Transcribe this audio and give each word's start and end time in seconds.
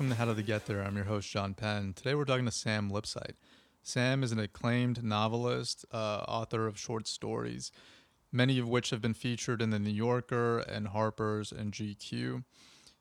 Welcome 0.00 0.16
to 0.16 0.18
How 0.18 0.24
Did 0.24 0.36
They 0.38 0.42
Get 0.44 0.64
There? 0.64 0.82
I'm 0.82 0.96
your 0.96 1.04
host, 1.04 1.28
John 1.28 1.52
Penn. 1.52 1.92
Today 1.92 2.14
we're 2.14 2.24
talking 2.24 2.46
to 2.46 2.50
Sam 2.50 2.90
Lipsyte. 2.90 3.34
Sam 3.82 4.22
is 4.22 4.32
an 4.32 4.38
acclaimed 4.38 5.04
novelist, 5.04 5.84
uh, 5.92 6.24
author 6.26 6.66
of 6.66 6.78
short 6.78 7.06
stories, 7.06 7.70
many 8.32 8.58
of 8.58 8.66
which 8.66 8.88
have 8.88 9.02
been 9.02 9.12
featured 9.12 9.60
in 9.60 9.68
The 9.68 9.78
New 9.78 9.90
Yorker 9.90 10.60
and 10.60 10.88
Harper's 10.88 11.52
and 11.52 11.70
GQ. 11.70 12.44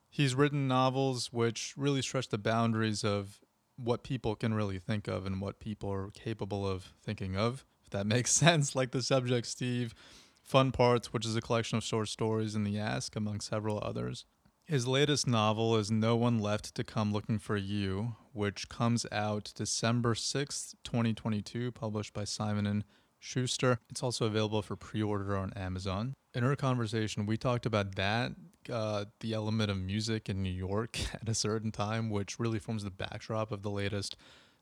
He's 0.10 0.36
written 0.36 0.68
novels 0.68 1.32
which 1.32 1.74
really 1.78 2.02
stretch 2.02 2.28
the 2.28 2.38
boundaries 2.38 3.06
of 3.06 3.40
what 3.78 4.04
people 4.04 4.36
can 4.36 4.54
really 4.54 4.78
think 4.78 5.07
of 5.07 5.26
and 5.26 5.40
what 5.40 5.62
people 5.62 5.90
are 5.93 6.12
capable 6.12 6.68
of 6.68 6.92
thinking 7.02 7.38
of, 7.38 7.64
if 7.86 7.92
that 7.92 8.07
makes 8.07 8.34
sense, 8.34 8.76
like 8.76 8.92
the 8.92 9.02
subject 9.02 9.48
Steve, 9.48 9.96
Fun 10.43 10.74
Parts, 10.74 11.14
which 11.14 11.26
is 11.26 11.38
a 11.38 11.42
collection 11.42 11.78
of 11.78 11.84
short 11.86 12.10
stories 12.10 12.56
in 12.56 12.66
the 12.66 12.78
Ask, 12.78 13.16
among 13.16 13.40
several 13.40 13.79
others. 13.82 14.26
His 14.69 14.86
latest 14.86 15.25
novel 15.25 15.75
is 15.78 15.89
No 15.89 16.15
One 16.15 16.37
Left 16.37 16.75
to 16.75 16.83
Come 16.83 17.11
Looking 17.11 17.39
for 17.39 17.57
You, 17.57 18.18
which 18.33 18.69
comes 18.69 19.04
out 19.11 19.51
December 19.55 20.14
6th, 20.14 20.75
2022, 20.83 21.71
published 21.71 22.14
by 22.14 22.23
Simon 22.23 22.68
and 22.68 22.83
Schuster. 23.18 23.79
It's 23.89 24.04
also 24.04 24.28
available 24.28 24.61
for 24.61 24.75
pre-order 24.75 25.36
on 25.36 25.54
Amazon. 25.54 26.14
In 26.36 26.43
our 26.43 26.55
conversation, 26.55 27.25
we 27.25 27.36
talked 27.36 27.65
about 27.65 27.95
that, 27.95 28.33
uh, 28.71 29.05
the 29.21 29.33
element 29.33 29.71
of 29.71 29.78
music 29.78 30.29
in 30.29 30.43
New 30.43 30.51
York 30.51 31.00
at 31.15 31.28
a 31.28 31.33
certain 31.33 31.71
time, 31.71 32.11
which 32.11 32.38
really 32.38 32.59
forms 32.59 32.83
the 32.83 32.92
backdrop 32.92 33.52
of 33.52 33.64
the 33.64 33.72
latest 33.72 34.17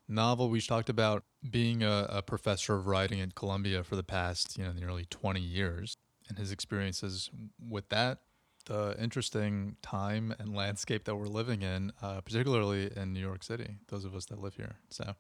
novel. 0.08 0.50
We 0.50 0.62
talked 0.62 0.88
about 0.88 1.26
being 1.52 1.84
a, 1.84 2.08
a 2.10 2.22
professor 2.22 2.76
of 2.76 2.88
writing 2.88 3.20
at 3.20 3.36
Columbia 3.36 3.84
for 3.84 3.98
the 3.98 4.04
past, 4.04 4.58
you 4.58 4.64
know, 4.64 4.72
nearly 4.72 5.04
20 5.04 5.42
years 5.42 5.98
and 6.30 6.38
his 6.38 6.54
experiences 6.54 7.30
with 7.60 7.90
that 7.90 8.20
the 8.68 8.96
interesting 9.00 9.78
time 9.82 10.36
and 10.40 10.54
landscape 10.54 11.06
that 11.06 11.16
we're 11.16 11.28
living 11.28 11.62
in, 11.62 11.92
uh, 12.02 12.20
particularly 12.22 12.92
in 12.96 13.14
New 13.14 13.20
York 13.20 13.44
City, 13.44 13.78
those 13.88 14.04
of 14.04 14.14
us 14.14 14.26
that 14.26 14.40
live 14.40 14.56
here. 14.56 14.76
So, 14.90 15.16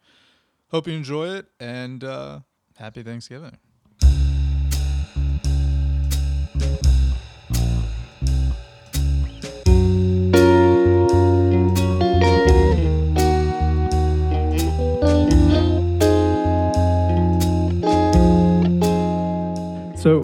hope 0.70 0.88
you 0.88 0.94
enjoy 0.94 1.30
it 1.30 1.48
and 1.60 2.04
uh, 2.04 2.42
happy 2.76 3.04
Thanksgiving. 3.04 3.58
So, 19.98 20.22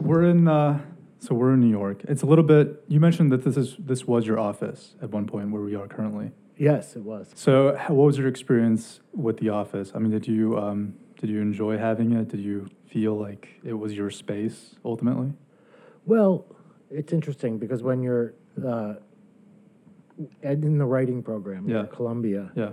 we're 0.00 0.24
in. 0.24 0.48
Uh, 0.48 0.80
so 1.26 1.34
we're 1.34 1.54
in 1.54 1.60
New 1.60 1.70
York. 1.70 2.02
It's 2.04 2.22
a 2.22 2.26
little 2.26 2.44
bit. 2.44 2.84
You 2.88 3.00
mentioned 3.00 3.32
that 3.32 3.42
this 3.42 3.56
is 3.56 3.76
this 3.78 4.06
was 4.06 4.26
your 4.26 4.38
office 4.38 4.94
at 5.02 5.10
one 5.10 5.26
point 5.26 5.50
where 5.50 5.62
we 5.62 5.74
are 5.74 5.88
currently. 5.88 6.30
Yes, 6.56 6.94
it 6.96 7.02
was. 7.02 7.30
So, 7.34 7.76
how, 7.76 7.94
what 7.94 8.04
was 8.06 8.16
your 8.16 8.28
experience 8.28 9.00
with 9.12 9.38
the 9.38 9.48
office? 9.50 9.90
I 9.94 9.98
mean, 9.98 10.12
did 10.12 10.26
you 10.26 10.56
um, 10.58 10.94
did 11.20 11.28
you 11.30 11.40
enjoy 11.40 11.78
having 11.78 12.12
it? 12.12 12.28
Did 12.28 12.40
you 12.40 12.68
feel 12.88 13.14
like 13.18 13.48
it 13.64 13.72
was 13.74 13.92
your 13.94 14.10
space 14.10 14.76
ultimately? 14.84 15.32
Well, 16.04 16.46
it's 16.90 17.12
interesting 17.12 17.58
because 17.58 17.82
when 17.82 18.02
you're 18.02 18.34
uh, 18.64 18.94
in 20.42 20.78
the 20.78 20.84
writing 20.86 21.22
program 21.22 21.68
Yeah. 21.68 21.80
at 21.82 21.92
Columbia, 21.92 22.52
Yeah. 22.54 22.70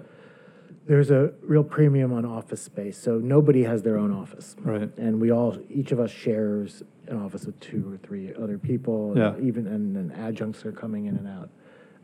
There's 0.86 1.12
a 1.12 1.34
real 1.42 1.64
premium 1.64 2.12
on 2.14 2.26
office 2.26 2.62
space. 2.62 2.98
So 2.98 3.18
nobody 3.18 3.64
has 3.64 3.84
their 3.84 3.98
own 3.98 4.12
office, 4.12 4.56
Right. 4.62 4.90
and 4.98 5.20
we 5.22 5.32
all, 5.32 5.58
each 5.70 5.92
of 5.92 6.00
us, 6.00 6.12
shares 6.12 6.84
an 7.08 7.18
office 7.22 7.46
with 7.46 7.60
two 7.60 7.92
or 7.92 7.98
three 7.98 8.34
other 8.34 8.58
people. 8.58 9.14
Yeah. 9.16 9.36
Even 9.42 9.68
and 9.68 9.96
then 9.96 10.12
adjuncts 10.18 10.66
are 10.66 10.72
coming 10.72 11.06
in 11.06 11.16
and 11.16 11.28
out. 11.28 11.50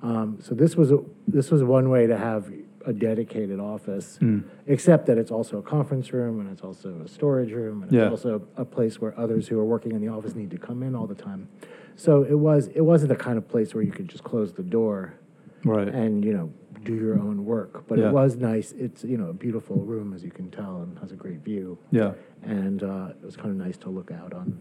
Um, 0.02 0.38
so 0.42 0.56
this 0.56 0.76
was 0.78 0.92
a, 0.92 1.00
this 1.28 1.52
was 1.52 1.64
one 1.64 1.90
way 1.90 2.08
to 2.08 2.18
have 2.18 2.52
a 2.86 2.94
dedicated 2.94 3.60
office, 3.60 4.18
Hmm. 4.22 4.40
except 4.66 5.06
that 5.08 5.18
it's 5.18 5.32
also 5.32 5.58
a 5.58 5.62
conference 5.62 6.14
room 6.14 6.40
and 6.40 6.50
it's 6.50 6.62
also 6.62 7.02
a 7.04 7.08
storage 7.10 7.52
room 7.52 7.84
and 7.84 7.92
Yeah. 7.92 8.04
it's 8.04 8.12
also 8.12 8.42
a 8.56 8.64
place 8.64 9.02
where 9.02 9.18
others 9.20 9.50
who 9.50 9.60
are 9.60 9.66
working 9.66 9.92
in 9.92 10.00
the 10.02 10.08
office 10.08 10.34
need 10.36 10.50
to 10.52 10.58
come 10.58 10.82
in 10.84 10.96
all 10.96 11.06
the 11.06 11.16
time. 11.16 11.50
So 11.98 12.24
it 12.24 12.40
was 12.40 12.68
it 12.74 12.82
wasn't 12.82 13.10
the 13.10 13.18
kind 13.18 13.38
of 13.38 13.48
place 13.50 13.76
where 13.76 13.84
you 13.84 13.92
could 13.92 14.08
just 14.08 14.24
close 14.24 14.54
the 14.54 14.64
door 14.64 15.16
Right. 15.66 15.88
and 15.88 16.24
you 16.24 16.34
know 16.34 16.52
do 16.84 16.96
your 16.96 17.20
own 17.20 17.44
work. 17.46 17.86
But 17.88 18.00
Yeah. 18.00 18.08
it 18.10 18.14
was 18.14 18.36
nice. 18.38 18.72
It's 18.74 19.04
you 19.04 19.18
know 19.18 19.28
a 19.30 19.34
beautiful 19.34 19.78
room 19.78 20.14
as 20.14 20.24
you 20.24 20.32
can 20.32 20.50
tell 20.50 20.82
and 20.84 20.98
has 21.00 21.12
a 21.12 21.16
great 21.16 21.40
view. 21.44 21.78
yeah. 21.92 22.14
And 22.44 22.84
uh, 22.84 23.10
it 23.22 23.26
was 23.26 23.36
kind 23.36 23.50
of 23.50 23.56
nice 23.58 23.78
to 23.80 23.90
look 23.90 24.12
out 24.12 24.34
on 24.34 24.58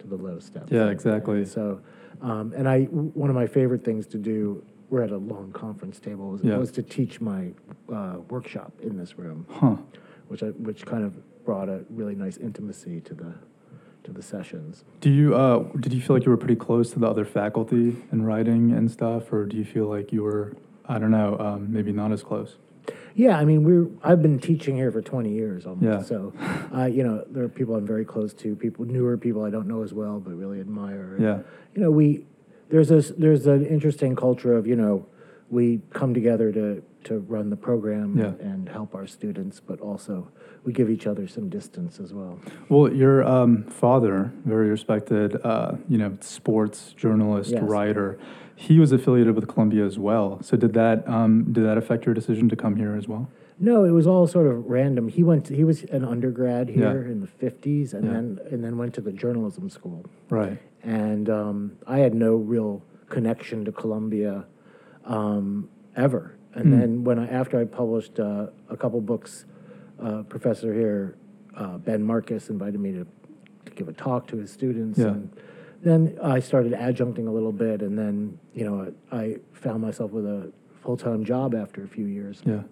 to 0.00 0.06
the 0.06 0.16
low 0.16 0.38
steps. 0.38 0.70
Yeah, 0.70 0.88
exactly. 0.90 1.38
And 1.38 1.48
so, 1.48 1.80
um, 2.20 2.52
and 2.54 2.68
I 2.68 2.84
one 2.84 3.30
of 3.30 3.36
my 3.36 3.46
favorite 3.46 3.84
things 3.84 4.06
to 4.08 4.18
do. 4.18 4.62
We're 4.90 5.02
at 5.02 5.10
a 5.12 5.16
long 5.16 5.52
conference 5.52 5.98
table. 5.98 6.28
Was, 6.32 6.42
Yeah. 6.44 6.58
was 6.58 6.70
to 6.72 6.82
teach 6.82 7.18
my 7.22 7.52
uh, 7.90 8.16
workshop 8.28 8.72
in 8.82 8.98
this 8.98 9.16
room, 9.18 9.46
Huh. 9.48 9.76
which 10.28 10.42
I, 10.42 10.48
which 10.48 10.84
kind 10.84 11.02
of 11.04 11.14
brought 11.46 11.70
a 11.70 11.82
really 11.88 12.14
nice 12.14 12.36
intimacy 12.36 13.00
to 13.00 13.14
the 13.14 13.32
to 14.04 14.12
the 14.12 14.22
sessions. 14.22 14.84
Do 15.00 15.10
you 15.10 15.34
uh, 15.34 15.58
did 15.78 15.92
you 15.92 16.00
feel 16.00 16.16
like 16.16 16.24
you 16.24 16.30
were 16.30 16.36
pretty 16.36 16.56
close 16.56 16.90
to 16.90 16.98
the 16.98 17.06
other 17.08 17.24
faculty 17.24 17.96
in 18.12 18.22
writing 18.22 18.72
and 18.72 18.90
stuff, 18.90 19.32
or 19.32 19.46
do 19.46 19.56
you 19.56 19.64
feel 19.64 19.86
like 19.86 20.12
you 20.12 20.22
were 20.22 20.54
I 20.86 20.98
don't 20.98 21.10
know, 21.10 21.36
um, 21.38 21.72
maybe 21.72 21.92
not 21.92 22.12
as 22.12 22.22
close? 22.22 22.56
Yeah, 23.14 23.38
I 23.38 23.44
mean, 23.44 23.62
we're 23.62 23.88
I've 24.02 24.22
been 24.22 24.38
teaching 24.38 24.74
here 24.76 24.90
for 24.90 25.02
20 25.02 25.30
years 25.32 25.66
almost. 25.66 25.84
Yeah. 25.84 26.02
So, 26.02 26.32
uh, 26.74 26.86
you 26.86 27.04
know, 27.04 27.24
there 27.28 27.44
are 27.44 27.48
people 27.48 27.76
I'm 27.76 27.86
very 27.86 28.04
close 28.04 28.32
to, 28.34 28.56
people 28.56 28.84
newer 28.84 29.16
people 29.16 29.44
I 29.44 29.50
don't 29.50 29.68
know 29.68 29.82
as 29.82 29.92
well, 29.92 30.18
but 30.18 30.32
really 30.34 30.60
admire. 30.60 31.14
And, 31.16 31.22
Yeah. 31.22 31.38
You 31.74 31.82
know, 31.82 31.90
we 31.90 32.24
there's 32.70 32.90
a 32.90 33.00
there's 33.12 33.46
an 33.46 33.64
interesting 33.66 34.16
culture 34.16 34.54
of 34.54 34.66
you 34.66 34.76
know 34.76 35.06
we 35.50 35.82
come 35.90 36.14
together 36.14 36.50
to 36.52 36.82
to 37.04 37.18
run 37.20 37.50
the 37.50 37.56
program 37.56 38.16
Yeah. 38.18 38.32
and 38.40 38.68
help 38.68 38.94
our 38.94 39.06
students, 39.06 39.60
but 39.60 39.80
also 39.80 40.28
we 40.64 40.72
give 40.72 40.88
each 40.90 41.06
other 41.06 41.26
some 41.26 41.48
distance 41.48 41.98
as 41.98 42.12
well. 42.12 42.38
Well, 42.68 42.92
your 42.92 43.24
um, 43.24 43.64
father, 43.64 44.32
very 44.44 44.70
respected, 44.70 45.36
uh, 45.44 45.72
you 45.88 45.98
know, 45.98 46.16
sports 46.20 46.92
journalist, 46.92 47.50
Yes. 47.50 47.62
writer, 47.62 48.18
he 48.54 48.78
was 48.78 48.92
affiliated 48.92 49.34
with 49.34 49.48
Columbia 49.48 49.84
as 49.84 49.98
well. 49.98 50.40
So 50.42 50.56
did 50.56 50.72
that 50.74 51.06
um, 51.08 51.52
did 51.52 51.64
that 51.64 51.78
affect 51.78 52.06
your 52.06 52.14
decision 52.14 52.48
to 52.48 52.56
come 52.56 52.76
here 52.76 52.94
as 52.94 53.08
well? 53.08 53.28
No, 53.58 53.84
it 53.84 53.90
was 53.90 54.06
all 54.06 54.26
sort 54.26 54.46
of 54.46 54.66
random. 54.66 55.08
He 55.08 55.22
went. 55.24 55.48
he 55.48 55.64
was 55.64 55.82
an 55.84 56.04
undergrad 56.04 56.68
here 56.68 57.02
Yeah. 57.04 57.12
in 57.12 57.20
the 57.20 57.26
50s, 57.26 57.92
and 57.92 58.04
Yeah. 58.04 58.12
then 58.12 58.38
and 58.52 58.62
then 58.64 58.78
went 58.78 58.94
to 58.94 59.00
the 59.00 59.12
journalism 59.12 59.68
school. 59.68 60.04
Right. 60.30 60.58
and 60.84 61.30
um, 61.30 61.72
I 61.86 61.98
had 62.00 62.12
no 62.12 62.34
real 62.34 62.82
connection 63.08 63.64
to 63.66 63.70
Columbia 63.72 64.46
um, 65.04 65.68
ever. 65.96 66.34
And 66.54 66.64
Hmm. 66.66 66.70
then 66.72 67.04
when 67.04 67.18
I 67.20 67.26
after 67.28 67.58
I 67.60 67.64
published 67.64 68.18
uh, 68.20 68.46
a 68.68 68.76
couple 68.76 69.00
books, 69.00 69.44
uh, 70.02 70.22
professor 70.24 70.72
here, 70.74 71.16
uh, 71.56 71.78
Ben 71.78 72.02
Marcus, 72.02 72.48
invited 72.50 72.80
me 72.80 72.92
to, 72.92 73.06
to 73.66 73.72
give 73.72 73.88
a 73.88 73.92
talk 73.92 74.26
to 74.28 74.36
his 74.36 74.50
students. 74.50 74.98
Yeah. 74.98 75.06
And 75.08 75.36
then 75.82 76.18
I 76.22 76.40
started 76.40 76.72
adjuncting 76.72 77.26
a 77.28 77.30
little 77.30 77.52
bit, 77.52 77.82
and 77.82 77.98
then 77.98 78.38
you 78.54 78.64
know 78.64 78.92
I 79.10 79.36
found 79.52 79.82
myself 79.82 80.10
with 80.12 80.26
a 80.26 80.52
full 80.82 80.96
time 80.96 81.24
job 81.24 81.54
after 81.54 81.82
a 81.84 81.88
few 81.88 82.06
years. 82.06 82.42
Yeah. 82.44 82.62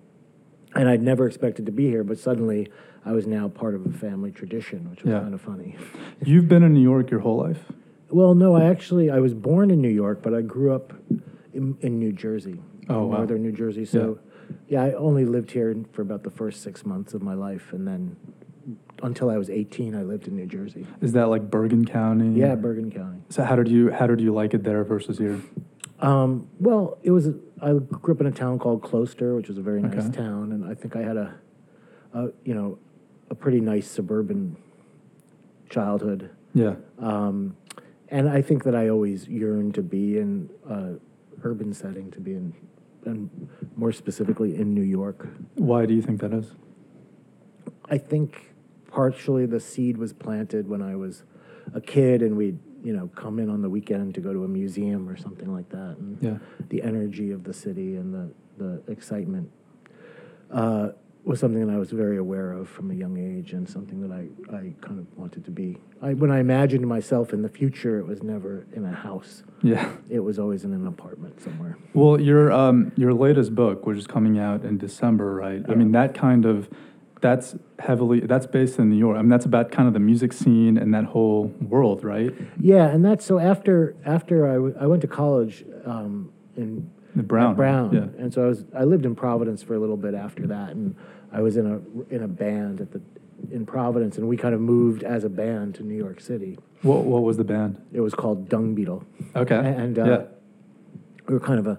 And 0.74 0.88
I'd 0.88 1.02
never 1.02 1.26
expected 1.26 1.66
to 1.66 1.72
be 1.72 1.86
here, 1.88 2.04
but 2.04 2.18
suddenly 2.18 2.68
I 3.04 3.12
was 3.12 3.26
now 3.26 3.48
part 3.48 3.74
of 3.74 3.84
a 3.86 3.90
family 3.90 4.30
tradition, 4.30 4.88
which 4.90 5.02
was 5.02 5.10
Yeah. 5.12 5.20
kind 5.20 5.34
of 5.34 5.40
funny. 5.40 5.76
You've 6.24 6.48
been 6.48 6.62
in 6.62 6.74
New 6.74 6.82
York 6.82 7.10
your 7.10 7.20
whole 7.20 7.38
life. 7.38 7.64
Well, 8.08 8.34
no, 8.34 8.54
I 8.56 8.64
actually 8.66 9.10
I 9.10 9.18
was 9.20 9.34
born 9.34 9.70
in 9.70 9.80
New 9.80 9.88
York, 9.90 10.20
but 10.22 10.32
I 10.34 10.42
grew 10.42 10.72
up 10.72 10.92
in, 11.52 11.76
in 11.80 11.98
New 11.98 12.12
Jersey, 12.12 12.60
Oh, 12.88 13.02
in 13.04 13.08
wow. 13.08 13.16
northern 13.18 13.42
New 13.42 13.52
Jersey. 13.52 13.84
So, 13.84 14.18
yeah. 14.68 14.82
I 14.84 14.92
only 14.92 15.24
lived 15.24 15.50
here 15.50 15.74
for 15.92 16.02
about 16.02 16.22
the 16.22 16.30
first 16.30 16.62
six 16.62 16.84
months 16.84 17.14
of 17.14 17.22
my 17.22 17.34
life, 17.34 17.72
and 17.72 17.86
then 17.86 18.16
until 19.02 19.30
I 19.30 19.36
was 19.38 19.48
18, 19.50 19.94
I 19.94 20.02
lived 20.02 20.28
in 20.28 20.36
New 20.36 20.46
Jersey. 20.46 20.86
Is 21.00 21.12
that 21.12 21.28
like 21.28 21.50
Bergen 21.50 21.84
County? 21.84 22.38
Yeah, 22.38 22.54
Bergen 22.54 22.90
County. 22.90 23.20
So 23.30 23.42
how 23.44 23.56
did 23.56 23.68
you 23.68 23.90
how 23.90 24.06
did 24.06 24.20
you 24.20 24.32
like 24.32 24.54
it 24.54 24.62
there 24.64 24.84
versus 24.84 25.18
here? 25.18 25.40
Um, 26.00 26.48
well, 26.58 26.98
it 27.02 27.10
was. 27.10 27.28
I 27.62 27.72
grew 27.74 28.14
up 28.14 28.20
in 28.20 28.26
a 28.26 28.30
town 28.30 28.58
called 28.58 28.82
Closter, 28.82 29.36
which 29.36 29.48
was 29.48 29.58
a 29.58 29.62
very 29.62 29.82
nice 29.82 30.06
Okay. 30.06 30.16
town, 30.16 30.52
and 30.52 30.64
I 30.64 30.74
think 30.74 30.96
I 30.96 31.02
had 31.02 31.16
a, 31.18 31.34
a 32.14 32.28
you 32.44 32.54
know, 32.54 32.78
a 33.28 33.34
pretty 33.34 33.60
nice 33.60 33.86
suburban 33.90 34.56
childhood. 35.68 36.30
Yeah. 36.54 36.74
Um, 36.98 37.56
and 38.08 38.28
I 38.28 38.42
think 38.42 38.64
that 38.64 38.74
I 38.74 38.88
always 38.88 39.28
yearned 39.28 39.74
to 39.74 39.82
be 39.82 40.18
in 40.18 40.50
a 40.68 40.94
urban 41.42 41.72
setting, 41.72 42.10
to 42.12 42.20
be 42.20 42.32
in, 42.32 42.52
and 43.04 43.30
more 43.76 43.92
specifically 43.92 44.56
in 44.56 44.74
New 44.74 44.82
York. 44.82 45.28
Why 45.54 45.86
do 45.86 45.94
you 45.94 46.02
think 46.02 46.20
that 46.20 46.32
is? 46.32 46.52
I 47.88 47.98
think 47.98 48.52
partially 48.88 49.46
the 49.46 49.60
seed 49.60 49.96
was 49.96 50.12
planted 50.12 50.68
when 50.68 50.82
I 50.82 50.96
was 50.96 51.24
a 51.74 51.80
kid, 51.80 52.22
and 52.22 52.36
we'd 52.36 52.58
you 52.82 52.92
know 52.94 53.08
come 53.14 53.38
in 53.38 53.50
on 53.50 53.62
the 53.62 53.68
weekend 53.68 54.14
to 54.14 54.20
go 54.20 54.32
to 54.32 54.44
a 54.44 54.48
museum 54.48 55.08
or 55.08 55.16
something 55.16 55.52
like 55.52 55.68
that, 55.70 55.96
and 55.98 56.18
Yeah. 56.22 56.38
the 56.68 56.82
energy 56.82 57.30
of 57.30 57.44
the 57.44 57.52
city 57.54 57.96
and 57.96 58.12
the 58.14 58.30
the 58.58 58.82
excitement. 58.92 59.50
Uh, 60.50 60.90
was 61.24 61.38
something 61.38 61.66
that 61.66 61.72
I 61.72 61.78
was 61.78 61.90
very 61.90 62.16
aware 62.16 62.52
of 62.52 62.68
from 62.68 62.90
a 62.90 62.94
young 62.94 63.18
age, 63.18 63.52
and 63.52 63.68
something 63.68 64.00
that 64.00 64.10
I, 64.10 64.28
I 64.54 64.72
kind 64.80 64.98
of 64.98 65.06
wanted 65.18 65.44
to 65.44 65.50
be. 65.50 65.78
I, 66.00 66.14
when 66.14 66.30
I 66.30 66.40
imagined 66.40 66.86
myself 66.86 67.32
in 67.32 67.42
the 67.42 67.48
future, 67.48 67.98
it 67.98 68.06
was 68.06 68.22
never 68.22 68.66
in 68.72 68.84
a 68.84 68.92
house. 68.92 69.42
Yeah. 69.62 69.92
It 70.08 70.20
was 70.20 70.38
always 70.38 70.64
in 70.64 70.72
an 70.72 70.86
apartment 70.86 71.40
somewhere. 71.40 71.76
Well, 71.94 72.20
your 72.20 72.50
um, 72.52 72.92
your 72.96 73.12
latest 73.12 73.54
book, 73.54 73.86
which 73.86 73.98
is 73.98 74.06
coming 74.06 74.38
out 74.38 74.64
in 74.64 74.78
December, 74.78 75.34
right? 75.34 75.62
I 75.68 75.74
mean, 75.74 75.92
that 75.92 76.14
kind 76.14 76.46
of 76.46 76.70
that's 77.20 77.54
heavily 77.78 78.20
that's 78.20 78.46
based 78.46 78.78
in 78.78 78.88
New 78.88 78.96
York. 78.96 79.18
I 79.18 79.20
mean, 79.20 79.28
that's 79.28 79.44
about 79.44 79.70
kind 79.70 79.86
of 79.86 79.92
the 79.92 80.00
music 80.00 80.32
scene 80.32 80.78
and 80.78 80.94
that 80.94 81.04
whole 81.04 81.48
world, 81.60 82.02
right? 82.02 82.32
Yeah, 82.58 82.86
and 82.86 83.04
that's 83.04 83.24
so 83.26 83.38
after 83.38 83.94
after 84.06 84.48
I, 84.48 84.54
w- 84.54 84.74
I 84.80 84.86
went 84.86 85.02
to 85.02 85.08
college 85.08 85.64
um, 85.84 86.32
in 86.56 86.90
The 87.16 87.22
Brown. 87.22 87.56
Brown, 87.56 87.92
Yeah. 87.92 88.22
and 88.22 88.32
so 88.32 88.44
I 88.44 88.46
was 88.46 88.64
I 88.74 88.84
lived 88.84 89.04
in 89.04 89.14
Providence 89.14 89.62
for 89.62 89.74
a 89.74 89.78
little 89.78 89.96
bit 89.96 90.14
after 90.14 90.46
that, 90.46 90.70
and 90.70 90.94
I 91.32 91.40
was 91.42 91.56
in 91.56 91.66
a 91.66 92.14
in 92.14 92.22
a 92.22 92.28
band 92.28 92.80
at 92.80 92.92
the 92.92 93.00
in 93.50 93.64
Providence, 93.66 94.18
and 94.18 94.28
we 94.28 94.36
kind 94.36 94.54
of 94.54 94.60
moved 94.60 95.02
as 95.02 95.24
a 95.24 95.28
band 95.28 95.74
to 95.76 95.82
New 95.82 95.96
York 95.96 96.20
City. 96.20 96.58
What 96.82 97.04
what 97.04 97.22
was 97.22 97.36
the 97.36 97.44
band? 97.44 97.80
It 97.92 98.00
was 98.00 98.14
called 98.14 98.48
Dung 98.48 98.74
Beetle, 98.74 99.04
Okay. 99.34 99.56
and 99.58 99.98
uh, 99.98 100.04
yeah. 100.04 100.22
we 101.26 101.34
were 101.34 101.40
kind 101.40 101.58
of 101.58 101.66
a 101.66 101.78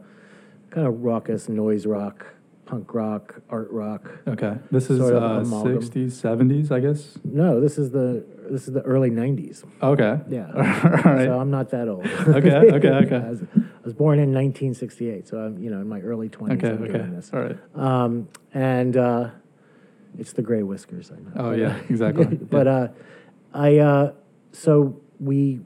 kind 0.70 0.88
of 0.88 1.02
raucous 1.04 1.48
noise 1.50 1.86
rock, 1.86 2.26
punk 2.66 2.94
rock, 2.94 3.42
art 3.50 3.70
rock. 3.72 4.10
Okay. 4.28 4.56
This 4.72 4.90
is 4.90 5.00
sort 5.00 5.14
of 5.14 5.24
uh, 5.24 5.56
60s, 5.66 6.12
70s, 6.14 6.72
I 6.72 6.80
guess. 6.80 7.20
No, 7.24 7.60
this 7.60 7.78
is 7.78 7.92
the 7.92 8.26
this 8.50 8.68
is 8.68 8.74
the 8.74 8.82
early 8.82 9.10
'90s. 9.10 9.64
Okay. 9.82 10.20
Yeah. 10.30 10.48
All 10.56 10.62
right. 11.14 11.26
So 11.26 11.40
I'm 11.40 11.52
not 11.52 11.70
that 11.70 11.88
old. 11.88 12.06
Okay, 12.06 12.72
okay, 12.74 12.90
okay. 12.90 13.38
I, 13.82 13.86
was, 13.86 13.94
born 13.94 14.20
in 14.20 14.34
1968, 14.34 15.28
so 15.28 15.38
I'm 15.38 15.62
you 15.62 15.70
know 15.70 15.82
in 15.82 15.88
my 15.90 16.00
early 16.02 16.30
20s. 16.30 16.54
okay. 16.54 16.70
I'm 16.70 16.84
Okay. 16.84 16.94
doing 16.94 17.16
this. 17.16 17.32
All 17.34 17.42
right. 17.42 17.58
Um, 17.76 18.28
and 18.54 18.96
uh, 18.98 19.30
it's 20.18 20.34
the 20.34 20.42
gray 20.42 20.64
whiskers, 20.64 21.12
I 21.12 21.16
know. 21.16 21.48
Oh 21.48 21.52
yeah. 21.52 21.78
Exactly. 21.90 22.26
but 22.56 22.68
uh, 22.68 22.88
I 23.54 23.78
uh, 23.78 24.14
so 24.52 25.00
we 25.20 25.62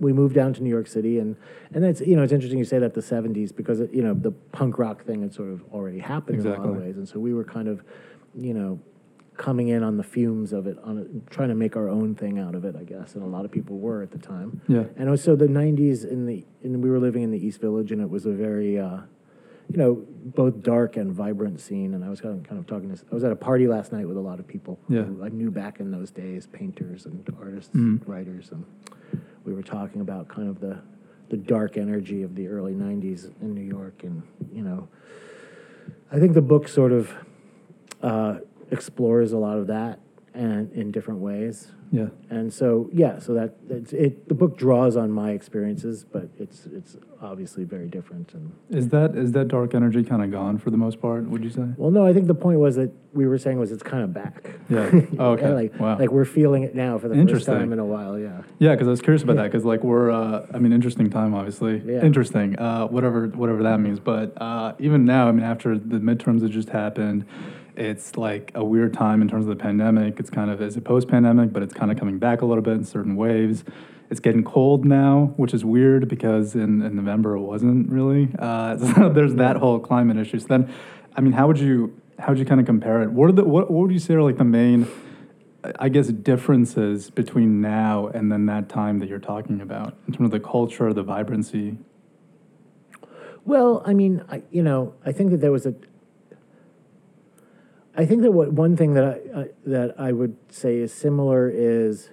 we 0.00 0.12
moved 0.12 0.34
down 0.34 0.52
to 0.54 0.62
New 0.62 0.70
York 0.70 0.86
City, 0.86 1.18
and 1.18 1.36
and 1.72 1.82
that's 1.82 2.00
you 2.00 2.16
know 2.16 2.22
it's 2.22 2.32
interesting 2.32 2.58
you 2.58 2.64
say 2.64 2.78
that 2.78 2.94
the 2.94 3.00
'70s 3.00 3.54
because 3.54 3.80
it, 3.80 3.92
you 3.92 4.02
know 4.02 4.14
the 4.14 4.30
punk 4.30 4.78
rock 4.78 5.04
thing 5.04 5.22
had 5.22 5.34
sort 5.34 5.50
of 5.50 5.62
already 5.72 5.98
happened 5.98 6.40
in 6.40 6.46
a 6.46 6.50
lot 6.58 6.68
of 6.68 6.76
ways, 6.76 6.96
and 6.96 7.08
so 7.08 7.18
we 7.18 7.34
were 7.34 7.44
kind 7.44 7.68
of 7.68 7.82
you 8.34 8.54
know 8.54 8.80
coming 9.38 9.68
in 9.68 9.82
on 9.82 9.96
the 9.96 10.02
fumes 10.02 10.52
of 10.52 10.66
it, 10.66 10.76
on 10.84 10.98
it, 10.98 11.30
trying 11.30 11.48
to 11.48 11.54
make 11.54 11.76
our 11.76 11.88
own 11.88 12.14
thing 12.14 12.38
out 12.38 12.54
of 12.54 12.64
it, 12.66 12.76
I 12.76 12.82
guess, 12.84 13.14
and 13.14 13.22
a 13.22 13.26
lot 13.26 13.44
of 13.46 13.50
people 13.50 13.78
were 13.78 14.02
at 14.02 14.10
the 14.10 14.18
time. 14.18 14.60
yeah. 14.68 14.84
And 14.96 15.08
it 15.08 15.10
was, 15.10 15.22
so 15.24 15.34
the 15.36 15.46
'90s 15.46 16.04
in 16.04 16.26
the 16.26 16.44
and 16.62 16.82
we 16.82 16.90
were 16.90 16.98
living 16.98 17.22
in 17.22 17.30
the 17.30 17.38
East 17.46 17.60
Village, 17.60 17.90
and 17.92 18.00
it 18.02 18.10
was 18.10 18.26
a 18.26 18.32
very, 18.32 18.78
uh, 18.78 18.98
you 19.70 19.76
know, 19.76 20.04
both 20.40 20.62
dark 20.62 20.96
and 20.96 21.12
vibrant 21.12 21.60
scene. 21.60 21.94
And 21.94 22.04
I 22.04 22.08
was 22.10 22.20
kind 22.20 22.36
of, 22.38 22.42
kind 22.48 22.58
of 22.58 22.66
talking 22.66 22.94
to. 22.94 23.00
I 23.10 23.14
was 23.14 23.24
at 23.24 23.32
a 23.32 23.36
party 23.36 23.66
last 23.68 23.92
night 23.92 24.06
with 24.08 24.16
a 24.16 24.20
lot 24.20 24.38
of 24.40 24.46
people. 24.46 24.78
Yeah. 24.88 25.02
who 25.04 25.22
I 25.24 25.28
knew 25.28 25.50
back 25.50 25.78
in 25.80 25.90
those 25.90 26.10
days, 26.10 26.46
painters 26.46 27.06
and 27.06 27.24
artists, 27.40 27.74
Mhm. 27.74 28.06
writers, 28.08 28.50
and 28.52 28.64
we 29.44 29.54
were 29.54 29.62
talking 29.62 30.00
about 30.02 30.28
kind 30.28 30.48
of 30.48 30.60
the 30.60 30.78
the 31.30 31.36
dark 31.36 31.76
energy 31.76 32.22
of 32.22 32.34
the 32.34 32.48
early 32.48 32.74
'90s 32.74 33.30
in 33.42 33.54
New 33.54 33.60
York, 33.78 34.02
and 34.02 34.22
you 34.52 34.62
know, 34.62 34.88
I 36.10 36.18
think 36.18 36.32
the 36.34 36.42
book 36.42 36.66
sort 36.66 36.90
of 36.92 37.12
uh, 38.02 38.38
explores 38.70 39.32
a 39.32 39.38
lot 39.38 39.58
of 39.58 39.66
that 39.68 40.00
and 40.34 40.72
in 40.72 40.90
different 40.92 41.20
ways. 41.20 41.72
Yeah. 41.90 42.08
And 42.28 42.52
so, 42.52 42.90
yeah, 42.92 43.18
so 43.18 43.32
that 43.32 43.54
it's, 43.70 43.94
it 43.94 44.28
the 44.28 44.34
book 44.34 44.58
draws 44.58 44.94
on 44.94 45.10
my 45.10 45.30
experiences, 45.30 46.04
but 46.04 46.28
it's 46.38 46.66
it's 46.66 46.98
obviously 47.22 47.64
very 47.64 47.88
different. 47.88 48.34
And 48.34 48.52
Is 48.68 48.88
that 48.88 49.16
is 49.16 49.32
that 49.32 49.48
dark 49.48 49.74
energy 49.74 50.04
kind 50.04 50.22
of 50.22 50.30
gone 50.30 50.58
for 50.58 50.70
the 50.70 50.76
most 50.76 51.00
part? 51.00 51.24
Would 51.24 51.42
you 51.42 51.48
say? 51.50 51.64
well, 51.78 51.90
no, 51.90 52.06
I 52.06 52.12
think 52.12 52.26
the 52.26 52.34
point 52.34 52.60
was 52.60 52.76
that 52.76 52.92
we 53.14 53.26
were 53.26 53.38
saying 53.38 53.58
was 53.58 53.72
it's 53.72 53.82
kind 53.82 54.04
of 54.04 54.12
back. 54.12 54.50
Yeah. 54.68 54.90
Oh, 55.18 55.30
okay. 55.32 55.50
like 55.50 55.80
wow. 55.80 55.98
like 55.98 56.10
we're 56.10 56.26
feeling 56.26 56.62
it 56.62 56.74
now 56.74 56.98
for 56.98 57.08
the 57.08 57.26
first 57.26 57.46
time 57.46 57.72
in 57.72 57.78
a 57.78 57.86
while. 57.86 58.18
Yeah. 58.18 58.42
Yeah, 58.58 58.72
because 58.74 58.86
I 58.86 58.90
was 58.90 59.00
curious 59.00 59.22
about 59.22 59.36
Yeah. 59.36 59.42
that. 59.42 59.48
Because 59.52 59.64
like 59.64 59.82
we're, 59.82 60.10
uh, 60.10 60.46
I 60.52 60.58
mean, 60.58 60.72
interesting 60.74 61.08
time, 61.08 61.34
obviously. 61.34 61.82
Yeah. 61.86 62.04
Interesting, 62.04 62.58
uh, 62.58 62.86
whatever, 62.86 63.28
whatever 63.28 63.62
that 63.62 63.80
means. 63.80 63.98
But 63.98 64.34
uh, 64.40 64.74
even 64.78 65.06
now, 65.06 65.28
I 65.28 65.32
mean, 65.32 65.42
after 65.44 65.78
the 65.78 65.96
midterms 66.00 66.40
that 66.40 66.50
just 66.50 66.68
happened, 66.68 67.24
it's 67.78 68.16
like 68.16 68.50
a 68.54 68.64
weird 68.64 68.92
time 68.92 69.22
in 69.22 69.28
terms 69.28 69.46
of 69.46 69.56
the 69.56 69.62
pandemic. 69.62 70.18
It's 70.18 70.30
kind 70.30 70.50
of 70.50 70.60
is 70.60 70.76
it 70.76 70.84
post-pandemic, 70.84 71.52
but 71.52 71.62
it's 71.62 71.74
kind 71.74 71.90
of 71.90 71.98
coming 71.98 72.18
back 72.18 72.42
a 72.42 72.46
little 72.46 72.62
bit 72.62 72.74
in 72.74 72.84
certain 72.84 73.16
waves. 73.16 73.64
It's 74.10 74.20
getting 74.20 74.42
cold 74.42 74.84
now, 74.84 75.34
which 75.36 75.54
is 75.54 75.64
weird 75.64 76.08
because 76.08 76.54
in, 76.54 76.82
in 76.82 76.96
November 76.96 77.36
it 77.36 77.40
wasn't 77.40 77.90
really. 77.90 78.30
Uh, 78.38 78.76
so 78.94 79.08
there's 79.08 79.34
that 79.36 79.56
whole 79.56 79.78
climate 79.78 80.16
issue. 80.16 80.38
So 80.38 80.46
then, 80.48 80.74
I 81.16 81.20
mean, 81.20 81.32
how 81.32 81.46
would 81.46 81.58
you 81.58 82.00
how 82.18 82.28
would 82.30 82.38
you 82.38 82.44
kind 82.44 82.60
of 82.60 82.66
compare 82.66 83.02
it? 83.02 83.12
What 83.12 83.28
are 83.28 83.32
the 83.32 83.44
what, 83.44 83.70
what 83.70 83.82
would 83.82 83.92
you 83.92 83.98
say 83.98 84.14
are 84.14 84.22
like 84.22 84.38
the 84.38 84.44
main 84.44 84.88
I 85.78 85.88
guess 85.88 86.08
differences 86.08 87.10
between 87.10 87.60
now 87.60 88.06
and 88.06 88.30
then 88.30 88.46
that 88.46 88.68
time 88.68 89.00
that 89.00 89.08
you're 89.08 89.18
talking 89.18 89.60
about 89.60 89.96
in 90.06 90.14
terms 90.14 90.26
of 90.26 90.30
the 90.30 90.40
culture, 90.40 90.92
the 90.92 91.02
vibrancy. 91.02 91.78
Well, 93.44 93.82
I 93.84 93.94
mean, 93.94 94.24
I, 94.30 94.42
you 94.50 94.62
know, 94.62 94.94
I 95.04 95.12
think 95.12 95.30
that 95.30 95.38
there 95.38 95.52
was 95.52 95.66
a. 95.66 95.74
I 97.98 98.06
think 98.06 98.22
that 98.22 98.30
what 98.32 98.52
one 98.52 98.76
thing 98.76 98.94
that 98.94 99.04
I, 99.04 99.40
I 99.40 99.46
that 99.66 99.94
I 99.98 100.12
would 100.12 100.36
say 100.50 100.76
is 100.78 100.92
similar 100.92 101.50
is 101.50 102.10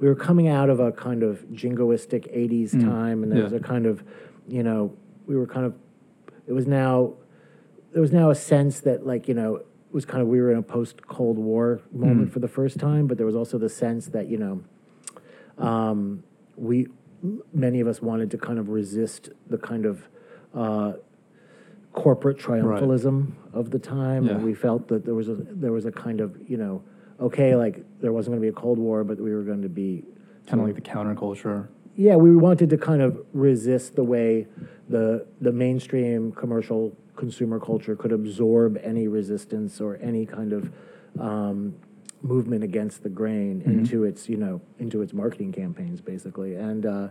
we 0.00 0.08
were 0.08 0.16
coming 0.16 0.48
out 0.48 0.68
of 0.68 0.80
a 0.80 0.90
kind 0.90 1.22
of 1.22 1.44
jingoistic 1.52 2.24
'80s 2.36 2.72
Mm, 2.74 2.84
time, 2.84 3.22
and 3.22 3.30
there 3.30 3.42
was 3.44 3.52
a 3.52 3.60
kind 3.60 3.86
of, 3.86 4.02
you 4.48 4.64
know, 4.64 4.92
we 5.28 5.36
were 5.36 5.46
kind 5.46 5.64
of. 5.64 5.74
It 6.48 6.52
was 6.52 6.66
now, 6.66 7.14
there 7.92 8.02
was 8.02 8.10
now 8.12 8.30
a 8.30 8.34
sense 8.34 8.80
that 8.80 9.06
like 9.06 9.28
you 9.28 9.34
know 9.34 9.56
it 9.56 9.66
was 9.92 10.04
kind 10.04 10.20
of 10.20 10.26
we 10.26 10.40
were 10.40 10.50
in 10.50 10.58
a 10.58 10.62
post 10.62 11.06
Cold 11.06 11.38
War 11.38 11.80
moment 11.92 12.30
Mm. 12.30 12.32
for 12.32 12.40
the 12.40 12.48
first 12.48 12.80
time, 12.80 13.06
but 13.06 13.16
there 13.16 13.26
was 13.26 13.36
also 13.36 13.58
the 13.58 13.68
sense 13.68 14.06
that 14.06 14.26
you 14.28 14.38
know, 14.38 14.64
um, 15.64 16.24
we 16.56 16.88
many 17.54 17.78
of 17.78 17.86
us 17.86 18.02
wanted 18.02 18.28
to 18.32 18.38
kind 18.38 18.58
of 18.58 18.70
resist 18.70 19.28
the 19.48 19.58
kind 19.58 19.86
of 19.86 20.08
uh, 20.52 20.94
corporate 21.92 22.38
triumphalism 22.38 23.32
of 23.52 23.70
the 23.70 23.78
time, 23.78 24.28
and 24.28 24.44
we 24.44 24.54
felt 24.54 24.88
that 24.88 25.04
there 25.04 25.14
was 25.14 25.28
a 25.28 25.34
there 25.34 25.72
was 25.72 25.84
a 25.86 25.92
kind 25.92 26.20
of 26.20 26.36
you 26.48 26.56
know 26.56 26.82
okay 27.20 27.54
like 27.54 27.84
there 28.00 28.12
wasn't 28.12 28.32
going 28.32 28.40
to 28.40 28.44
be 28.44 28.48
a 28.56 28.60
Cold 28.60 28.78
War, 28.78 29.04
but 29.04 29.18
we 29.20 29.32
were 29.34 29.42
going 29.42 29.62
to 29.62 29.68
be 29.68 30.04
Kind 30.46 30.60
of 30.60 30.66
like 30.66 30.74
the 30.74 30.82
counterculture. 30.82 31.68
yeah, 31.94 32.16
we 32.16 32.34
wanted 32.34 32.68
to 32.70 32.76
kind 32.78 33.00
of 33.00 33.24
resist 33.32 33.94
the 33.94 34.02
way 34.04 34.46
the 34.88 35.24
the 35.40 35.52
mainstream 35.52 36.32
commercial 36.32 36.96
consumer 37.14 37.60
culture 37.60 37.94
could 37.94 38.10
absorb 38.12 38.78
any 38.82 39.06
resistance 39.06 39.80
or 39.80 39.98
any 40.02 40.26
kind 40.26 40.52
of 40.52 40.72
um, 41.20 41.74
movement 42.22 42.64
against 42.64 43.02
the 43.02 43.08
grain 43.08 43.62
into 43.66 44.02
its 44.04 44.28
you 44.28 44.36
know 44.36 44.60
into 44.78 45.00
its 45.02 45.12
marketing 45.12 45.52
campaigns 45.52 46.00
basically, 46.00 46.54
and 46.56 46.86
uh, 46.86 47.08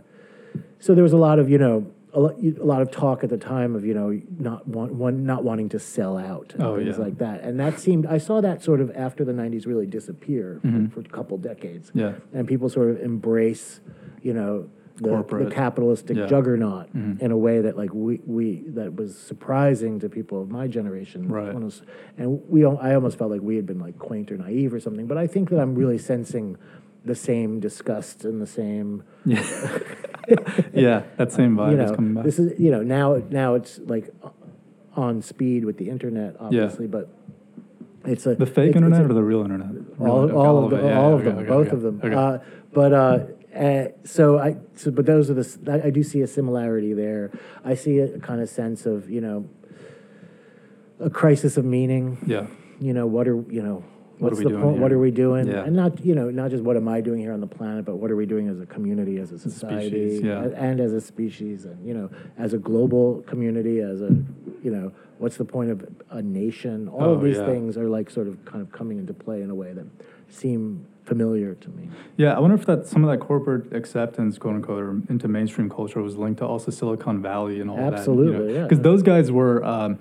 so 0.80 0.94
there 0.94 1.04
was 1.04 1.12
a 1.14 1.18
lot 1.28 1.38
of 1.38 1.48
you 1.48 1.58
know. 1.58 1.86
A 2.14 2.20
lot, 2.20 2.82
of 2.82 2.90
talk 2.90 3.24
at 3.24 3.30
the 3.30 3.38
time 3.38 3.74
of 3.74 3.86
you 3.86 3.94
know 3.94 4.20
not 4.38 4.68
want, 4.68 4.92
one 4.92 5.24
not 5.24 5.44
wanting 5.44 5.70
to 5.70 5.78
sell 5.78 6.18
out 6.18 6.52
and 6.52 6.62
Oh, 6.62 6.76
things 6.76 6.98
yeah. 6.98 7.04
like 7.04 7.16
that, 7.18 7.40
and 7.42 7.58
that 7.58 7.78
seemed 7.80 8.04
I 8.04 8.18
saw 8.18 8.42
that 8.42 8.62
sort 8.62 8.82
of 8.82 8.90
after 8.94 9.24
the 9.24 9.32
'90s 9.32 9.64
really 9.66 9.86
disappear 9.86 10.60
for, 10.60 10.88
for 10.92 11.00
a 11.00 11.04
couple 11.04 11.38
decades 11.38 11.90
Yeah. 11.94 12.12
and 12.34 12.46
people 12.46 12.68
sort 12.68 12.90
of 12.90 13.00
embrace, 13.00 13.80
you 14.20 14.34
know, 14.34 14.68
the, 14.96 15.24
the 15.44 15.50
capitalistic 15.50 16.18
Yeah. 16.18 16.26
juggernaut 16.26 16.94
Mhm. 16.94 17.18
in 17.22 17.30
a 17.30 17.36
way 17.36 17.62
that 17.62 17.78
like 17.78 17.94
we, 17.94 18.20
we 18.26 18.62
that 18.68 18.94
was 18.94 19.16
surprising 19.16 19.98
to 20.00 20.10
people 20.10 20.42
of 20.42 20.50
my 20.50 20.68
generation. 20.68 21.28
Right. 21.28 21.52
When 21.54 21.62
it 21.62 21.64
was- 21.64 21.82
and 22.18 22.42
we 22.46 22.62
I 22.66 22.94
almost 22.94 23.16
felt 23.16 23.30
like 23.30 23.40
we 23.40 23.56
had 23.56 23.64
been 23.64 23.78
like 23.78 23.98
quaint 23.98 24.30
or 24.30 24.36
naive 24.36 24.74
or 24.74 24.80
something. 24.80 25.06
But 25.06 25.16
I 25.16 25.26
think 25.26 25.48
that 25.48 25.58
I'm 25.60 25.74
really 25.74 25.96
sensing 25.98 26.58
the 27.04 27.14
same 27.14 27.60
disgust 27.60 28.24
and 28.24 28.40
the 28.40 28.46
same 28.46 29.02
Yeah. 29.24 29.42
yeah, 30.72 31.02
that 31.16 31.32
same 31.32 31.56
vibe 31.56 31.72
you 31.76 31.80
is 31.82 31.90
coming 31.92 32.14
back. 32.14 32.24
this 32.24 32.38
is 32.38 32.58
you 32.60 32.70
know 32.70 32.82
now 32.82 33.22
now 33.30 33.54
it's 33.54 33.78
like 33.80 34.10
on 34.94 35.22
speed 35.22 35.64
with 35.64 35.78
the 35.78 35.88
internet 35.88 36.36
obviously 36.38 36.86
but 36.86 37.08
it's 38.04 38.26
a 38.26 38.34
the 38.34 38.46
fake 38.46 38.70
it's- 38.70 38.76
internet 38.76 39.00
it's 39.00 39.08
a- 39.08 39.10
or 39.10 39.14
the 39.14 39.22
real 39.22 39.42
internet? 39.42 39.70
all? 40.00 40.20
Okay, 40.20 40.34
all 40.34 40.64
of, 40.64 40.70
the, 40.70 40.76
yeah, 40.76 40.98
all 41.00 41.14
of 41.14 41.24
them, 41.24 41.38
okay, 41.38 41.48
both 41.48 41.66
okay, 41.68 41.76
of 41.76 41.82
them. 41.82 42.00
okay. 42.04 42.14
Uh, 42.14 42.38
but 42.72 42.92
uh, 42.92 43.18
uh, 43.56 43.84
so 44.04 44.38
I, 44.38 44.56
so, 44.74 44.90
but 44.90 45.04
those 45.06 45.30
are 45.30 45.34
the. 45.34 45.82
I 45.86 45.90
do 45.90 46.02
see 46.02 46.20
a 46.22 46.26
similarity 46.26 46.94
there. 46.94 47.30
I 47.64 47.74
see 47.74 47.98
a 47.98 48.18
kind 48.18 48.40
of 48.40 48.48
sense 48.48 48.86
of 48.86 49.08
you 49.10 49.20
know, 49.20 49.48
a 50.98 51.10
crisis 51.10 51.56
of 51.56 51.64
meaning. 51.64 52.18
yeah. 52.26 52.46
You 52.80 52.92
know, 52.94 53.06
what 53.06 53.28
are 53.28 53.36
you 53.50 53.62
know, 53.62 53.84
What 54.22 54.28
are 54.28 54.36
what's 54.36 54.38
we 54.38 54.44
the 54.44 54.50
doing 54.50 54.62
point? 54.62 54.78
What 54.78 54.90
here? 54.92 54.98
are 54.98 55.02
we 55.02 55.10
doing? 55.10 55.48
Yeah. 55.48 55.64
And 55.64 55.74
not 55.74 56.04
you 56.04 56.14
know, 56.14 56.30
not 56.30 56.50
just 56.50 56.62
what 56.62 56.76
am 56.76 56.86
I 56.86 57.00
doing 57.00 57.20
here 57.20 57.32
on 57.32 57.40
the 57.40 57.46
planet, 57.46 57.84
but 57.84 57.96
what 57.96 58.10
are 58.10 58.16
we 58.16 58.24
doing 58.24 58.48
as 58.48 58.60
a 58.60 58.66
community, 58.66 59.18
as 59.18 59.32
a 59.32 59.38
society, 59.38 59.88
species, 59.88 60.22
yeah. 60.22 60.44
a- 60.44 60.50
and 60.54 60.80
as 60.80 60.92
a 60.92 61.00
species, 61.00 61.64
and 61.64 61.84
you 61.84 61.92
know, 61.92 62.08
as 62.38 62.54
a 62.54 62.58
global 62.58 63.22
community, 63.26 63.80
as 63.80 64.00
a 64.00 64.10
you 64.62 64.70
know, 64.70 64.92
what's 65.18 65.36
the 65.36 65.44
point 65.44 65.70
of 65.72 65.84
a 66.10 66.22
nation? 66.22 66.88
All 66.88 67.02
Oh, 67.02 67.12
of 67.14 67.22
these 67.22 67.36
yeah. 67.36 67.46
things 67.46 67.76
are 67.76 67.88
like 67.88 68.10
sort 68.10 68.28
of 68.28 68.44
kind 68.44 68.62
of 68.62 68.70
coming 68.70 68.98
into 68.98 69.12
play 69.12 69.42
in 69.42 69.50
a 69.50 69.54
way 69.56 69.72
that 69.72 69.86
seem 70.28 70.86
familiar 71.04 71.56
to 71.56 71.68
me. 71.70 71.88
Yeah, 72.16 72.36
I 72.36 72.38
wonder 72.38 72.54
if 72.54 72.64
that 72.66 72.86
some 72.86 73.02
of 73.02 73.10
that 73.10 73.18
corporate 73.26 73.72
acceptance, 73.74 74.38
quote 74.38 74.54
unquote, 74.54 74.82
or 74.84 74.90
into 75.08 75.26
mainstream 75.26 75.68
culture 75.68 76.00
was 76.00 76.16
linked 76.16 76.38
to 76.38 76.46
also 76.46 76.70
Silicon 76.70 77.20
Valley 77.20 77.60
and 77.60 77.68
all 77.68 77.78
Absolutely, 77.80 78.46
that. 78.52 78.54
yeah. 78.54 78.62
Because 78.62 78.80
those 78.82 79.02
guys 79.02 79.32
were, 79.32 79.64
um, 79.64 79.98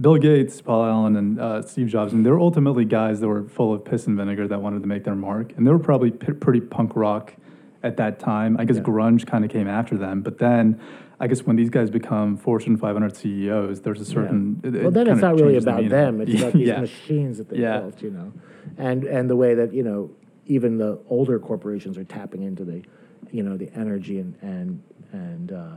Bill 0.00 0.16
Gates, 0.16 0.60
Paul 0.62 0.84
Allen, 0.86 1.16
and 1.16 1.40
uh, 1.40 1.62
Steve 1.62 1.88
Jobs, 1.88 2.12
and 2.12 2.24
they 2.24 2.30
were 2.30 2.40
ultimately 2.40 2.84
guys 2.84 3.20
that 3.20 3.28
were 3.28 3.44
full 3.44 3.74
of 3.74 3.84
piss 3.84 4.06
and 4.06 4.16
vinegar 4.16 4.48
that 4.48 4.60
wanted 4.62 4.80
to 4.82 4.88
make 4.88 5.04
their 5.04 5.14
mark, 5.14 5.52
and 5.56 5.66
they 5.66 5.70
were 5.70 5.78
probably 5.78 6.10
p- 6.10 6.32
pretty 6.32 6.60
punk 6.60 6.96
rock 6.96 7.34
at 7.82 7.96
that 7.98 8.18
time. 8.18 8.56
I 8.58 8.64
guess 8.64 8.76
Yeah. 8.76 8.82
grunge 8.82 9.26
kind 9.26 9.44
of 9.44 9.50
came 9.50 9.68
after 9.68 9.96
them, 9.96 10.22
but 10.22 10.38
then 10.38 10.80
I 11.18 11.26
guess 11.26 11.44
when 11.44 11.56
these 11.56 11.68
guys 11.68 11.90
become 11.90 12.38
Fortune 12.38 12.78
500 12.78 13.14
CEOs, 13.14 13.82
there's 13.82 14.00
a 14.00 14.04
certain. 14.06 14.60
it- 14.64 14.72
Well, 14.82 14.90
then 14.90 15.06
it's 15.06 15.20
not 15.20 15.34
really 15.34 15.48
changes 15.54 15.64
the 15.66 15.70
about 15.76 15.88
them. 15.90 16.20
It's 16.22 16.40
about 16.40 16.52
these 16.54 16.68
yeah. 16.68 16.80
machines 16.80 17.36
that 17.38 17.48
they 17.50 17.58
Yeah. 17.58 17.80
built, 17.80 18.02
you 18.02 18.10
know, 18.10 18.32
and 18.78 19.04
and 19.04 19.28
the 19.28 19.36
way 19.36 19.54
that 19.54 19.74
you 19.74 19.82
know 19.82 20.10
even 20.46 20.78
the 20.78 20.98
older 21.10 21.38
corporations 21.38 21.98
are 21.98 22.04
tapping 22.04 22.42
into 22.42 22.64
the, 22.64 22.82
you 23.30 23.42
know, 23.42 23.56
the 23.58 23.68
energy 23.76 24.18
and 24.18 24.34
and 24.40 24.82
and 25.12 25.52
uh, 25.52 25.72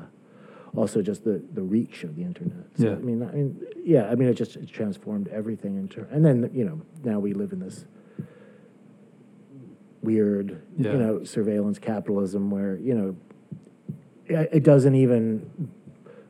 also 0.76 1.02
just 1.02 1.24
the 1.24 1.42
the 1.54 1.62
reach 1.62 2.04
of 2.04 2.16
the 2.16 2.24
internet. 2.24 2.66
So, 2.76 2.86
Yeah. 2.88 2.92
I 2.94 2.96
mean, 2.96 3.24
I 3.24 3.32
mean, 3.32 3.62
yeah. 3.84 4.10
I 4.10 4.16
mean, 4.16 4.28
it 4.30 4.34
just 4.34 4.56
it 4.56 4.70
transformed 4.70 5.28
everything 5.30 5.78
into. 5.78 6.06
And 6.12 6.26
then 6.26 6.50
you 6.54 6.66
know 6.66 6.82
now 7.04 7.20
we 7.20 7.34
live 7.34 7.52
in 7.54 7.60
this 7.60 7.86
weird, 10.02 10.62
Yeah. 10.78 10.94
you 10.94 10.98
know, 11.00 11.24
surveillance 11.24 11.80
capitalism 11.80 12.50
where 12.50 12.76
you 12.78 12.94
know 12.94 13.16
it 14.28 14.50
it 14.52 14.64
doesn't 14.64 14.96
even 14.96 15.50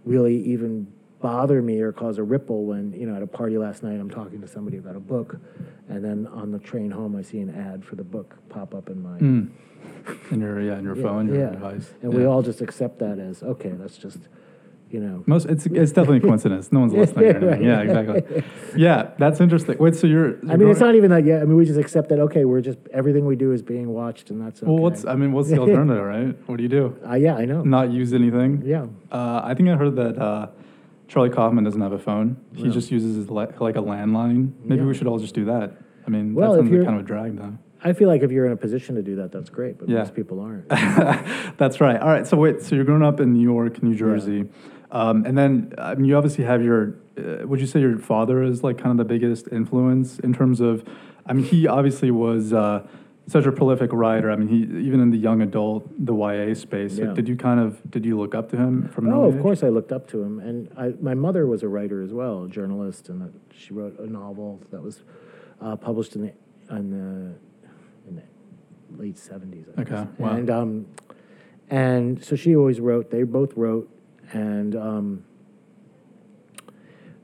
really 0.06 0.38
even 0.38 0.88
bother 1.24 1.62
me 1.62 1.80
or 1.80 1.92
cause 1.94 2.18
a 2.20 2.24
ripple 2.24 2.66
when 2.66 2.92
you 2.94 3.08
know 3.08 3.16
at 3.16 3.24
a 3.24 3.28
party 3.28 3.58
last 3.58 3.82
night 3.82 3.98
I'm 4.00 4.10
talking 4.10 4.42
to 4.42 4.48
somebody 4.48 4.78
about 4.78 4.96
a 4.98 5.00
book, 5.00 5.38
and 5.90 6.04
then 6.04 6.28
on 6.28 6.52
the 6.52 6.60
train 6.60 6.92
home 6.92 7.16
I 7.16 7.22
see 7.24 7.40
an 7.40 7.50
ad 7.50 7.84
for 7.84 7.96
the 7.96 8.04
book 8.04 8.36
pop 8.50 8.76
up 8.76 8.90
in 8.90 9.02
my 9.02 9.18
Mm. 9.20 9.50
In 10.32 10.42
your 10.42 10.60
yeah, 10.62 10.78
in 10.78 10.84
your 10.84 10.98
Yeah, 10.98 11.04
phone, 11.04 11.28
your 11.28 11.38
yeah. 11.40 11.50
device, 11.52 11.94
and 12.02 12.14
we 12.14 12.26
all 12.26 12.42
just 12.42 12.62
accept 12.62 13.00
that 13.00 13.18
as 13.20 13.42
okay. 13.42 13.70
That's 13.70 13.98
just 13.98 14.20
you 14.92 15.00
know. 15.00 15.24
Most 15.26 15.46
it's 15.46 15.66
it's 15.66 15.94
definitely 15.94 16.18
a 16.18 16.22
coincidence. 16.22 16.72
No 16.74 16.82
one's 16.82 16.94
listening. 16.94 17.36
or. 17.36 17.40
Right. 17.52 17.62
Yeah, 17.64 17.82
exactly. 17.82 18.44
Yeah, 18.76 19.12
that's 19.18 19.40
interesting. 19.40 19.78
Wait, 19.80 19.96
so 19.96 20.08
you're? 20.08 20.30
I 20.50 20.58
mean, 20.58 20.68
it's 20.70 20.80
not 20.82 20.96
even 20.96 21.10
that 21.12 21.24
yeah 21.26 21.38
I 21.42 21.46
mean, 21.46 21.56
we 21.56 21.66
just 21.66 21.80
accept 21.80 22.10
that. 22.10 22.20
Okay, 22.20 22.44
we're 22.44 22.62
just 22.62 22.80
everything 22.92 23.26
we 23.26 23.38
do 23.38 23.54
is 23.54 23.62
being 23.62 23.90
watched, 23.94 24.30
and 24.30 24.42
that's 24.42 24.62
okay. 24.62 24.70
Well, 24.72 24.82
what's 24.82 25.06
I 25.06 25.16
mean, 25.16 25.32
what's 25.32 25.50
the 25.50 25.58
alternative, 25.66 26.04
right? 26.04 26.36
What 26.50 26.58
do 26.58 26.64
you 26.64 26.70
do? 26.70 26.98
Uh, 27.10 27.16
yeah, 27.16 27.36
I 27.36 27.46
know. 27.46 27.62
Not 27.64 27.92
use 27.92 28.14
anything? 28.14 28.62
Yeah. 28.66 28.88
Uh, 29.12 29.42
I 29.44 29.54
think 29.54 29.70
I 29.70 29.76
heard 29.76 29.96
that 29.96 30.18
uh, 30.22 30.48
Charlie 31.08 31.30
Kaufman 31.30 31.64
doesn't 31.64 31.82
have 31.82 31.92
a 31.92 32.00
phone. 32.00 32.38
He 32.56 32.64
No. 32.64 32.70
just 32.72 32.92
uses 32.92 33.16
his 33.16 33.30
like 33.30 33.50
a 33.52 33.82
landline. 33.82 34.52
Maybe 34.64 34.82
Yeah. 34.82 34.88
we 34.88 34.94
should 34.94 35.08
all 35.08 35.20
just 35.20 35.36
do 35.36 35.46
that. 35.46 35.74
I 36.06 36.10
mean, 36.10 36.34
Well, 36.34 36.52
that 36.52 36.58
sounds 36.60 36.70
like 36.70 36.74
you're- 36.74 36.86
kind 36.86 36.98
of 37.00 37.04
a 37.06 37.08
drag, 37.08 37.38
though. 37.38 37.54
I 37.86 37.92
feel 37.94 38.08
like 38.08 38.24
if 38.24 38.32
you're 38.32 38.46
in 38.46 38.54
a 38.54 38.58
position 38.58 38.96
to 38.96 39.02
do 39.04 39.16
that, 39.18 39.32
that's 39.34 39.50
great, 39.50 39.78
but 39.78 39.90
Yeah. 39.90 40.00
most 40.00 40.16
people 40.16 40.40
aren't. 40.40 40.70
That's 41.58 41.82
right. 41.82 42.00
All 42.00 42.08
right. 42.08 42.26
So 42.26 42.38
wait. 42.38 42.62
So 42.62 42.76
you're 42.76 42.86
growing 42.86 43.04
up 43.04 43.20
in 43.20 43.34
New 43.34 43.42
York, 43.42 43.84
New 43.84 43.94
Jersey, 43.94 44.46
um, 44.92 45.26
and 45.26 45.38
then 45.38 45.74
I 45.78 45.96
mean, 45.96 46.06
you 46.06 46.16
obviously 46.16 46.46
have 46.46 46.64
your. 46.64 46.96
Uh, 47.18 47.46
would 47.46 47.60
you 47.60 47.68
say 47.68 47.80
your 47.82 47.98
father 47.98 48.42
is 48.42 48.64
like 48.64 48.78
kind 48.78 48.92
of 48.92 49.06
the 49.06 49.14
biggest 49.14 49.50
influence 49.52 50.18
in 50.20 50.34
terms 50.34 50.62
of? 50.62 50.84
I 51.26 51.34
mean, 51.34 51.44
he 51.46 51.68
obviously 51.68 52.10
was 52.10 52.54
uh, 52.54 52.88
such 53.28 53.46
a 53.46 53.52
prolific 53.52 53.92
writer. 53.94 54.30
I 54.30 54.36
mean, 54.36 54.48
he 54.50 54.58
even 54.86 55.00
in 55.00 55.10
the 55.10 55.18
young 55.18 55.42
adult, 55.42 55.88
the 56.06 56.14
YA 56.14 56.54
space. 56.56 56.98
Yeah. 56.98 57.14
did 57.14 57.28
you 57.28 57.36
kind 57.38 57.60
of 57.60 57.80
did 57.90 58.06
you 58.06 58.18
look 58.20 58.36
up 58.36 58.50
to 58.52 58.58
him 58.58 58.90
from? 58.90 59.12
Oh, 59.12 59.24
of 59.26 59.36
age? 59.36 59.42
course, 59.42 59.64
I 59.64 59.70
looked 59.70 59.92
up 59.92 60.08
to 60.10 60.22
him, 60.22 60.40
and 60.40 60.70
I, 60.78 60.94
my 61.02 61.14
mother 61.14 61.48
was 61.48 61.64
a 61.64 61.68
writer 61.68 62.02
as 62.02 62.12
well, 62.14 62.44
a 62.44 62.50
journalist, 62.50 63.10
and 63.10 63.22
a, 63.24 63.30
she 63.56 63.74
wrote 63.74 63.98
a 64.00 64.08
novel 64.08 64.60
that 64.72 64.82
was 64.82 65.04
uh, 65.62 65.76
published 65.76 66.16
in 66.16 66.22
the 66.24 66.34
in 66.76 66.90
the 66.92 68.10
in 68.10 68.16
the 68.18 69.02
late 69.02 69.18
seventies. 69.18 69.66
Okay, 69.80 70.06
wow. 70.18 70.30
And 70.36 70.50
um, 70.50 70.86
and 71.70 72.24
so 72.24 72.36
she 72.36 72.56
always 72.56 72.80
wrote. 72.82 73.10
They 73.10 73.24
both 73.24 73.54
wrote, 73.56 73.90
and 74.34 74.76
um, 74.76 75.24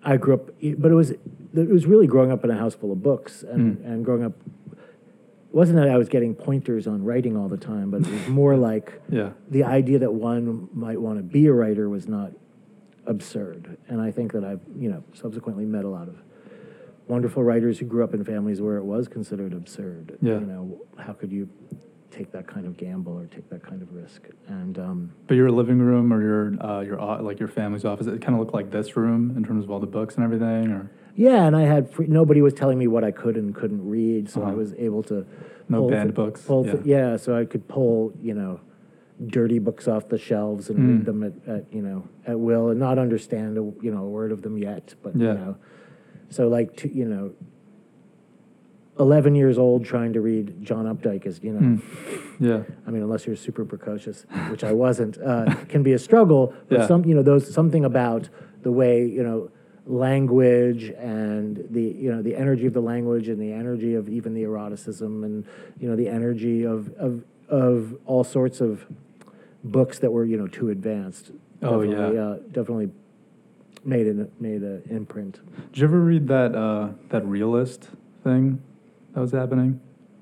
I 0.03 0.17
grew 0.17 0.35
up, 0.35 0.45
but 0.77 0.91
it 0.91 0.95
was 0.95 1.11
it 1.11 1.67
was 1.69 1.85
really 1.85 2.07
growing 2.07 2.31
up 2.31 2.43
in 2.45 2.51
a 2.51 2.57
house 2.57 2.73
full 2.75 2.91
of 2.91 3.03
books, 3.03 3.43
and 3.43 3.77
Mm. 3.77 3.85
and 3.91 4.05
growing 4.05 4.23
up. 4.23 4.33
It 5.49 5.55
wasn't 5.55 5.77
that 5.79 5.89
I 5.89 5.97
was 5.97 6.09
getting 6.09 6.35
pointers 6.35 6.85
on 6.87 7.03
writing 7.03 7.35
all 7.35 7.47
the 7.49 7.57
time, 7.57 7.89
but 7.89 8.01
it 8.01 8.07
was 8.11 8.27
more 8.27 8.55
like 8.69 9.01
Yeah. 9.09 9.31
the 9.49 9.63
idea 9.63 9.99
that 9.99 10.13
one 10.13 10.69
might 10.73 11.01
want 11.01 11.17
to 11.17 11.23
be 11.23 11.47
a 11.47 11.53
writer 11.53 11.89
was 11.89 12.07
not 12.07 12.31
absurd. 13.05 13.77
And 13.87 13.99
I 14.01 14.11
think 14.11 14.31
that 14.33 14.43
I've, 14.43 14.61
you 14.77 14.89
know, 14.89 15.03
subsequently 15.13 15.65
met 15.65 15.85
a 15.85 15.89
lot 15.89 16.07
of 16.07 16.21
wonderful 17.07 17.43
writers 17.43 17.79
who 17.79 17.85
grew 17.85 18.03
up 18.03 18.13
in 18.13 18.23
families 18.23 18.61
where 18.61 18.77
it 18.77 18.83
was 18.83 19.07
considered 19.07 19.53
absurd. 19.53 20.17
Yeah. 20.21 20.35
You 20.35 20.45
know, 20.45 20.81
how 20.97 21.13
could 21.13 21.31
you 21.31 21.49
take 22.11 22.31
that 22.31 22.45
kind 22.47 22.65
of 22.67 22.77
gamble 22.77 23.17
or 23.17 23.25
take 23.25 23.49
that 23.49 23.63
kind 23.63 23.81
of 23.81 23.91
risk? 23.93 24.27
And 24.47 24.77
um, 24.77 25.11
But 25.27 25.33
your 25.35 25.49
living 25.49 25.79
room 25.79 26.13
or 26.13 26.21
your 26.21 26.63
uh, 26.63 26.81
your 26.81 26.97
like 27.23 27.39
your 27.39 27.47
family's 27.49 27.85
office, 27.85 28.05
it 28.05 28.21
kind 28.21 28.35
of 28.35 28.39
looked 28.39 28.53
like 28.53 28.69
this 28.69 28.95
room 28.95 29.35
in 29.35 29.43
terms 29.43 29.63
of 29.63 29.71
all 29.71 29.79
the 29.79 29.87
books 29.87 30.15
and 30.15 30.23
everything, 30.23 30.71
or 30.71 30.91
yeah, 31.15 31.45
and 31.45 31.55
I 31.55 31.61
had 31.63 31.89
free, 31.89 32.07
nobody 32.07 32.41
was 32.41 32.53
telling 32.53 32.77
me 32.77 32.87
what 32.87 33.03
I 33.03 33.11
could 33.11 33.35
and 33.35 33.53
couldn't 33.53 33.87
read, 33.87 34.29
so 34.29 34.41
I 34.41 34.47
Uh-huh. 34.47 34.55
was 34.55 34.73
able 34.75 35.03
to 35.03 35.25
No 35.67 35.79
pull 35.81 35.89
banned 35.89 36.09
thi- 36.09 36.15
books, 36.15 36.41
pull 36.45 36.65
yeah. 36.65 36.75
thi- 36.75 36.89
yeah, 36.89 37.15
so 37.17 37.35
I 37.35 37.45
could 37.45 37.67
pull 37.67 38.13
you 38.21 38.33
know 38.33 38.59
dirty 39.27 39.59
books 39.59 39.87
off 39.87 40.07
the 40.07 40.17
shelves 40.17 40.69
and 40.69 40.79
Mm. 40.79 40.87
read 40.89 41.05
them 41.05 41.23
at, 41.23 41.33
at 41.47 41.65
you 41.73 41.81
know 41.81 42.03
at 42.25 42.39
will 42.39 42.69
and 42.69 42.79
not 42.79 42.97
understand 42.97 43.57
a, 43.57 43.61
you 43.81 43.91
know 43.91 44.03
a 44.05 44.09
word 44.09 44.31
of 44.31 44.41
them 44.43 44.57
yet, 44.57 44.95
but 45.03 45.15
Yeah. 45.15 45.33
you 45.33 45.39
know, 45.39 45.55
so 46.29 46.47
like 46.47 46.75
to, 46.77 46.93
you 46.93 47.05
know. 47.05 47.31
11 48.99 49.33
years 49.33 49.57
old 49.57 49.85
trying 49.85 50.11
to 50.11 50.19
read 50.19 50.61
John 50.61 50.83
Updike 50.85 51.25
is, 51.25 51.39
you 51.41 51.53
know, 51.53 51.59
Mm. 51.61 51.81
yeah, 52.39 52.63
I 52.87 52.91
mean, 52.91 53.01
unless 53.01 53.25
you're 53.25 53.37
super 53.37 53.63
precocious, 53.63 54.25
which 54.51 54.61
I 54.65 54.73
wasn't, 54.73 55.17
uh, 55.21 55.45
can 55.69 55.83
be 55.83 55.93
a 55.93 55.97
struggle. 55.99 56.53
But 56.67 56.79
Yeah. 56.79 56.87
some, 56.87 57.05
you 57.05 57.15
know, 57.15 57.21
those 57.21 57.47
something 57.53 57.85
about 57.85 58.27
the 58.63 58.73
way 58.73 59.05
you 59.05 59.23
know 59.23 59.49
language 59.89 60.83
and 60.99 61.65
the 61.71 61.81
you 61.81 62.11
know 62.11 62.21
the 62.21 62.35
energy 62.35 62.67
of 62.67 62.73
the 62.73 62.81
language 62.81 63.27
and 63.27 63.41
the 63.41 63.51
energy 63.51 63.95
of 63.95 64.07
even 64.07 64.35
the 64.35 64.43
eroticism 64.43 65.23
and 65.23 65.43
you 65.79 65.89
know 65.89 65.95
the 65.95 66.07
energy 66.07 66.63
of 66.63 66.93
of 66.97 67.23
of 67.49 67.97
all 68.05 68.23
sorts 68.23 68.61
of 68.61 68.85
books 69.63 69.97
that 69.99 70.11
were 70.11 70.23
you 70.25 70.37
know 70.37 70.47
too 70.47 70.69
advanced. 70.69 71.31
Oh, 71.61 71.81
yeah. 71.81 71.89
Definitely, 71.89 72.17
uh, 72.19 72.35
definitely 72.51 72.89
made 73.83 74.07
an 74.07 74.31
made 74.39 74.61
an 74.61 74.83
imprint. 74.91 75.39
Did 75.73 75.79
you 75.79 75.87
ever 75.87 75.99
read 75.99 76.27
that 76.27 76.55
uh, 76.55 76.89
that 77.09 77.25
realist 77.25 77.89
thing 78.23 78.61
that 79.13 79.21
was 79.21 79.31
happening? 79.31 79.81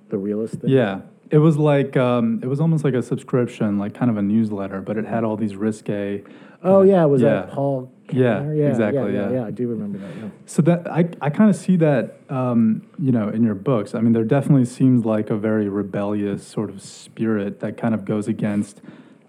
The 0.10 0.18
realist 0.18 0.56
thing. 0.62 0.70
Yeah, 0.70 1.02
it 1.30 1.40
was 1.40 1.58
like 1.58 1.98
um, 1.98 2.40
it 2.42 2.48
was 2.48 2.62
almost 2.62 2.86
like 2.86 2.94
a 2.94 3.04
subscription, 3.04 3.78
like 3.78 3.94
kind 3.94 4.10
of 4.10 4.16
a 4.16 4.22
newsletter, 4.22 4.80
but 4.82 4.98
it 4.98 5.06
had 5.06 5.26
all 5.26 5.36
these 5.36 5.58
risque. 5.58 6.24
Oh 6.64 6.84
yeah, 6.84 7.04
was 7.04 7.22
Yeah. 7.22 7.42
that 7.42 7.50
Paul? 7.52 7.92
Yeah, 8.12 8.52
yeah, 8.52 8.70
exactly, 8.70 9.14
Yeah, 9.14 9.30
yeah. 9.30 9.32
yeah, 9.32 9.46
I 9.46 9.52
do 9.52 9.68
remember 9.68 9.98
that. 10.00 10.16
Yeah. 10.16 10.30
So 10.46 10.62
that 10.64 10.88
I, 10.88 11.10
I 11.22 11.30
kind 11.30 11.50
of 11.50 11.56
see 11.56 11.76
that 11.78 12.20
um, 12.30 12.88
you 12.98 13.12
know 13.12 13.30
in 13.30 13.44
your 13.44 13.56
books. 13.56 13.96
I 13.96 14.02
mean, 14.02 14.14
there 14.14 14.24
definitely 14.24 14.66
seems 14.66 15.06
like 15.06 15.30
a 15.30 15.38
very 15.38 15.68
rebellious 15.70 16.46
sort 16.48 16.70
of 16.70 16.82
spirit 16.82 17.60
that 17.60 17.78
kind 17.78 17.94
of 17.94 18.06
goes 18.06 18.28
against 18.28 18.82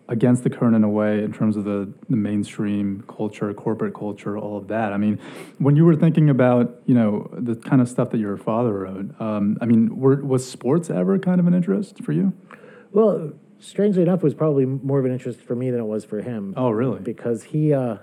against 0.08 0.42
the 0.42 0.50
current 0.50 0.74
in 0.74 0.82
a 0.84 0.88
way 0.88 1.22
in 1.22 1.32
terms 1.32 1.54
of 1.56 1.64
the, 1.64 1.92
the 2.08 2.16
mainstream 2.16 3.04
culture, 3.06 3.52
corporate 3.52 3.94
culture, 3.94 4.38
all 4.38 4.56
of 4.56 4.68
that. 4.68 4.92
I 4.92 4.96
mean, 4.96 5.18
when 5.58 5.76
you 5.76 5.84
were 5.84 5.96
thinking 5.96 6.30
about 6.30 6.80
you 6.86 6.94
know 6.94 7.28
the 7.32 7.56
kind 7.56 7.82
of 7.82 7.88
stuff 7.88 8.10
that 8.10 8.18
your 8.18 8.36
father 8.36 8.72
wrote, 8.72 9.20
um, 9.20 9.58
I 9.60 9.66
mean, 9.66 9.96
were, 9.98 10.16
was 10.24 10.48
sports 10.48 10.88
ever 10.90 11.18
kind 11.18 11.40
of 11.40 11.46
an 11.46 11.54
interest 11.54 12.02
for 12.02 12.12
you? 12.12 12.32
Well, 12.92 13.32
strangely 13.58 14.02
enough, 14.02 14.20
it 14.20 14.24
was 14.24 14.34
probably 14.34 14.64
more 14.64 14.98
of 14.98 15.04
an 15.04 15.12
interest 15.12 15.40
for 15.40 15.54
me 15.54 15.70
than 15.70 15.80
it 15.80 15.86
was 15.86 16.04
for 16.04 16.22
him. 16.22 16.54
Oh, 16.56 16.70
really? 16.70 17.00
Because 17.00 17.44
he, 17.44 17.74
uh, 17.74 17.98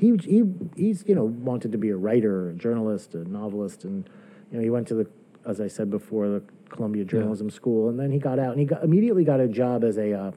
he, 0.00 0.16
he, 0.24 0.44
he's 0.76 1.04
you 1.06 1.14
know 1.14 1.24
wanted 1.24 1.72
to 1.72 1.78
be 1.78 1.90
a 1.90 1.96
writer, 1.96 2.50
a 2.50 2.54
journalist, 2.54 3.14
a 3.14 3.28
novelist, 3.28 3.84
and 3.84 4.08
you 4.50 4.56
know 4.56 4.64
he 4.64 4.70
went 4.70 4.88
to 4.88 4.94
the, 4.94 5.06
as 5.46 5.60
I 5.60 5.68
said 5.68 5.90
before, 5.90 6.28
the 6.28 6.42
Columbia 6.70 7.04
Journalism 7.04 7.50
School, 7.50 7.90
and 7.90 8.00
then 8.00 8.10
he 8.10 8.18
got 8.18 8.38
out 8.38 8.52
and 8.52 8.58
he 8.58 8.64
got 8.64 8.82
immediately 8.82 9.24
got 9.24 9.40
a 9.40 9.48
job 9.48 9.84
as 9.84 9.98
a 9.98 10.12
uh, 10.12 10.32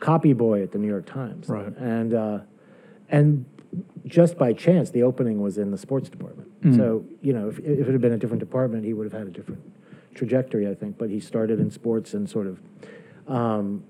copy 0.00 0.32
boy 0.32 0.62
at 0.62 0.72
the 0.72 0.78
New 0.78 0.88
York 0.88 1.04
Times. 1.04 1.48
Right. 1.48 1.76
And 1.76 2.14
uh, 2.14 2.38
and 3.10 3.44
just 4.06 4.38
by 4.38 4.54
chance, 4.54 4.90
the 4.90 5.02
opening 5.02 5.42
was 5.42 5.58
in 5.58 5.70
the 5.70 5.78
sports 5.78 6.08
department. 6.08 6.48
Mm. 6.62 6.76
So 6.76 7.04
you 7.20 7.34
know, 7.34 7.50
if, 7.50 7.58
if 7.58 7.86
it 7.86 7.92
had 7.92 8.00
been 8.00 8.12
a 8.12 8.18
different 8.18 8.40
department, 8.40 8.86
he 8.86 8.94
would 8.94 9.04
have 9.04 9.12
had 9.12 9.26
a 9.26 9.30
different 9.30 9.60
trajectory, 10.14 10.66
I 10.66 10.74
think. 10.74 10.96
But 10.96 11.10
he 11.10 11.20
started 11.20 11.60
in 11.60 11.70
sports 11.70 12.14
and 12.14 12.28
sort 12.28 12.46
of 12.46 12.58
um, 13.28 13.84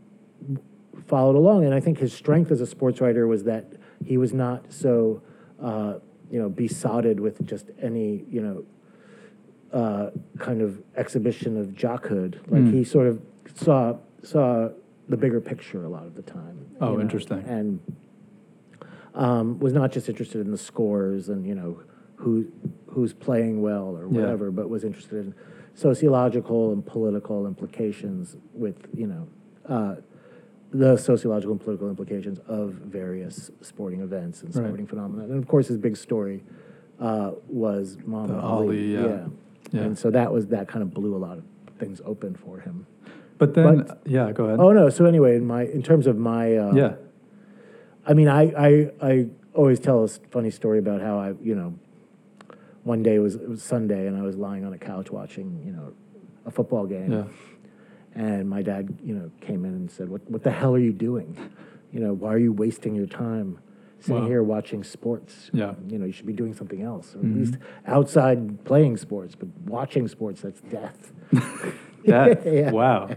followed 1.06 1.36
along. 1.36 1.66
And 1.66 1.72
I 1.72 1.78
think 1.78 1.98
his 1.98 2.12
strength 2.12 2.50
as 2.50 2.60
a 2.60 2.66
sports 2.66 3.00
writer 3.00 3.28
was 3.28 3.44
that 3.44 3.74
he 4.04 4.16
was 4.16 4.32
not 4.32 4.72
so, 4.72 5.22
uh, 5.60 5.94
you 6.30 6.38
know, 6.40 6.48
besotted 6.48 7.20
with 7.20 7.44
just 7.46 7.70
any, 7.80 8.24
you 8.30 8.40
know, 8.42 8.64
uh, 9.72 10.10
kind 10.38 10.60
of 10.60 10.82
exhibition 10.96 11.56
of 11.56 11.68
jockhood. 11.68 12.36
Like 12.48 12.62
Mm. 12.64 12.72
he 12.72 12.84
sort 12.84 13.06
of 13.06 13.20
saw 13.54 13.96
saw 14.22 14.68
the 15.08 15.16
bigger 15.16 15.40
picture 15.40 15.84
a 15.84 15.88
lot 15.88 16.04
of 16.06 16.14
the 16.14 16.22
time. 16.22 16.58
Oh, 16.80 16.90
you 16.92 16.96
know, 16.96 17.02
interesting. 17.02 17.38
And 17.46 17.80
um, 19.14 19.58
was 19.58 19.72
not 19.72 19.92
just 19.92 20.08
interested 20.08 20.40
in 20.40 20.50
the 20.50 20.58
scores 20.58 21.28
and 21.28 21.46
you 21.46 21.54
know 21.54 21.80
who 22.16 22.46
who's 22.86 23.12
playing 23.12 23.60
well 23.62 23.96
or 23.96 24.02
Yeah. 24.08 24.20
whatever, 24.20 24.50
but 24.50 24.68
was 24.68 24.84
interested 24.84 25.26
in 25.26 25.34
sociological 25.74 26.72
and 26.72 26.84
political 26.84 27.46
implications 27.46 28.36
with 28.54 28.76
you 28.94 29.06
know 29.06 29.26
uh, 29.68 29.96
the 30.72 30.96
sociological 30.96 31.52
and 31.52 31.60
political 31.60 31.88
implications 31.88 32.38
of 32.48 32.72
various 32.72 33.50
sporting 33.60 34.00
events 34.00 34.42
and 34.42 34.54
Right. 34.54 34.64
sporting 34.64 34.86
phenomena. 34.86 35.24
And 35.24 35.36
of 35.38 35.46
course, 35.46 35.68
his 35.68 35.76
big 35.78 35.96
story 35.96 36.42
uh, 36.98 37.32
was 37.48 37.98
Muhammad 38.06 38.38
Ali. 38.42 38.66
Ali, 38.66 38.94
yeah. 38.94 39.26
Yeah. 39.70 39.80
And 39.82 39.98
so 39.98 40.10
that 40.10 40.32
was 40.32 40.46
that 40.48 40.68
kind 40.68 40.82
of 40.82 40.92
blew 40.94 41.14
a 41.14 41.18
lot 41.26 41.38
of 41.38 41.44
things 41.78 42.00
open 42.04 42.34
for 42.34 42.58
him. 42.60 42.86
But 43.38 43.54
then, 43.54 43.78
But- 43.84 44.02
yeah, 44.06 44.30
go 44.32 44.44
ahead. 44.46 44.60
Oh 44.60 44.72
no! 44.72 44.88
So 44.88 45.04
anyway, 45.04 45.36
in 45.36 45.44
my 45.46 45.62
in 45.64 45.82
terms 45.82 46.06
of 46.06 46.16
my 46.16 46.56
uh, 46.56 46.74
yeah. 46.74 46.94
I 48.06 48.14
mean, 48.14 48.28
I, 48.28 48.42
I, 48.68 48.90
I 49.00 49.28
always 49.54 49.78
tell 49.78 50.00
a 50.00 50.04
s- 50.04 50.18
funny 50.30 50.50
story 50.50 50.78
about 50.80 51.00
how 51.00 51.18
I, 51.20 51.34
you 51.40 51.54
know, 51.54 51.74
one 52.82 53.00
day 53.04 53.20
was, 53.20 53.36
it 53.36 53.48
was 53.48 53.62
Sunday 53.62 54.08
and 54.08 54.16
I 54.16 54.22
was 54.22 54.36
lying 54.36 54.64
on 54.64 54.72
a 54.72 54.78
couch 54.78 55.10
watching, 55.12 55.62
you 55.64 55.70
know, 55.70 55.92
a 56.44 56.50
football 56.50 56.84
game. 56.86 57.12
Yeah. 57.12 57.24
And 58.14 58.48
my 58.48 58.62
dad, 58.62 58.98
you 59.02 59.14
know, 59.14 59.30
came 59.40 59.64
in 59.64 59.72
and 59.72 59.90
said, 59.90 60.08
what, 60.08 60.20
what 60.30 60.42
the 60.42 60.50
hell 60.50 60.74
are 60.74 60.78
you 60.78 60.92
doing? 60.92 61.36
You 61.92 62.00
know, 62.00 62.12
why 62.12 62.32
are 62.34 62.38
you 62.38 62.52
wasting 62.52 62.94
your 62.94 63.06
time 63.06 63.58
sitting 64.00 64.22
Wow. 64.22 64.28
here 64.28 64.42
watching 64.42 64.84
sports? 64.84 65.50
Yeah. 65.52 65.74
You 65.88 65.98
know, 65.98 66.04
you 66.06 66.12
should 66.12 66.26
be 66.26 66.32
doing 66.32 66.52
something 66.54 66.82
else, 66.82 67.14
or 67.14 67.18
Mhm. 67.20 67.30
at 67.32 67.36
least 67.38 67.58
outside 67.86 68.64
playing 68.64 68.96
sports, 68.98 69.34
but 69.34 69.48
watching 69.66 70.08
sports, 70.08 70.42
that's 70.42 70.60
death. 70.62 71.12
That, 72.04 72.44
Yeah. 72.46 72.70
Wow. 72.72 73.10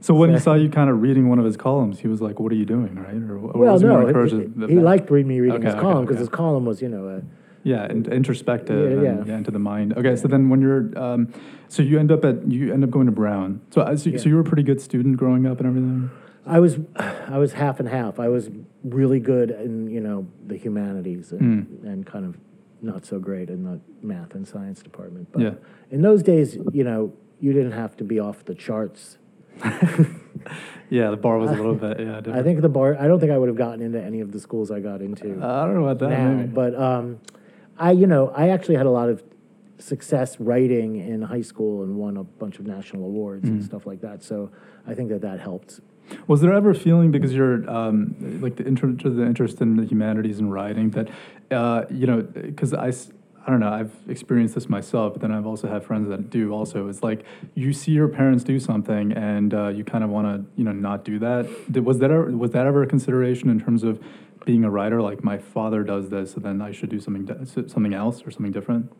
So 0.00 0.14
when 0.14 0.32
he 0.32 0.38
saw 0.38 0.54
you 0.54 0.68
kind 0.70 0.88
of 0.88 1.02
reading 1.02 1.28
one 1.28 1.38
of 1.40 1.44
his 1.44 1.56
columns, 1.56 1.98
he 1.98 2.06
was 2.08 2.22
like, 2.22 2.38
"What 2.38 2.52
are 2.52 2.54
you 2.54 2.64
doing?" 2.64 2.94
Right? 2.94 3.16
Or, 3.16 3.36
or 3.38 3.60
well, 3.60 3.72
was 3.72 3.82
he 3.82 3.88
more 3.88 4.02
no, 4.12 4.24
he, 4.24 4.44
the 4.46 4.66
he 4.68 4.74
liked 4.78 5.10
reading 5.10 5.28
me 5.28 5.40
reading 5.40 5.56
Okay, 5.58 5.66
his 5.66 5.74
okay, 5.74 5.80
column 5.82 6.04
because 6.04 6.14
okay. 6.16 6.20
his 6.20 6.28
column 6.28 6.64
was, 6.64 6.80
you 6.80 6.88
know, 6.88 7.08
a, 7.08 7.22
Yeah, 7.64 7.84
and 7.84 8.06
introspective 8.08 8.92
Yeah, 9.02 9.10
and 9.10 9.26
yeah. 9.26 9.32
yeah, 9.32 9.38
into 9.38 9.50
the 9.50 9.58
mind. 9.58 9.92
Okay, 9.98 10.14
so 10.16 10.28
then 10.28 10.48
when 10.48 10.60
you're, 10.62 10.96
um, 10.96 11.28
so 11.70 11.82
you 11.82 11.98
end 11.98 12.12
up 12.12 12.24
at 12.24 12.46
you 12.50 12.72
end 12.72 12.84
up 12.84 12.90
going 12.90 13.06
to 13.06 13.12
Brown. 13.12 13.60
So 13.70 13.80
uh, 13.80 13.96
so, 13.96 14.10
Yeah. 14.10 14.18
so 14.18 14.28
you 14.28 14.34
were 14.34 14.42
a 14.42 14.44
pretty 14.44 14.62
good 14.62 14.80
student 14.80 15.16
growing 15.16 15.46
up 15.46 15.58
and 15.60 15.66
everything. 15.66 16.10
I 16.46 16.58
was, 16.58 16.78
I 16.96 17.38
was 17.38 17.52
half 17.52 17.80
and 17.80 17.88
half. 17.88 18.18
I 18.18 18.28
was 18.28 18.50
really 18.84 19.20
good 19.20 19.50
in 19.50 19.88
you 19.88 20.00
know 20.00 20.26
the 20.46 20.56
humanities 20.56 21.32
and, 21.32 21.66
Mm. 21.66 21.84
and 21.90 22.06
kind 22.06 22.24
of 22.26 22.36
not 22.82 23.04
so 23.06 23.18
great 23.18 23.50
in 23.50 23.64
the 23.64 23.78
math 24.02 24.34
and 24.34 24.46
science 24.48 24.82
department. 24.82 25.28
But 25.32 25.42
Yeah. 25.42 25.54
in 25.90 26.02
those 26.02 26.22
days, 26.22 26.56
you 26.72 26.82
know, 26.84 27.12
you 27.40 27.52
didn't 27.52 27.72
have 27.72 27.96
to 27.98 28.04
be 28.04 28.18
off 28.20 28.44
the 28.44 28.54
charts. 28.54 29.18
Yeah, 30.88 31.10
the 31.10 31.16
bar 31.16 31.38
was 31.38 31.50
a 31.52 31.54
little 31.54 31.76
bit 31.76 32.00
yeah. 32.00 32.20
I 32.32 32.42
think 32.42 32.62
the 32.62 32.68
bar. 32.68 32.96
I 32.98 33.06
don't 33.06 33.20
think 33.20 33.30
I 33.30 33.38
would 33.38 33.48
have 33.48 33.56
gotten 33.56 33.80
into 33.80 34.02
any 34.02 34.20
of 34.20 34.32
the 34.32 34.40
schools 34.40 34.72
I 34.72 34.80
got 34.80 35.00
into 35.02 35.26
I 35.40 35.64
don't 35.64 35.74
know 35.74 35.86
about 35.86 36.00
that. 36.00 36.18
now. 36.18 36.46
But 36.46 36.74
um, 36.74 37.20
I, 37.78 37.92
you 37.92 38.08
know, 38.08 38.30
I 38.34 38.48
actually 38.48 38.74
had 38.74 38.86
a 38.86 38.90
lot 38.90 39.08
of 39.08 39.22
success 39.80 40.38
writing 40.38 40.96
in 40.96 41.22
high 41.22 41.40
school 41.40 41.82
and 41.82 41.96
won 41.96 42.16
a 42.16 42.24
bunch 42.24 42.58
of 42.58 42.66
national 42.66 43.04
awards 43.04 43.44
Mm. 43.46 43.52
and 43.52 43.64
stuff 43.64 43.86
like 43.86 44.00
that. 44.02 44.22
So 44.22 44.50
I 44.86 44.94
think 44.94 45.08
that 45.10 45.22
that 45.22 45.40
helped. 45.40 45.80
Was 46.26 46.40
there 46.40 46.52
ever 46.52 46.70
a 46.70 46.74
feeling 46.74 47.10
because 47.10 47.32
you're 47.34 47.68
um, 47.70 48.14
like 48.40 48.56
the 48.56 48.64
interest, 48.66 49.04
the 49.04 49.24
interest 49.24 49.60
in 49.60 49.76
the 49.76 49.84
humanities 49.84 50.38
and 50.40 50.52
writing 50.52 50.90
that 50.90 51.08
uh, 51.50 51.84
you 51.90 52.06
know 52.06 52.22
because 52.22 52.74
I. 52.74 52.92
I 53.42 53.48
don't 53.48 53.60
know 53.60 53.70
I've 53.72 53.94
experienced 54.06 54.54
this 54.54 54.68
myself, 54.68 55.14
but 55.14 55.22
then 55.22 55.32
I've 55.32 55.46
also 55.46 55.66
had 55.66 55.82
friends 55.82 56.10
that 56.10 56.28
do 56.28 56.52
also. 56.52 56.88
It's 56.88 57.02
like 57.02 57.24
you 57.54 57.72
see 57.72 57.92
your 57.92 58.06
parents 58.06 58.44
do 58.44 58.60
something 58.60 59.12
and 59.12 59.54
uh, 59.54 59.68
you 59.68 59.82
kind 59.82 60.04
of 60.04 60.10
want 60.10 60.26
to 60.26 60.44
you 60.58 60.62
know 60.62 60.72
not 60.72 61.06
do 61.06 61.18
that. 61.20 61.48
Did, 61.72 61.86
was 61.86 61.98
that 62.00 62.10
ever, 62.10 62.30
was 62.36 62.50
that 62.50 62.66
ever 62.66 62.82
a 62.82 62.86
consideration 62.86 63.48
in 63.48 63.58
terms 63.58 63.82
of 63.82 63.98
being 64.44 64.62
a 64.62 64.70
writer? 64.70 65.00
Like 65.00 65.24
my 65.24 65.38
father 65.38 65.82
does 65.82 66.10
this, 66.10 66.32
so 66.32 66.40
then 66.40 66.60
I 66.60 66.70
should 66.70 66.90
do 66.90 67.00
something 67.00 67.46
something 67.66 67.94
else 67.94 68.22
or 68.26 68.30
something 68.30 68.52
different. 68.52 68.92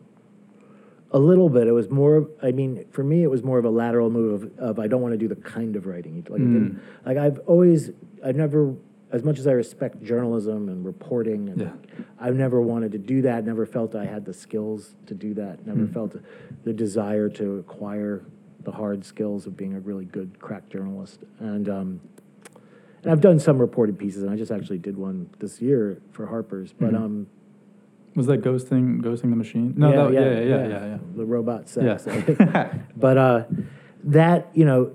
A 1.13 1.19
little 1.19 1.49
bit. 1.49 1.67
It 1.67 1.71
was 1.73 1.89
more. 1.89 2.29
I 2.41 2.51
mean, 2.51 2.85
for 2.91 3.03
me, 3.03 3.23
it 3.23 3.29
was 3.29 3.43
more 3.43 3.57
of 3.59 3.65
a 3.65 3.69
lateral 3.69 4.09
move 4.09 4.43
of, 4.43 4.59
of 4.59 4.79
I 4.79 4.87
don't 4.87 5.01
want 5.01 5.13
to 5.13 5.17
do 5.17 5.27
the 5.27 5.35
kind 5.35 5.75
of 5.75 5.85
writing. 5.85 6.15
Like, 6.29 6.39
didn't, 6.39 6.81
like 7.05 7.17
I've 7.17 7.39
always, 7.47 7.91
I've 8.23 8.37
never, 8.37 8.73
as 9.11 9.21
much 9.23 9.37
as 9.37 9.45
I 9.45 9.51
respect 9.51 10.01
journalism 10.01 10.69
and 10.69 10.85
reporting, 10.85 11.49
and 11.49 11.59
Yeah. 11.61 11.73
I've 12.17 12.35
never 12.37 12.61
wanted 12.61 12.93
to 12.93 12.97
do 12.97 13.21
that. 13.23 13.45
Never 13.45 13.65
felt 13.65 13.93
I 13.93 14.05
had 14.05 14.23
the 14.23 14.33
skills 14.33 14.95
to 15.07 15.13
do 15.13 15.33
that. 15.33 15.65
Never 15.67 15.81
Mm. 15.81 15.93
felt 15.93 16.15
the 16.63 16.71
desire 16.73 17.27
to 17.29 17.57
acquire 17.57 18.21
the 18.63 18.71
hard 18.71 19.03
skills 19.03 19.45
of 19.47 19.57
being 19.57 19.73
a 19.73 19.79
really 19.81 20.05
good 20.05 20.39
crack 20.39 20.69
journalist. 20.69 21.19
And 21.39 21.67
um, 21.67 21.99
and 23.03 23.11
I've 23.11 23.19
done 23.21 23.37
some 23.39 23.57
reported 23.59 23.97
pieces, 23.99 24.21
and 24.23 24.31
I 24.31 24.37
just 24.37 24.51
actually 24.51 24.77
did 24.77 24.95
one 24.95 25.29
this 25.39 25.59
year 25.61 25.97
for 26.11 26.27
Harper's. 26.27 26.71
But 26.71 26.93
Mhm. 26.93 27.01
um, 27.01 27.27
Was 28.15 28.27
that 28.27 28.41
ghosting 28.41 29.01
ghosting 29.01 29.29
the 29.29 29.35
machine? 29.37 29.73
No, 29.77 30.09
that, 30.09 30.13
yeah, 30.13 30.21
yeah, 30.21 30.39
yeah, 30.39 30.67
yeah, 30.67 30.85
yeah. 30.85 30.97
The 31.15 31.25
robot 31.25 31.69
sex. 31.69 32.05
Yeah. 32.07 32.73
but 32.97 33.17
uh, 33.17 33.43
that 34.03 34.49
you 34.53 34.65
know, 34.65 34.91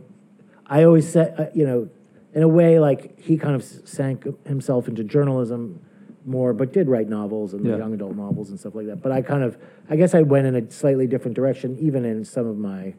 I 0.66 0.85
always 0.85 1.11
said 1.11 1.35
uh, 1.38 1.46
you 1.55 1.66
know, 1.66 1.88
in 2.35 2.42
a 2.42 2.48
way 2.48 2.79
like 2.79 3.18
he 3.18 3.38
kind 3.38 3.55
of 3.55 3.64
sank 3.64 4.26
himself 4.46 4.87
into 4.88 5.02
journalism 5.02 5.81
more, 6.26 6.52
but 6.52 6.72
did 6.72 6.88
write 6.88 7.09
novels 7.09 7.55
and 7.55 7.64
Yeah. 7.64 7.76
young 7.79 7.94
adult 7.94 8.16
novels 8.16 8.50
and 8.50 8.59
stuff 8.61 8.74
like 8.74 8.87
that. 8.87 9.00
But 9.00 9.12
I 9.12 9.22
kind 9.22 9.42
of, 9.44 9.57
I 9.88 9.96
guess 9.96 10.12
I 10.14 10.22
went 10.22 10.46
in 10.46 10.55
a 10.57 10.70
slightly 10.70 11.07
different 11.07 11.35
direction, 11.37 11.76
even 11.79 12.05
in 12.05 12.24
some 12.24 12.46
of 12.46 12.57
my. 12.59 12.94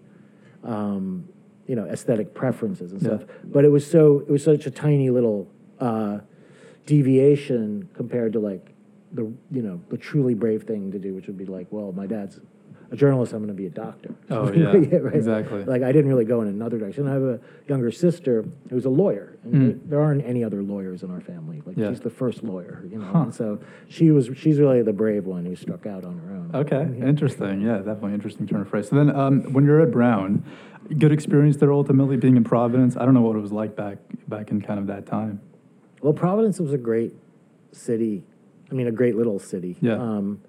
Um, 0.63 1.29
you 1.67 1.75
know, 1.75 1.85
aesthetic 1.85 2.33
preferences 2.33 2.93
and 2.93 3.01
Yeah. 3.01 3.07
stuff, 3.17 3.23
but 3.43 3.65
it 3.65 3.67
was 3.69 3.85
so 3.85 4.19
it 4.21 4.29
was 4.29 4.41
such 4.41 4.65
a 4.65 4.71
tiny 4.71 5.09
little 5.09 5.49
uh, 5.81 6.19
deviation 6.85 7.89
compared 7.93 8.33
to 8.33 8.39
like 8.39 8.73
the 9.17 9.31
you 9.51 9.61
know 9.61 9.81
the 9.89 9.97
truly 9.97 10.33
brave 10.33 10.63
thing 10.63 10.91
to 10.91 10.99
do, 10.99 11.13
which 11.13 11.27
would 11.27 11.37
be 11.37 11.45
like, 11.45 11.67
well, 11.71 11.91
my 11.91 12.05
dad's 12.07 12.39
a 12.89 12.95
journalist, 12.95 13.33
I'm 13.33 13.39
going 13.39 13.49
to 13.49 13.53
be 13.53 13.65
a 13.65 13.69
doctor. 13.69 14.15
Oh, 14.29 14.49
yeah, 14.53 14.67
right. 14.99 15.13
exactly. 15.13 15.65
Like 15.65 15.83
I 15.83 15.91
didn't 15.91 16.07
really 16.09 16.23
go 16.23 16.39
in 16.41 16.47
another 16.47 16.77
direction. 16.77 17.05
I 17.05 17.11
have 17.13 17.21
a 17.21 17.39
younger 17.67 17.91
sister 17.91 18.45
who's 18.69 18.85
a 18.85 18.89
lawyer, 18.89 19.37
and 19.43 19.53
Mm. 19.53 19.59
there- 19.59 19.79
there 19.89 20.01
aren't 20.01 20.23
any 20.23 20.41
other 20.41 20.61
lawyers 20.63 21.03
in 21.03 21.11
our 21.11 21.19
family. 21.19 21.61
Like 21.65 21.75
Yeah. 21.77 21.89
she's 21.89 21.99
the 21.99 22.09
first 22.09 22.43
lawyer, 22.45 22.85
you 22.89 22.97
know. 22.99 23.03
Huh. 23.05 23.19
And 23.23 23.35
so 23.35 23.59
she 23.89 24.11
was 24.11 24.29
she's 24.35 24.57
really 24.61 24.81
the 24.83 24.93
brave 24.93 25.25
one 25.25 25.45
who 25.45 25.55
struck 25.57 25.85
out 25.85 26.05
on 26.05 26.17
her 26.19 26.33
own. 26.33 26.51
Okay, 26.53 26.87
interesting. 27.05 27.59
Yeah, 27.59 27.79
definitely 27.79 28.13
interesting 28.13 28.47
turn 28.47 28.61
of 28.61 28.69
phrase. 28.69 28.87
So 28.87 28.95
then, 28.95 29.13
um, 29.13 29.41
when 29.51 29.65
you're 29.65 29.81
at 29.81 29.91
Brown, 29.91 30.43
good 30.97 31.11
experience 31.11 31.57
there 31.57 31.73
ultimately 31.73 32.15
being 32.15 32.37
in 32.37 32.45
Providence. 32.45 32.95
I 32.95 33.03
don't 33.03 33.13
know 33.13 33.21
what 33.21 33.35
it 33.35 33.41
was 33.41 33.51
like 33.51 33.75
back 33.75 33.97
back 34.29 34.49
in 34.51 34.61
kind 34.61 34.79
of 34.79 34.87
that 34.87 35.05
time. 35.05 35.41
Well, 36.01 36.13
Providence 36.13 36.57
was 36.61 36.71
a 36.71 36.77
great 36.77 37.13
city. 37.73 38.23
I 38.69 38.73
mean, 38.73 38.87
a 38.87 38.91
great 38.91 39.15
little 39.15 39.39
city. 39.39 39.77
Yeah. 39.81 39.93
Um, 39.95 40.41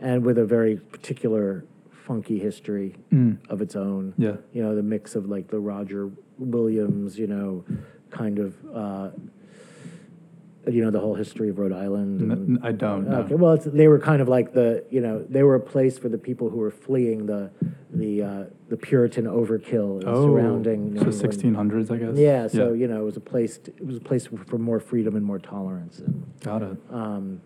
and 0.00 0.24
with 0.24 0.38
a 0.38 0.44
very 0.44 0.76
particular 0.76 1.64
funky 1.92 2.38
history 2.38 2.96
Mm. 3.12 3.38
of 3.48 3.62
its 3.62 3.74
own. 3.76 4.12
Yeah. 4.18 4.36
You 4.52 4.62
know, 4.62 4.74
the 4.74 4.82
mix 4.82 5.14
of 5.16 5.26
like 5.28 5.48
the 5.48 5.58
Roger 5.58 6.10
Williams, 6.38 7.18
you 7.18 7.26
know, 7.26 7.64
kind 8.10 8.38
of, 8.38 8.54
uh, 8.74 9.10
you 10.70 10.82
know, 10.82 10.90
the 10.90 11.00
whole 11.00 11.14
history 11.14 11.48
of 11.50 11.58
Rhode 11.58 11.72
Island. 11.72 12.20
And- 12.32 12.58
I 12.62 12.72
don't 12.72 13.08
know. 13.08 13.20
Okay, 13.20 13.34
well, 13.34 13.52
it's, 13.52 13.66
they 13.66 13.86
were 13.88 13.98
kind 13.98 14.20
of 14.22 14.28
like 14.28 14.52
the, 14.54 14.84
you 14.90 15.00
know, 15.00 15.22
they 15.28 15.42
were 15.42 15.54
a 15.54 15.60
place 15.60 15.98
for 15.98 16.08
the 16.08 16.16
people 16.18 16.48
who 16.50 16.56
were 16.58 16.70
fleeing 16.70 17.26
the, 17.26 17.50
the, 17.92 18.22
uh, 18.22 18.44
the 18.68 18.76
Puritan 18.76 19.24
overkill 19.26 20.02
Oh, 20.06 20.24
surrounding. 20.26 20.98
So 20.98 21.06
1600s, 21.06 21.90
I 21.90 21.96
guess. 21.98 22.16
Yeah, 22.16 22.48
so 22.48 22.72
you 22.72 22.88
know, 22.88 23.00
it 23.02 23.04
was 23.04 23.16
a 23.16 23.20
place. 23.20 23.58
To, 23.58 23.70
it 23.76 23.86
was 23.86 23.96
a 23.96 24.00
place 24.00 24.26
for, 24.26 24.58
more 24.58 24.80
freedom 24.80 25.16
and 25.16 25.24
more 25.24 25.38
tolerance, 25.38 25.98
and 26.00 26.24
got 26.40 26.62
it. 26.62 26.76
um, 26.90 27.40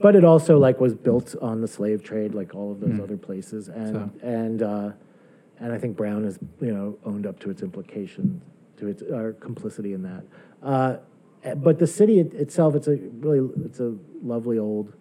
but 0.00 0.14
it 0.16 0.24
also 0.24 0.58
like 0.58 0.80
was 0.80 0.94
built 0.94 1.34
on 1.40 1.60
the 1.60 1.68
slave 1.68 2.02
trade, 2.02 2.34
like 2.34 2.54
all 2.54 2.72
of 2.72 2.80
those 2.80 2.90
Mm. 2.90 3.02
other 3.02 3.16
places, 3.16 3.68
and 3.68 3.94
So- 3.94 4.10
and 4.22 4.62
uh, 4.62 4.90
and 5.60 5.72
I 5.72 5.78
think 5.78 5.96
Brown 5.96 6.24
has 6.24 6.38
you 6.60 6.72
know 6.72 6.98
owned 7.04 7.26
up 7.26 7.38
to 7.40 7.50
its 7.50 7.62
implication, 7.62 8.40
to 8.78 8.88
its 8.88 9.02
uh, 9.02 9.32
complicity 9.40 9.92
in 9.92 10.02
that. 10.02 10.24
Uh, 10.62 10.96
eh, 11.44 11.54
but 11.54 11.78
the 11.78 11.86
city 11.86 12.18
it, 12.20 12.32
itself, 12.34 12.74
it's 12.74 12.88
a 12.88 12.96
really 13.20 13.48
it's 13.64 13.80
a 13.80 13.94
lovely 14.22 14.58
old 14.58 14.92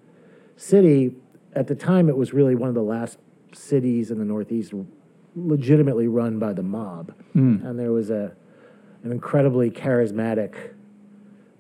city. 0.56 1.16
At 1.54 1.68
the 1.68 1.76
time, 1.76 2.10
it 2.10 2.16
was 2.18 2.34
really 2.34 2.56
one 2.56 2.70
of 2.70 2.76
the 2.76 2.84
last 2.84 3.18
cities 3.54 4.12
in 4.12 4.20
the 4.20 4.26
Northeast 4.26 4.74
legitimately 5.36 6.08
run 6.08 6.38
by 6.40 6.54
the 6.54 6.64
mob 6.64 7.14
Mm. 7.36 7.64
and 7.66 7.80
there 7.80 7.92
was 7.92 8.10
a 8.10 8.34
an 9.04 9.12
incredibly 9.12 9.70
charismatic 9.72 10.54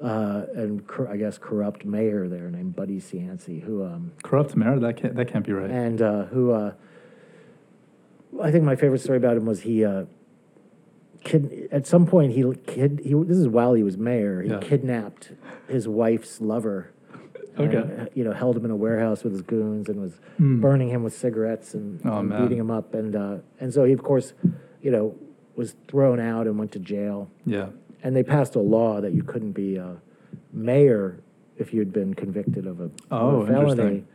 uh, 0.01 0.45
and 0.55 0.88
cor- 0.88 1.07
I 1.09 1.17
guess 1.17 1.38
corrupt 1.38 1.85
mayor 1.85 2.27
there 2.27 2.49
named 2.49 2.75
Buddy 2.75 2.99
Cianci, 2.99 3.62
who 3.62 3.83
um, 3.85 4.12
Corrupt 4.23 4.55
mayor? 4.55 4.79
That 4.79 4.97
can't 4.97 5.15
that 5.15 5.27
can't 5.31 5.45
be 5.45 5.51
right. 5.53 5.69
and 5.69 6.01
uh, 6.01 6.23
who 6.25 6.51
uh, 6.51 6.73
I 8.41 8.51
think 8.51 8.63
my 8.63 8.75
favorite 8.75 8.99
story 9.01 9.17
about 9.17 9.38
him 9.38 9.45
was 9.45 9.62
he 9.62 9.83
uh, 9.83 10.05
kid, 11.23 11.67
at 11.71 11.85
some 11.88 12.05
point 12.05 12.33
he 12.33 12.43
kid 12.67 13.01
he 13.03 13.13
this 13.13 13.38
is 13.38 13.47
while 13.47 13.73
he 13.73 13.83
was 13.83 13.97
mayor 13.97 14.41
he 14.41 14.49
Yeah. 14.49 14.59
kidnapped 14.59 15.31
his 15.67 15.88
wife's 15.88 16.39
lover. 16.41 16.91
Okay. 17.57 18.07
you 18.13 18.23
know, 18.23 18.31
held 18.31 18.55
him 18.55 18.63
in 18.63 18.71
a 18.71 18.75
warehouse 18.75 19.21
with 19.25 19.33
his 19.33 19.41
goons 19.41 19.89
and 19.89 19.99
was 19.99 20.13
Mm. 20.39 20.62
burning 20.62 20.88
him 20.88 21.03
with 21.03 21.13
cigarettes 21.13 21.73
and, 21.73 21.99
Oh, 22.05 22.19
and 22.19 22.29
beating 22.29 22.57
him 22.57 22.71
up, 22.71 22.93
and 22.93 23.13
uh, 23.17 23.38
and 23.59 23.73
so 23.73 23.83
he, 23.83 23.91
of 23.91 24.01
course, 24.01 24.31
you 24.81 24.89
know, 24.91 25.15
was 25.57 25.75
thrown 25.89 26.21
out 26.21 26.47
and 26.47 26.57
went 26.57 26.71
to 26.71 26.79
jail. 26.79 27.29
Yeah. 27.45 27.65
And 28.03 28.15
they 28.15 28.23
passed 28.23 28.55
a 28.55 28.59
law 28.59 29.01
that 29.01 29.13
you 29.13 29.23
couldn't 29.23 29.51
be 29.51 29.75
a 29.75 29.97
mayor 30.53 31.19
if 31.57 31.73
you'd 31.73 31.91
been 31.91 32.13
convicted 32.13 32.65
of 32.65 32.79
a, 32.79 32.83
of 32.85 32.91
Oh, 33.12 33.41
a 33.41 33.47
felony. 33.47 33.71
interesting. 33.71 34.07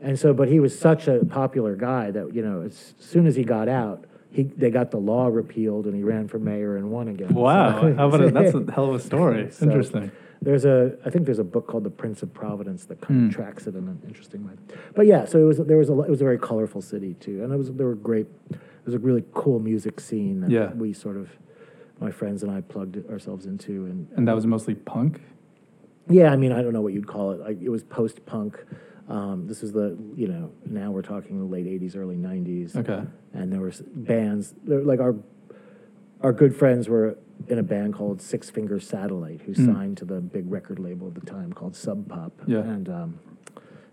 And 0.00 0.18
so, 0.18 0.34
but 0.34 0.48
he 0.48 0.60
was 0.60 0.78
such 0.78 1.06
a 1.08 1.24
popular 1.24 1.76
guy 1.76 2.10
that 2.10 2.34
you 2.34 2.42
know, 2.42 2.62
as 2.62 2.94
soon 2.98 3.26
as 3.26 3.36
he 3.36 3.44
got 3.44 3.68
out, 3.68 4.04
he 4.30 4.42
they 4.44 4.70
got 4.70 4.90
the 4.90 4.98
law 4.98 5.28
repealed 5.28 5.86
and 5.86 5.94
he 5.94 6.02
ran 6.02 6.26
for 6.28 6.38
mayor 6.38 6.76
and 6.76 6.90
won 6.90 7.08
again. 7.08 7.32
Wow, 7.34 7.80
So- 7.80 7.94
how 7.94 8.08
about 8.08 8.20
a, 8.22 8.30
that's 8.30 8.54
a 8.54 8.72
hell 8.74 8.88
of 8.88 8.94
a 8.96 9.00
story. 9.00 9.50
So- 9.50 9.66
Interesting. 9.66 10.10
there's 10.42 10.64
a 10.64 10.96
I 11.04 11.10
think 11.10 11.24
there's 11.26 11.38
a 11.38 11.44
book 11.44 11.68
called 11.68 11.84
The 11.84 11.90
Prince 11.90 12.22
of 12.22 12.34
Providence 12.34 12.84
that 12.86 13.00
kind 13.00 13.26
of 13.28 13.34
hmm. 13.34 13.42
tracks 13.42 13.66
it 13.68 13.76
in 13.76 13.86
an 13.88 14.02
interesting 14.06 14.44
way. 14.46 14.54
But 14.94 15.06
yeah, 15.06 15.24
so 15.24 15.38
it 15.38 15.44
was 15.44 15.58
there 15.58 15.78
was 15.78 15.88
a 15.88 15.98
it 16.00 16.10
was 16.10 16.20
a 16.20 16.24
very 16.24 16.38
colorful 16.38 16.82
city 16.82 17.14
too, 17.14 17.42
and 17.44 17.52
it 17.52 17.56
was 17.56 17.70
there 17.72 17.86
were 17.86 17.94
great. 17.94 18.26
It 18.50 18.86
was 18.86 18.94
a 18.94 18.98
really 18.98 19.22
cool 19.32 19.60
music 19.60 20.00
scene 20.00 20.40
that 20.40 20.50
Yeah. 20.50 20.72
we 20.72 20.92
sort 20.92 21.16
of 21.16 21.28
my 22.00 22.10
friends 22.10 22.42
and 22.42 22.50
I 22.52 22.60
plugged 22.60 23.08
ourselves 23.10 23.46
into, 23.46 23.86
and 23.86 24.08
And 24.16 24.26
that 24.28 24.34
was 24.34 24.46
mostly 24.46 24.74
punk. 24.74 25.20
yeah, 26.08 26.32
I 26.32 26.36
mean 26.36 26.52
I 26.52 26.62
don't 26.62 26.72
know 26.72 26.82
what 26.82 26.92
you'd 26.92 27.06
call 27.06 27.32
it. 27.32 27.40
Like 27.40 27.60
it 27.62 27.68
was 27.68 27.82
post 27.84 28.24
punk. 28.26 28.62
Um, 29.08 29.46
this 29.46 29.62
is 29.62 29.72
the 29.72 29.96
you 30.16 30.28
know 30.28 30.52
now 30.66 30.90
we're 30.90 31.02
talking 31.02 31.38
the 31.38 31.44
late 31.44 31.66
'80s, 31.66 31.96
early 31.96 32.16
'90s 32.16 32.76
Okay. 32.76 33.02
and 33.34 33.52
there 33.52 33.60
was 33.60 33.82
bands 33.82 34.54
there, 34.64 34.80
like 34.82 35.00
our 35.00 35.14
our 36.22 36.32
good 36.32 36.54
friends 36.54 36.88
were 36.88 37.18
in 37.48 37.58
a 37.58 37.62
band 37.62 37.94
called 37.94 38.22
Six 38.22 38.48
Finger 38.50 38.78
Satellite, 38.78 39.42
who 39.42 39.52
Mm. 39.52 39.74
signed 39.74 39.96
to 39.98 40.04
the 40.04 40.20
big 40.20 40.48
record 40.50 40.78
label 40.78 41.08
at 41.08 41.14
the 41.16 41.20
time 41.26 41.52
called 41.52 41.74
Sub 41.74 42.08
Pop. 42.08 42.32
Yeah. 42.46 42.60
and 42.60 42.88
um, 42.88 43.18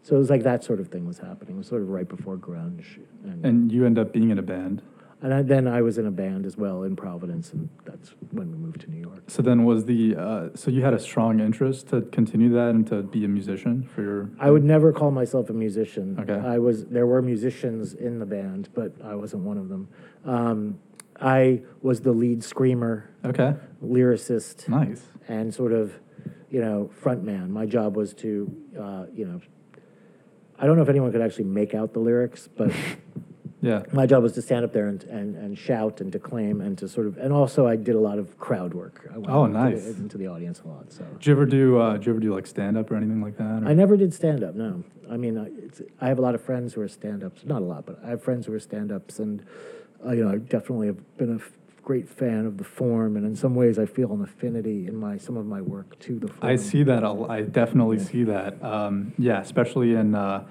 so 0.04 0.16
it 0.16 0.20
was 0.20 0.30
like 0.30 0.44
that 0.44 0.64
sort 0.64 0.80
of 0.80 0.88
thing 0.90 1.06
was 1.08 1.18
happening. 1.20 1.56
It 1.56 1.58
was 1.58 1.68
sort 1.68 1.82
of 1.82 1.90
right 1.90 2.08
before 2.08 2.38
grunge, 2.38 3.00
and, 3.24 3.44
And 3.46 3.72
you 3.72 3.86
end 3.86 3.98
up 3.98 4.14
being 4.14 4.30
in 4.30 4.38
a 4.38 4.44
band. 4.44 4.82
I, 5.22 5.42
then 5.42 5.68
I 5.68 5.82
was 5.82 5.98
in 5.98 6.06
a 6.06 6.12
band 6.12 6.46
as 6.46 6.56
well 6.58 6.84
in 6.84 6.96
Providence, 6.96 7.52
and 7.52 7.70
that's 7.86 8.14
when 8.32 8.52
we 8.52 8.58
moved 8.58 8.82
to 8.82 8.90
New 8.90 9.02
York. 9.02 9.24
So 9.28 9.42
then 9.42 9.66
was 9.66 9.86
the 9.86 10.16
uh, 10.16 10.50
so 10.56 10.72
you 10.72 10.82
had 10.82 10.94
a 10.94 11.00
strong 11.00 11.40
interest 11.40 11.90
to 11.90 12.02
continue 12.04 12.50
that 12.54 12.70
and 12.70 12.88
to 12.88 13.04
be 13.04 13.26
a 13.26 13.28
musician 13.28 13.84
for 13.94 14.02
your 14.02 14.30
I 14.40 14.50
would 14.50 14.64
never 14.64 14.94
call 14.94 15.12
myself 15.12 15.50
a 15.50 15.54
musician. 15.54 16.18
Okay. 16.20 16.40
I 16.48 16.58
was 16.58 16.86
there 16.86 17.06
were 17.06 17.22
musicians 17.22 17.94
in 17.94 18.20
the 18.20 18.26
band, 18.26 18.70
but 18.74 18.94
I 19.04 19.16
wasn't 19.16 19.44
one 19.44 19.58
of 19.58 19.68
them. 19.70 19.90
Um, 20.26 20.80
I 21.22 21.64
was 21.82 22.00
the 22.02 22.14
lead 22.14 22.44
screamer, 22.44 23.10
Okay. 23.26 23.54
lyricist. 23.84 24.70
Nice. 24.70 25.02
and 25.28 25.54
sort 25.54 25.74
of, 25.74 26.00
you 26.50 26.62
know, 26.62 26.90
front 27.02 27.24
man. 27.26 27.52
My 27.52 27.66
job 27.66 27.98
was 27.98 28.14
to, 28.16 28.50
uh, 28.80 29.06
you 29.14 29.26
know, 29.26 29.42
I 30.58 30.66
don't 30.66 30.78
know 30.78 30.82
if 30.84 30.90
anyone 30.90 31.12
could 31.12 31.22
actually 31.22 31.44
make 31.44 31.74
out 31.76 31.92
the 31.94 32.00
lyrics, 32.00 32.48
but 32.48 32.72
Yeah. 33.62 33.84
my 33.92 34.06
job 34.06 34.24
was 34.24 34.32
to 34.34 34.42
stand 34.42 34.64
up 34.64 34.72
there 34.72 34.88
and, 34.88 35.04
and, 35.04 35.36
and 35.36 35.58
shout 35.58 36.00
and 36.00 36.10
declaim 36.12 36.62
and 36.62 36.78
to 36.78 36.88
sort 36.88 37.08
of, 37.08 37.18
and 37.18 37.34
also 37.34 37.68
I 37.68 37.76
did 37.76 37.96
a 37.96 38.00
lot 38.00 38.18
of 38.18 38.38
crowd 38.40 38.74
work. 38.74 39.10
I 39.14 39.18
went 39.18 39.30
Oh, 39.30 39.44
into 39.46 39.58
the- 39.58 39.64
nice. 39.66 39.98
into 39.98 40.18
the 40.18 40.28
audience 40.28 40.62
a 40.64 40.68
lot. 40.70 40.92
So 40.94 41.04
Did 41.04 41.26
you 41.28 41.34
ever 41.34 41.46
do 41.46 41.78
uh, 41.78 41.94
did 41.98 42.06
you 42.06 42.12
ever 42.14 42.22
do 42.22 42.34
like 42.34 42.48
stand 42.48 42.78
up 42.78 42.90
or 42.90 42.96
anything 42.96 43.22
like 43.22 43.38
that? 43.38 43.64
or- 43.64 43.68
I 43.68 43.74
never 43.74 43.98
did 43.98 44.14
stand 44.14 44.44
up. 44.44 44.56
No, 44.56 44.84
I 45.12 45.18
mean, 45.18 45.38
I, 45.38 45.48
it's, 45.66 45.82
I 46.00 46.08
have 46.08 46.20
a 46.20 46.22
lot 46.22 46.36
of 46.36 46.42
friends 46.42 46.74
who 46.74 46.82
are 46.82 46.88
stand 46.88 47.24
ups. 47.24 47.44
Not 47.46 47.62
a 47.62 47.66
lot, 47.66 47.86
but 47.86 48.00
I 48.04 48.10
have 48.12 48.24
friends 48.24 48.46
who 48.46 48.54
are 48.54 48.60
stand 48.60 48.92
ups, 48.94 49.20
and 49.20 49.44
uh, 50.06 50.12
you 50.12 50.24
know, 50.24 50.32
I 50.32 50.38
definitely 50.38 50.88
have 50.88 51.18
been 51.18 51.34
a 51.34 51.36
f- 51.36 51.52
great 51.84 52.08
fan 52.08 52.46
of 52.46 52.58
the 52.58 52.64
form, 52.64 53.18
and 53.18 53.26
in 53.26 53.36
some 53.36 53.56
ways, 53.56 53.78
I 53.78 53.86
feel 53.86 54.14
an 54.14 54.22
affinity 54.22 54.88
in 54.88 54.96
my 54.96 55.18
some 55.18 55.36
of 55.36 55.46
my 55.46 55.60
work 55.62 56.00
to 56.00 56.18
the 56.18 56.28
form. 56.30 56.50
I 56.50 56.56
see 56.56 56.84
that. 56.84 57.04
a 57.04 57.08
l- 57.08 57.30
I 57.30 57.42
definitely 57.42 58.00
see 58.00 58.24
that. 58.24 58.64
Um, 58.64 59.12
yeah, 59.18 59.42
especially 59.42 59.96
in. 59.96 60.16
Uh, 60.16 60.46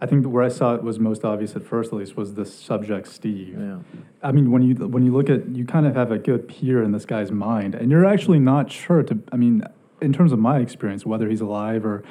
I 0.00 0.06
think 0.06 0.26
where 0.26 0.44
I 0.44 0.48
saw 0.48 0.74
it 0.74 0.82
was 0.82 0.98
most 0.98 1.24
obvious 1.24 1.56
at 1.56 1.64
first, 1.64 1.92
at 1.92 1.98
least, 1.98 2.16
was 2.16 2.34
the 2.34 2.44
subject 2.44 3.08
Steve. 3.08 3.56
Yeah. 3.58 3.78
I 4.22 4.32
mean, 4.32 4.50
when 4.52 4.62
you 4.62 4.74
when 4.74 5.04
you 5.04 5.12
look 5.12 5.28
at, 5.28 5.48
you 5.48 5.64
kind 5.64 5.86
of 5.86 5.96
have 5.96 6.12
a 6.12 6.18
good 6.18 6.46
peer 6.48 6.82
in 6.82 6.92
this 6.92 7.04
guy's 7.04 7.32
mind, 7.32 7.74
and 7.74 7.90
you're 7.90 8.06
actually 8.06 8.38
not 8.38 8.70
sure 8.70 9.02
to. 9.02 9.18
I 9.32 9.36
mean, 9.36 9.64
in 10.00 10.12
terms 10.12 10.32
of 10.32 10.38
my 10.38 10.58
experience, 10.58 11.04
whether 11.04 11.28
he's 11.28 11.40
alive 11.40 11.84
or, 11.84 12.04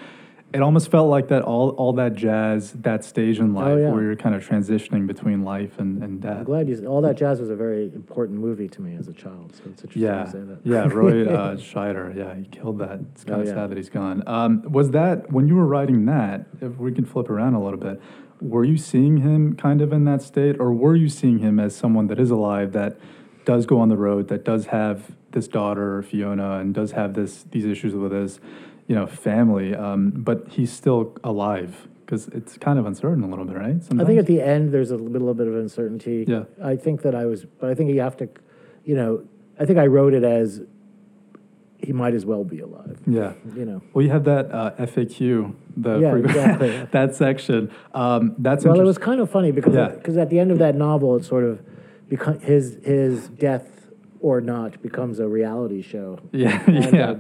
it 0.54 0.62
almost 0.62 0.90
felt 0.90 1.10
like 1.10 1.28
that 1.28 1.42
all 1.42 1.72
all 1.72 1.94
that 1.94 2.14
jazz, 2.16 2.72
that 2.74 3.04
stage 3.04 3.38
in 3.40 3.54
life, 3.54 3.68
Oh, 3.68 3.78
yeah. 3.78 3.92
where 3.92 4.02
you're 4.04 4.16
kind 4.16 4.34
of 4.34 4.48
transitioning 4.48 5.06
between 5.06 5.44
life 5.44 5.78
and 5.80 6.02
and 6.02 6.26
I'm 6.26 6.44
glad 6.46 6.70
you. 6.70 6.86
All 6.86 7.02
that 7.02 7.18
jazz 7.18 7.40
was 7.42 7.50
a 7.50 7.56
very 7.56 7.86
important 7.94 8.40
movie 8.40 8.70
to 8.70 8.82
me 8.82 8.96
as 8.96 9.08
a 9.10 9.14
child, 9.14 9.54
so 9.56 9.64
it's 9.70 9.84
interesting 9.84 10.02
Yeah, 10.04 10.24
to 10.24 10.32
say 10.32 10.40
that. 10.40 10.60
yeah, 10.64 10.88
Roy 10.88 11.26
uh, 11.28 11.56
Scheider, 11.70 12.16
yeah, 12.16 12.34
he 12.36 12.46
killed 12.46 12.80
that. 12.80 13.00
It's 13.12 13.24
kind 13.26 13.40
Oh, 13.40 13.42
of 13.42 13.48
yeah. 13.48 13.54
sad 13.56 13.70
that 13.72 13.78
he's 13.78 13.90
gone. 13.90 14.24
Um, 14.26 14.62
was 14.72 14.92
that 14.92 15.32
when 15.32 15.48
you 15.50 15.56
were 15.56 15.68
writing 15.68 16.06
that? 16.06 16.46
If 16.62 16.78
we 16.78 16.92
can 16.94 17.04
flip 17.06 17.30
around 17.30 17.54
a 17.56 17.62
little 17.64 17.80
bit, 17.80 18.02
were 18.40 18.64
you 18.64 18.78
seeing 18.78 19.18
him 19.18 19.56
kind 19.56 19.82
of 19.82 19.92
in 19.92 20.06
that 20.06 20.22
state, 20.22 20.56
or 20.60 20.72
were 20.72 20.96
you 20.96 21.10
seeing 21.10 21.40
him 21.40 21.60
as 21.60 21.76
someone 21.76 22.08
that 22.08 22.20
is 22.20 22.32
alive, 22.32 22.72
that 22.72 22.98
does 23.46 23.66
go 23.66 23.80
on 23.80 23.90
the 23.90 23.98
road, 23.98 24.28
that 24.30 24.46
does 24.46 24.68
have 24.68 25.12
this 25.32 25.48
daughter 25.48 26.02
Fiona, 26.04 26.60
and 26.60 26.74
does 26.74 26.92
have 26.94 27.16
this 27.16 27.44
these 27.52 27.66
issues 27.66 27.94
with 27.96 28.12
his, 28.14 28.40
you 28.88 28.96
know, 28.96 29.06
family, 29.08 29.76
um, 29.76 30.12
but 30.12 30.48
he's 30.50 30.72
still 30.72 31.14
alive 31.24 31.88
because 32.06 32.28
it's 32.30 32.58
kind 32.58 32.80
of 32.80 32.86
uncertain 32.86 33.22
a 33.24 33.28
little 33.28 33.44
bit, 33.44 33.58
right? 33.58 33.76
I 34.00 34.06
think 34.06 34.18
at 34.18 34.26
the 34.28 34.42
end 34.42 34.72
there's 34.74 34.92
a 34.92 34.96
little 34.98 35.34
bit 35.34 35.48
of 35.48 35.56
uncertainty. 35.56 36.24
Yeah. 36.28 36.44
I 36.64 36.78
think 36.78 37.02
that 37.02 37.14
I 37.14 37.26
was, 37.26 37.44
but 37.46 37.70
I 37.70 37.74
think 37.76 37.92
you 37.92 38.00
have 38.00 38.16
to, 38.18 38.30
you 38.86 38.96
know, 38.96 39.24
I 39.60 39.66
think 39.66 39.78
I 39.78 39.88
wrote 39.88 40.14
it 40.14 40.24
as 40.24 40.62
he 41.80 41.92
might 41.94 42.14
as 42.16 42.26
well 42.26 42.44
be 42.46 42.60
alive. 42.62 42.98
yeah. 43.06 43.34
You 43.56 43.66
know. 43.66 43.82
Well, 43.94 44.04
you 44.06 44.10
have 44.12 44.24
that 44.24 44.52
uh, 44.52 44.72
FAQ, 44.80 45.54
the 45.76 46.00
Yeah, 46.00 46.16
exactly. 46.16 46.70
that 46.92 47.16
section. 47.16 47.72
Um, 47.94 48.36
that's 48.40 48.64
Well, 48.66 48.80
it 48.80 48.84
was 48.84 48.98
kind 48.98 49.20
of 49.20 49.30
funny 49.30 49.52
because 49.52 49.76
Yeah. 49.76 49.90
because 49.90 50.16
at 50.18 50.30
the 50.30 50.40
end 50.40 50.52
of 50.52 50.60
that 50.60 50.76
novel, 50.76 51.18
it 51.18 51.26
sort 51.26 51.44
of 51.44 51.62
beco- 52.10 52.42
his 52.42 52.78
his 52.84 53.28
death 53.28 53.68
or 54.22 54.40
not 54.42 54.82
becomes 54.82 55.20
a 55.20 55.28
reality 55.28 55.82
show. 55.82 56.20
Yeah, 56.32 56.64
And, 56.66 56.94
yeah. 56.96 57.10
uh, 57.12 57.18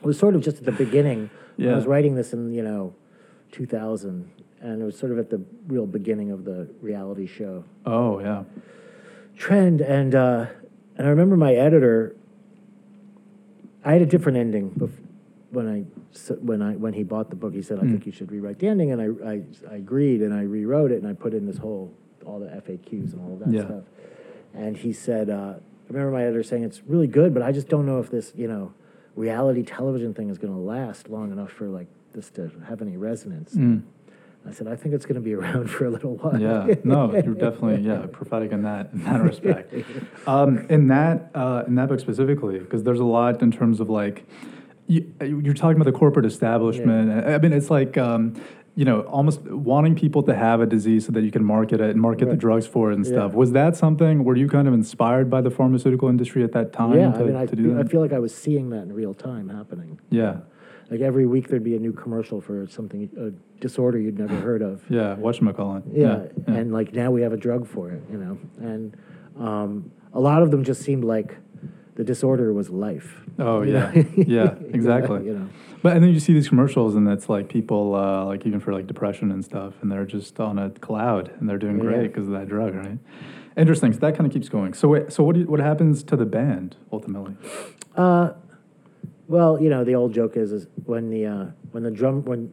it 0.00 0.06
was 0.06 0.18
sort 0.18 0.34
of 0.34 0.42
just 0.42 0.58
at 0.58 0.64
the 0.64 0.72
beginning. 0.72 1.30
when 1.56 1.68
I 1.72 1.76
was 1.76 1.86
writing 1.86 2.14
this 2.14 2.32
in 2.32 2.52
you 2.52 2.62
know, 2.62 2.94
2000, 3.52 4.30
and 4.60 4.82
it 4.82 4.84
was 4.84 4.96
sort 4.98 5.12
of 5.12 5.18
at 5.18 5.30
the 5.30 5.40
real 5.68 5.86
beginning 5.86 6.30
of 6.30 6.44
the 6.44 6.68
reality 6.80 7.26
show 7.26 7.64
Oh, 7.86 8.18
yeah. 8.20 8.44
trend. 9.36 9.80
And 9.80 10.14
uh, 10.14 10.46
and 10.96 11.06
I 11.06 11.10
remember 11.10 11.36
my 11.36 11.54
editor. 11.54 12.14
I 13.84 13.92
had 13.92 14.02
a 14.02 14.06
different 14.06 14.36
ending 14.38 14.70
bef- 14.72 14.90
when 15.50 15.66
I 15.68 15.80
when 16.40 16.60
I 16.62 16.76
when 16.76 16.92
he 16.92 17.02
bought 17.02 17.30
the 17.30 17.36
book. 17.36 17.54
He 17.54 17.62
said, 17.62 17.78
"I 17.78 17.82
Hmm. 17.82 17.92
think 17.92 18.06
you 18.06 18.12
should 18.12 18.30
rewrite 18.30 18.58
the 18.58 18.68
ending," 18.68 18.90
and 18.92 19.00
I, 19.00 19.06
I 19.32 19.42
I 19.70 19.76
agreed, 19.76 20.20
and 20.22 20.34
I 20.34 20.42
rewrote 20.42 20.92
it, 20.92 20.98
and 21.02 21.06
I 21.06 21.14
put 21.14 21.32
in 21.34 21.46
this 21.46 21.56
whole 21.58 21.92
all 22.26 22.38
the 22.38 22.46
FAQs 22.48 23.14
and 23.14 23.20
all 23.22 23.32
of 23.34 23.38
that 23.40 23.52
Yeah. 23.54 23.64
stuff. 23.64 23.84
And 24.52 24.76
he 24.76 24.92
said, 24.92 25.30
uh, 25.30 25.54
I 25.54 25.88
remember 25.88 26.10
my 26.12 26.22
editor 26.24 26.42
saying, 26.42 26.64
"It's 26.64 26.82
really 26.86 27.06
good, 27.06 27.32
but 27.32 27.42
I 27.42 27.52
just 27.52 27.68
don't 27.68 27.86
know 27.86 27.98
if 28.00 28.10
this 28.10 28.32
you 28.36 28.46
know 28.48 28.72
reality 29.16 29.62
television 29.62 30.14
thing 30.14 30.30
is 30.30 30.38
going 30.38 30.52
to 30.52 30.58
last 30.58 31.08
long 31.08 31.32
enough 31.32 31.50
for 31.50 31.68
like 31.68 31.88
this 32.12 32.30
to 32.30 32.50
have 32.66 32.82
any 32.82 32.96
resonance." 32.96 33.54
Mm. 33.54 33.82
I 34.48 34.52
said, 34.52 34.68
"I 34.68 34.76
think 34.76 34.94
it's 34.94 35.04
going 35.04 35.16
to 35.16 35.20
be 35.20 35.34
around 35.34 35.70
for 35.70 35.86
a 35.86 35.90
little 35.90 36.16
while." 36.16 36.40
Yeah, 36.40 36.74
no, 36.84 37.12
you're 37.12 37.34
definitely 37.34 37.82
yeah 37.82 38.06
prophetic 38.10 38.52
in 38.52 38.62
that 38.62 38.90
in 38.92 39.04
that 39.04 39.22
respect. 39.22 39.74
Um, 40.26 40.66
in 40.68 40.88
that 40.88 41.30
uh, 41.34 41.64
in 41.66 41.74
that 41.76 41.88
book 41.88 42.00
specifically, 42.00 42.58
because 42.58 42.82
there's 42.82 43.00
a 43.00 43.04
lot 43.04 43.42
in 43.42 43.50
terms 43.50 43.80
of 43.80 43.88
like 43.88 44.24
you, 44.86 45.12
you're 45.20 45.54
talking 45.54 45.80
about 45.80 45.90
the 45.90 45.98
corporate 45.98 46.26
establishment. 46.26 47.26
I 47.26 47.38
mean, 47.38 47.52
it's 47.52 47.70
like. 47.70 47.96
Um, 47.96 48.40
you 48.80 48.86
know, 48.86 49.00
almost 49.02 49.42
wanting 49.42 49.94
people 49.94 50.22
to 50.22 50.34
have 50.34 50.58
a 50.62 50.66
disease 50.76 51.04
so 51.04 51.12
that 51.12 51.22
you 51.22 51.30
can 51.30 51.44
market 51.44 51.82
it 51.82 51.90
and 51.90 52.00
market 52.00 52.30
the 52.30 52.36
drugs 52.46 52.66
for 52.66 52.90
it 52.90 52.94
and 52.96 53.04
Yeah. 53.04 53.12
stuff. 53.12 53.34
Was 53.34 53.52
that 53.52 53.76
something? 53.76 54.24
Were 54.24 54.36
you 54.42 54.48
kind 54.48 54.66
of 54.66 54.72
inspired 54.72 55.28
by 55.28 55.42
the 55.42 55.50
pharmaceutical 55.50 56.08
industry 56.08 56.42
at 56.42 56.52
that 56.52 56.72
time 56.72 56.94
yeah. 56.98 57.12
to, 57.12 57.18
I 57.18 57.26
mean, 57.26 57.36
I, 57.36 57.44
to 57.44 57.56
do 57.56 57.78
I 57.78 57.84
feel 57.84 58.00
like 58.00 58.14
I 58.14 58.18
was 58.18 58.34
seeing 58.34 58.70
that 58.70 58.82
in 58.84 58.92
real 58.94 59.12
time 59.12 59.50
happening. 59.50 60.00
yeah, 60.08 60.36
Like 60.90 61.02
every 61.02 61.26
week 61.26 61.48
there'd 61.48 61.62
be 61.72 61.76
a 61.76 61.78
new 61.78 61.92
commercial 61.92 62.40
for 62.40 62.66
something, 62.68 63.10
a 63.18 63.28
disorder 63.60 63.98
you'd 63.98 64.18
never 64.18 64.36
heard 64.48 64.62
of. 64.62 64.82
yeah. 64.88 65.14
Whatchamacallit. 65.24 65.82
Yeah, 65.92 66.22
yeah. 66.48 66.54
and 66.54 66.72
like 66.72 66.94
now 66.94 67.10
we 67.10 67.20
have 67.20 67.34
a 67.34 67.40
drug 67.46 67.66
for 67.66 67.90
it, 67.90 68.02
you 68.10 68.16
know. 68.16 68.38
And 68.70 68.96
um, 69.38 69.90
a 70.14 70.20
lot 70.20 70.40
of 70.42 70.50
them 70.50 70.64
just 70.64 70.80
seemed 70.80 71.04
like 71.04 71.36
the 72.00 72.04
disorder 72.04 72.50
was 72.54 72.70
life. 72.70 73.20
Oh 73.38 73.60
you 73.60 73.74
yeah, 73.74 73.92
yeah, 74.16 74.54
exactly. 74.72 75.22
you 75.26 75.34
know. 75.34 75.48
But 75.82 75.92
and 75.94 76.02
then 76.02 76.14
you 76.14 76.20
see 76.20 76.32
these 76.32 76.48
commercials, 76.48 76.94
and 76.94 77.06
it's 77.08 77.28
like 77.28 77.50
people, 77.50 77.94
uh, 77.94 78.24
like 78.24 78.46
even 78.46 78.58
for 78.58 78.72
like 78.72 78.86
depression 78.86 79.30
and 79.30 79.44
stuff, 79.44 79.74
and 79.82 79.92
they're 79.92 80.06
just 80.06 80.40
on 80.40 80.58
a 80.58 80.70
cloud, 80.70 81.30
and 81.38 81.46
they're 81.46 81.58
doing 81.58 81.76
Yeah. 81.76 81.84
great 81.84 82.06
because 82.14 82.26
of 82.26 82.32
that 82.32 82.48
drug, 82.48 82.74
right? 82.74 82.98
Interesting. 83.54 83.92
So 83.92 83.98
that 83.98 84.16
kind 84.16 84.26
of 84.26 84.32
keeps 84.32 84.48
going. 84.48 84.72
So 84.72 84.88
wait, 84.88 85.12
so 85.12 85.22
what 85.22 85.34
do 85.34 85.40
you, 85.42 85.46
what 85.46 85.60
happens 85.60 86.02
to 86.04 86.16
the 86.16 86.24
band 86.24 86.76
ultimately? 86.90 87.34
Uh, 87.94 88.30
well, 89.28 89.60
you 89.60 89.68
know, 89.68 89.84
the 89.84 89.94
old 89.94 90.14
joke 90.14 90.38
is, 90.38 90.52
is 90.52 90.68
when 90.86 91.10
the 91.10 91.26
uh, 91.26 91.44
when 91.72 91.82
the 91.82 91.90
drum 91.90 92.24
when 92.24 92.50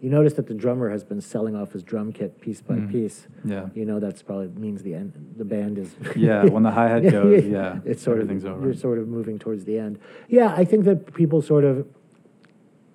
you 0.00 0.08
notice 0.10 0.32
that 0.34 0.46
the 0.46 0.54
drummer 0.54 0.88
has 0.90 1.04
been 1.04 1.20
selling 1.20 1.54
off 1.54 1.72
his 1.72 1.82
drum 1.82 2.10
kit 2.12 2.40
piece 2.40 2.62
by 2.62 2.76
Mm. 2.76 2.90
piece, 2.90 3.28
Yeah, 3.44 3.68
you 3.74 3.84
know 3.84 4.00
that's 4.00 4.22
probably 4.22 4.48
means 4.48 4.82
the 4.82 4.94
end. 4.94 5.12
The 5.36 5.44
band 5.44 5.76
is 5.78 5.94
yeah. 6.16 6.44
When 6.44 6.62
the 6.62 6.70
hi 6.70 6.88
hat 6.88 7.02
goes, 7.10 7.44
yeah, 7.46 7.80
it's 7.84 8.02
sort 8.02 8.20
of 8.20 8.30
over. 8.30 8.64
you're 8.64 8.74
sort 8.74 8.98
of 8.98 9.08
moving 9.08 9.38
towards 9.38 9.64
the 9.64 9.78
end. 9.78 9.98
Yeah, 10.28 10.54
I 10.56 10.64
think 10.64 10.84
that 10.86 11.12
people 11.14 11.42
sort 11.42 11.64
of 11.64 11.86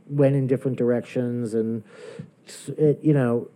went 0.07 0.35
in 0.35 0.47
different 0.47 0.77
directions, 0.77 1.53
and 1.53 1.83
it, 2.77 2.99
you 3.01 3.13
know, 3.13 3.49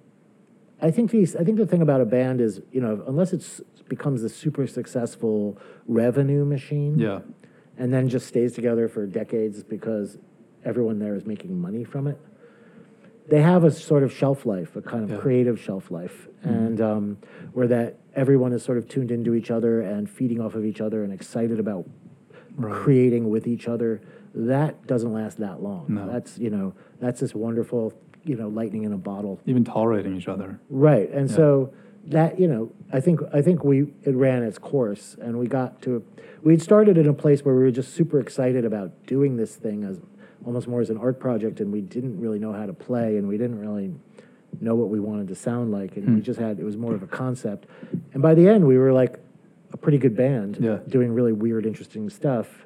I 0.82 0.92
think 0.92 1.12
these. 1.12 1.36
I 1.36 1.44
think 1.44 1.58
the 1.58 1.66
thing 1.66 1.82
about 1.82 2.02
a 2.02 2.06
band 2.06 2.42
is, 2.42 2.62
you 2.72 2.82
know, 2.82 3.04
unless 3.08 3.34
it's 3.34 3.62
becomes 3.88 4.24
a 4.24 4.30
super 4.30 4.68
successful 4.68 5.58
revenue 5.88 6.46
machine, 6.46 6.98
yeah, 7.00 7.20
and 7.78 7.92
then 7.94 8.08
just 8.10 8.28
stays 8.28 8.54
together 8.54 8.88
for 8.88 9.06
decades 9.08 9.64
because 9.64 10.18
everyone 10.64 11.00
there 11.00 11.16
is 11.16 11.26
making 11.26 11.60
money 11.60 11.84
from 11.84 12.06
it. 12.08 12.20
They 13.30 13.42
have 13.42 13.64
a 13.64 13.72
sort 13.72 14.04
of 14.04 14.12
shelf 14.12 14.46
life, 14.46 14.76
a 14.76 14.82
kind 14.82 15.04
of 15.04 15.12
Yeah. 15.12 15.18
creative 15.18 15.60
shelf 15.60 15.92
life, 15.92 16.28
and 16.44 16.82
um, 16.82 17.18
where 17.54 17.68
that 17.68 17.98
everyone 18.16 18.54
is 18.54 18.64
sort 18.64 18.78
of 18.78 18.88
tuned 18.88 19.12
into 19.12 19.34
each 19.36 19.52
other 19.52 19.82
and 19.82 20.10
feeding 20.10 20.42
off 20.42 20.56
of 20.56 20.66
each 20.66 20.82
other 20.82 21.04
and 21.04 21.14
excited 21.14 21.60
about 21.60 21.86
Right. 22.58 22.74
creating 22.74 23.30
with 23.30 23.48
each 23.48 23.68
other. 23.70 24.02
That 24.36 24.86
doesn't 24.86 25.14
last 25.14 25.38
that 25.38 25.64
long. 25.64 25.86
No. 25.88 26.08
That's 26.12 26.38
you 26.38 26.50
know 26.50 26.74
that's 27.00 27.22
this 27.22 27.34
wonderful 27.34 27.94
you 28.26 28.36
know 28.36 28.50
lightning 28.50 28.84
in 28.84 28.92
a 28.92 28.98
bottle. 28.98 29.40
Even 29.46 29.64
tolerating 29.64 30.16
each 30.18 30.28
other. 30.28 30.60
Right, 30.70 31.10
and 31.12 31.30
Yeah. 31.30 31.36
so 31.36 31.70
that 32.08 32.40
you 32.40 32.48
know, 32.48 32.72
I 32.92 33.00
think 33.00 33.22
I 33.32 33.42
think 33.42 33.64
we 33.64 33.94
it 34.04 34.16
ran 34.16 34.44
its 34.44 34.58
course, 34.58 35.16
and 35.22 35.38
we 35.40 35.48
got 35.48 35.82
to 35.84 36.04
we'd 36.44 36.62
started 36.62 36.98
in 36.98 37.08
a 37.08 37.14
place 37.14 37.46
where 37.46 37.56
we 37.56 37.62
were 37.62 37.72
just 37.72 37.94
super 37.94 38.20
excited 38.20 38.66
about 38.66 38.92
doing 39.06 39.38
this 39.38 39.56
thing 39.56 39.84
as 39.84 40.00
almost 40.46 40.68
more 40.68 40.82
as 40.82 40.90
an 40.90 40.98
art 40.98 41.20
project, 41.20 41.60
and 41.60 41.72
we 41.72 41.82
didn't 41.82 42.20
really 42.20 42.40
know 42.40 42.54
how 42.54 42.66
to 42.66 42.74
play, 42.74 43.18
and 43.18 43.28
we 43.28 43.38
didn't 43.38 43.60
really 43.60 43.94
know 44.62 44.76
what 44.76 44.90
we 44.90 45.00
wanted 45.00 45.28
to 45.28 45.36
sound 45.36 45.72
like, 45.72 45.96
and 45.98 46.06
Hmm. 46.06 46.16
we 46.16 46.22
just 46.22 46.40
had 46.40 46.60
it 46.60 46.64
was 46.66 46.76
more 46.78 46.94
of 46.96 47.04
a 47.04 47.08
concept, 47.08 47.68
and 48.14 48.22
by 48.22 48.34
the 48.34 48.48
end 48.48 48.66
we 48.66 48.78
were 48.78 48.92
like 48.94 49.20
a 49.72 49.78
pretty 49.78 49.98
good 50.00 50.16
band, 50.16 50.58
Yeah. 50.60 50.80
doing 50.88 51.14
really 51.14 51.34
weird, 51.34 51.66
interesting 51.66 52.10
stuff, 52.10 52.66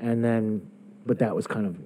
and 0.00 0.24
then 0.24 0.62
but 1.06 1.18
that 1.18 1.34
was 1.36 1.46
kind 1.46 1.66
of 1.66 1.76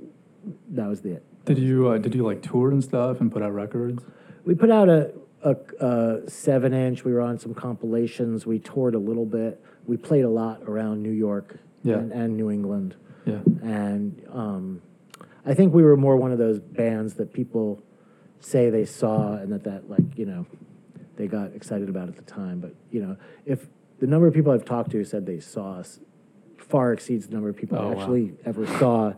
that 0.70 0.88
was 0.88 1.00
the 1.02 1.12
it. 1.12 1.22
Did 1.44 1.58
you 1.58 1.88
uh, 1.88 1.98
did 1.98 2.14
you 2.14 2.22
like 2.24 2.40
tour 2.42 2.70
and 2.70 2.82
stuff 2.82 3.20
and 3.20 3.30
put 3.30 3.42
out 3.42 3.52
records? 3.54 4.04
We 4.44 4.54
put 4.54 4.70
out 4.70 4.88
a, 4.88 5.12
a, 5.42 5.56
a 5.84 6.30
seven 6.30 6.72
inch. 6.72 7.04
We 7.04 7.12
were 7.12 7.20
on 7.20 7.38
some 7.38 7.52
compilations. 7.52 8.46
We 8.46 8.58
toured 8.58 8.94
a 8.94 8.98
little 8.98 9.26
bit. 9.26 9.60
We 9.86 9.96
played 9.96 10.24
a 10.24 10.28
lot 10.30 10.62
around 10.66 11.02
New 11.02 11.10
York 11.12 11.58
Yeah. 11.82 11.96
and, 11.98 12.12
and 12.12 12.36
New 12.36 12.50
England. 12.50 12.94
Yeah. 13.26 13.40
And 13.62 14.22
um, 14.32 14.82
I 15.46 15.54
think 15.54 15.72
we 15.72 15.82
were 15.82 15.96
more 15.96 16.16
one 16.16 16.32
of 16.32 16.38
those 16.38 16.58
bands 16.60 17.14
that 17.14 17.32
people 17.32 17.82
say 18.40 18.68
they 18.68 18.84
saw 18.84 19.34
and 19.34 19.52
that 19.52 19.64
that 19.64 19.88
like 19.88 20.18
you 20.18 20.26
know 20.26 20.46
they 21.16 21.26
got 21.26 21.52
excited 21.54 21.88
about 21.88 22.08
at 22.08 22.16
the 22.16 22.22
time. 22.22 22.60
But 22.60 22.74
you 22.90 23.00
know 23.00 23.16
if 23.46 23.66
the 24.00 24.06
number 24.06 24.26
of 24.26 24.34
people 24.34 24.52
I've 24.52 24.64
talked 24.64 24.90
to 24.90 25.04
said 25.04 25.24
they 25.24 25.40
saw 25.40 25.78
us 25.78 26.00
far 26.58 26.92
exceeds 26.92 27.28
the 27.28 27.34
number 27.34 27.48
of 27.48 27.56
people 27.56 27.78
Oh, 27.78 27.82
I 27.82 27.94
wow. 27.94 28.00
actually 28.00 28.34
ever 28.44 28.66
saw 28.78 29.14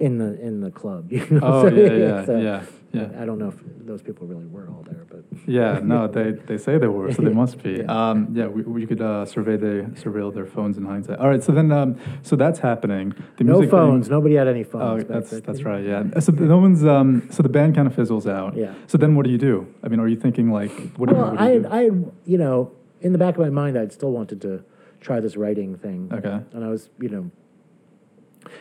in 0.00 0.18
the 0.18 0.40
in 0.40 0.60
the 0.60 0.70
club. 0.70 1.10
You 1.12 1.24
know? 1.30 1.40
Oh 1.42 1.68
So, 1.68 1.74
yeah, 1.74 1.92
yeah, 1.92 2.24
so, 2.24 2.36
yeah, 2.38 2.62
yeah. 2.92 3.08
I 3.20 3.24
don't 3.26 3.38
know 3.38 3.48
if 3.48 3.58
those 3.86 4.02
people 4.02 4.26
really 4.26 4.46
were 4.46 4.68
all 4.68 4.82
there, 4.90 5.04
but. 5.08 5.24
Yeah, 5.46 5.80
no, 5.82 6.06
they, 6.06 6.32
they 6.32 6.58
say 6.58 6.78
they 6.78 6.86
were, 6.86 7.12
so 7.12 7.22
they 7.22 7.32
must 7.42 7.62
be. 7.62 7.70
Yeah. 7.84 8.10
Um, 8.10 8.28
yeah, 8.38 8.46
we, 8.46 8.62
we 8.62 8.86
could 8.86 9.00
uh, 9.00 9.24
survey 9.26 9.56
the 9.56 9.74
surveil 10.02 10.32
their 10.34 10.46
phones 10.46 10.76
in 10.78 10.84
hindsight. 10.84 11.18
All 11.18 11.28
right, 11.28 11.42
so 11.42 11.52
then 11.52 11.70
um, 11.72 11.96
so 12.22 12.36
that's 12.36 12.58
happening. 12.60 13.14
The 13.38 13.44
No 13.44 13.60
thing- 13.60 13.70
phones. 13.70 14.08
Nobody 14.10 14.34
had 14.34 14.48
any 14.48 14.64
Oh, 14.64 14.70
phones. 14.72 15.04
back 15.04 15.12
that's 15.14 15.30
then. 15.30 15.42
that's 15.46 15.62
right. 15.62 15.84
Yeah. 15.84 16.18
So 16.20 16.32
no 16.32 16.58
one's 16.58 16.84
um, 16.84 17.28
so 17.30 17.42
the 17.42 17.48
band 17.48 17.74
kind 17.76 17.86
of 17.86 17.94
fizzles 17.94 18.26
out. 18.26 18.56
Yeah. 18.56 18.74
So 18.86 18.96
then 18.98 19.14
what 19.14 19.24
do 19.26 19.30
you 19.30 19.38
do? 19.38 19.66
I 19.84 19.88
mean, 19.88 20.00
are 20.00 20.08
you 20.08 20.16
thinking 20.26 20.50
like 20.50 20.72
what 20.98 21.08
do 21.08 21.14
you, 21.14 21.20
Well, 21.20 21.30
what 21.32 21.38
do 21.38 21.44
I, 21.44 21.52
you 21.52 21.62
had? 21.62 21.72
I, 21.72 21.82
had, 21.84 22.12
you 22.26 22.38
know, 22.38 22.72
in 23.00 23.12
the 23.12 23.18
back 23.18 23.34
of 23.36 23.40
my 23.40 23.50
mind, 23.50 23.76
I'd 23.78 23.92
still 23.92 24.12
wanted 24.12 24.40
to 24.42 24.64
try 25.00 25.20
this 25.20 25.36
writing 25.36 25.76
thing. 25.76 26.10
Okay. 26.12 26.38
And 26.52 26.64
I 26.64 26.68
was, 26.68 26.90
you 27.00 27.08
know, 27.08 27.30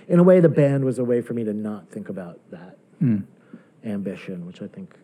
in 0.10 0.19
a 0.19 0.24
way, 0.24 0.39
the 0.41 0.50
band 0.50 0.84
was 0.84 1.00
a 1.00 1.06
way 1.06 1.22
for 1.22 1.34
me 1.34 1.43
to 1.45 1.54
not 1.54 1.89
think 1.89 2.10
about 2.10 2.39
that 2.52 2.78
Hmm. 3.00 3.19
ambition, 3.86 4.45
which 4.45 4.62
I 4.62 4.67
think 4.67 4.95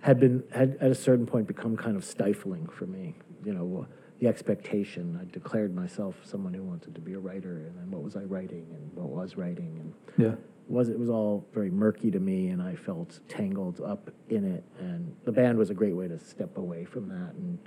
had 0.00 0.18
been 0.18 0.42
had 0.50 0.78
at 0.80 0.90
a 0.90 0.94
certain 0.94 1.26
point 1.26 1.46
become 1.46 1.76
kind 1.76 1.96
of 1.96 2.04
stifling 2.04 2.66
for 2.68 2.86
me. 2.86 3.16
You 3.44 3.52
know, 3.52 3.86
the 4.20 4.26
expectation. 4.28 5.18
I 5.20 5.24
declared 5.30 5.74
myself 5.74 6.14
someone 6.24 6.54
who 6.54 6.62
wanted 6.62 6.94
to 6.94 7.00
be 7.00 7.12
a 7.14 7.18
writer, 7.18 7.56
and 7.66 7.76
then 7.78 7.90
what 7.90 8.02
was 8.02 8.16
I 8.16 8.22
writing, 8.24 8.66
and 8.74 8.90
what 8.94 9.08
was 9.10 9.36
writing, 9.36 9.78
and 9.80 9.92
Yeah. 10.24 10.34
was 10.68 10.88
it 10.88 10.98
was 10.98 11.10
all 11.10 11.44
very 11.52 11.70
murky 11.70 12.10
to 12.12 12.20
me 12.20 12.48
and 12.48 12.62
I 12.62 12.76
felt 12.76 13.18
tangled 13.28 13.80
up 13.80 14.08
in 14.28 14.44
it 14.44 14.62
and 14.78 15.12
the 15.24 15.32
band 15.32 15.58
was 15.58 15.68
a 15.70 15.74
great 15.74 15.96
way 15.96 16.06
to 16.06 16.16
step 16.16 16.56
away 16.58 16.84
from 16.84 17.08
that 17.08 17.34
and 17.34 17.58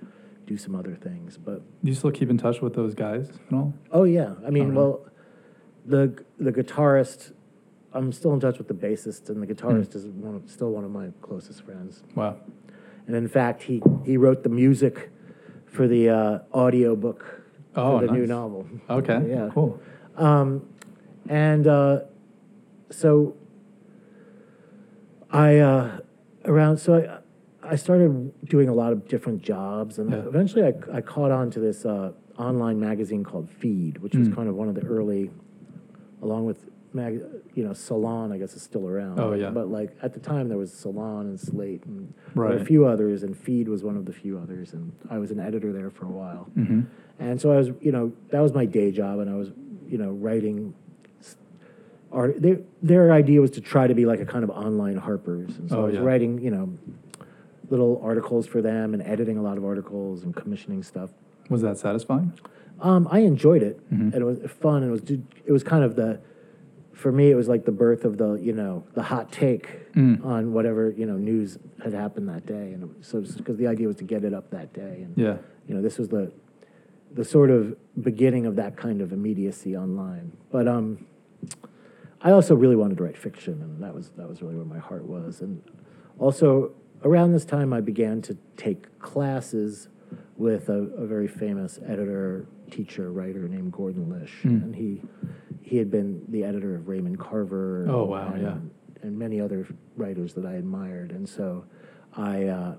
do 0.47 0.55
some 0.55 0.73
other 0.73 0.95
things 0.95 1.35
but 1.37 1.57
Do 1.83 1.89
you 1.89 1.95
still 1.95 2.11
keep 2.11 2.29
in 2.29 2.37
touch 2.37 2.61
with 2.61 2.73
those 2.75 2.93
guys 2.95 3.29
at 3.47 3.53
all? 3.53 3.73
oh 3.91 4.05
yeah 4.05 4.35
I 4.47 4.51
mean 4.51 4.73
well 4.73 5.05
the 5.85 6.23
the 6.39 6.51
guitarist 6.51 7.33
I'm 7.93 8.11
still 8.11 8.33
in 8.33 8.39
touch 8.39 8.57
with 8.57 8.67
the 8.67 8.73
bassist 8.73 9.29
and 9.29 9.41
the 9.41 9.45
Hmm. 9.45 9.51
guitarist 9.53 9.95
is 9.95 10.05
one 10.07 10.35
of, 10.35 10.49
still 10.49 10.71
one 10.71 10.83
of 10.83 10.91
my 10.91 11.09
closest 11.21 11.61
friends 11.63 12.03
Wow. 12.15 12.37
and 13.07 13.15
in 13.15 13.27
fact 13.27 13.63
he 13.63 13.81
he 14.05 14.17
wrote 14.17 14.43
the 14.43 14.49
music 14.49 15.09
for 15.65 15.87
the 15.87 16.09
uh, 16.09 16.39
audio 16.53 16.95
book 16.95 17.41
Oh, 17.75 17.99
for 17.99 18.05
the 18.05 18.11
new 18.13 18.21
nice. 18.21 18.29
novel 18.29 18.67
Okay. 18.89 19.25
yeah 19.27 19.49
Cool. 19.53 19.79
Um, 20.15 20.67
and 21.27 21.67
uh, 21.67 22.01
so 22.91 23.35
I 25.31 25.57
uh, 25.59 25.99
around 26.45 26.77
so 26.77 26.95
I 27.63 27.71
I 27.71 27.75
started 27.75 28.31
doing 28.45 28.67
a 28.69 28.73
lot 28.73 28.91
of 28.91 29.07
different 29.07 29.41
jobs, 29.41 29.97
and 29.99 30.11
Yeah. 30.11 30.17
eventually 30.27 30.63
I, 30.65 30.73
I 30.97 31.01
caught 31.01 31.31
on 31.31 31.49
to 31.51 31.59
this 31.61 31.85
uh, 31.85 32.11
online 32.37 32.77
magazine 32.79 33.23
called 33.23 33.49
Feed, 33.49 33.99
which 33.99 34.15
was 34.17 34.27
Mm. 34.27 34.35
kind 34.35 34.49
of 34.49 34.55
one 34.55 34.67
of 34.67 34.75
the 34.75 34.81
early, 34.85 35.31
along 36.23 36.45
with 36.45 36.65
mag, 36.93 37.21
you 37.55 37.63
know 37.63 37.73
Salon, 37.73 38.31
I 38.31 38.37
guess 38.37 38.55
is 38.55 38.61
still 38.61 38.87
around. 38.87 39.19
Oh, 39.19 39.33
yeah. 39.33 39.49
But 39.49 39.67
like 39.69 39.95
at 40.01 40.13
the 40.13 40.19
time 40.19 40.47
there 40.49 40.57
was 40.57 40.71
Salon 40.73 41.25
and 41.27 41.39
Slate 41.39 41.83
and 41.85 42.13
Right. 42.35 42.59
a 42.59 42.65
few 42.65 42.85
others, 42.85 43.23
and 43.23 43.37
Feed 43.37 43.67
was 43.67 43.83
one 43.83 43.97
of 43.97 44.05
the 44.05 44.13
few 44.13 44.37
others, 44.39 44.73
and 44.73 44.91
I 45.09 45.17
was 45.19 45.31
an 45.31 45.39
editor 45.39 45.71
there 45.73 45.89
for 45.89 46.05
a 46.05 46.09
while. 46.09 46.47
Mm-hmm. 46.57 46.81
And 47.19 47.39
so 47.39 47.51
I 47.51 47.57
was, 47.57 47.69
you 47.81 47.91
know, 47.91 48.11
that 48.29 48.39
was 48.41 48.53
my 48.53 48.65
day 48.65 48.91
job, 48.91 49.19
and 49.19 49.29
I 49.29 49.35
was, 49.35 49.51
you 49.87 49.97
know, 49.97 50.11
writing. 50.11 50.73
Art. 52.11 52.39
Their 52.43 52.59
their 52.83 53.11
idea 53.11 53.41
was 53.41 53.49
to 53.51 53.61
try 53.61 53.87
to 53.87 53.95
be 53.95 54.05
like 54.05 54.19
a 54.19 54.25
kind 54.25 54.43
of 54.43 54.51
online 54.51 54.97
Harper's, 54.97 55.57
and 55.57 55.67
so 55.69 55.77
Oh, 55.77 55.81
I 55.81 55.85
was 55.85 55.95
yeah. 55.95 56.01
writing, 56.01 56.39
you 56.41 56.51
know, 56.51 56.77
little 57.71 57.99
articles 58.03 58.45
for 58.45 58.61
them 58.61 58.93
and 58.93 59.01
editing 59.01 59.35
a 59.37 59.41
lot 59.41 59.57
of 59.57 59.65
articles 59.65 60.21
and 60.23 60.35
commissioning 60.35 60.83
stuff. 60.83 61.09
Was 61.49 61.63
that 61.63 61.79
satisfying? 61.79 62.31
Um, 62.79 63.07
I 63.11 63.19
enjoyed 63.19 63.63
it, 63.63 63.79
Mhm. 63.91 64.13
and 64.13 64.15
it 64.15 64.25
was 64.25 64.39
fun. 64.51 64.83
And 64.83 64.89
it 64.89 64.91
was 64.91 65.19
it 65.45 65.51
was 65.51 65.63
kind 65.63 65.83
of 65.83 65.95
the, 65.95 66.19
for 66.91 67.11
me, 67.11 67.31
it 67.31 67.35
was 67.35 67.47
like 67.47 67.65
the 67.65 67.71
birth 67.71 68.03
of 68.05 68.17
the 68.17 68.33
you 68.33 68.53
know 68.53 68.83
the 68.93 69.03
hot 69.03 69.31
take 69.31 69.79
Mm. 69.93 70.25
on 70.25 70.53
whatever 70.53 70.89
you 70.89 71.05
know 71.05 71.17
news 71.17 71.59
had 71.83 71.93
happened 71.93 72.27
that 72.29 72.45
day, 72.45 72.73
and 72.73 72.83
it 72.83 72.89
so 73.01 73.21
because 73.21 73.57
the 73.57 73.67
idea 73.67 73.87
was 73.87 73.95
to 73.97 74.03
get 74.03 74.23
it 74.23 74.33
up 74.33 74.49
that 74.51 74.73
day, 74.73 75.03
and 75.05 75.17
Yeah. 75.17 75.37
you 75.67 75.75
know, 75.75 75.81
this 75.81 75.97
was 75.97 76.09
the 76.09 76.31
the 77.13 77.23
sort 77.23 77.51
of 77.51 77.75
beginning 78.01 78.45
of 78.47 78.55
that 78.55 78.75
kind 78.75 78.99
of 79.01 79.13
immediacy 79.13 79.77
online. 79.77 80.31
But 80.51 80.67
um, 80.67 81.05
I 82.23 82.31
also 82.31 82.55
really 82.55 82.75
wanted 82.75 82.97
to 82.97 83.03
write 83.03 83.17
fiction, 83.17 83.61
and 83.61 83.83
that 83.83 83.93
was 83.93 84.09
that 84.17 84.27
was 84.27 84.41
really 84.41 84.55
where 84.55 84.65
my 84.65 84.79
heart 84.79 85.05
was. 85.07 85.41
And 85.41 85.61
also 86.19 86.71
around 87.03 87.33
this 87.33 87.45
time, 87.45 87.71
I 87.73 87.81
began 87.81 88.21
to 88.23 88.37
take 88.57 88.97
classes 88.99 89.89
with 90.37 90.69
a, 90.69 90.83
a 90.97 91.05
very 91.05 91.27
famous 91.27 91.79
editor, 91.85 92.45
teacher, 92.75 93.11
writer 93.11 93.47
named 93.47 93.71
Gordon 93.71 94.09
Lish, 94.09 94.35
Mm. 94.43 94.63
and 94.63 94.75
he 94.75 95.01
he 95.61 95.77
had 95.77 95.89
been 95.89 96.23
the 96.27 96.43
editor 96.43 96.75
of 96.75 96.87
Raymond 96.87 97.17
Carver. 97.19 97.85
Oh, 97.89 98.05
wow, 98.05 98.33
and, 98.33 98.41
yeah. 98.43 98.57
and 99.01 99.17
many 99.17 99.39
other 99.39 99.65
writers 99.95 100.33
that 100.33 100.45
I 100.45 100.53
admired, 100.55 101.11
and 101.11 101.27
so 101.27 101.65
I. 102.15 102.45
Uh, 102.45 102.75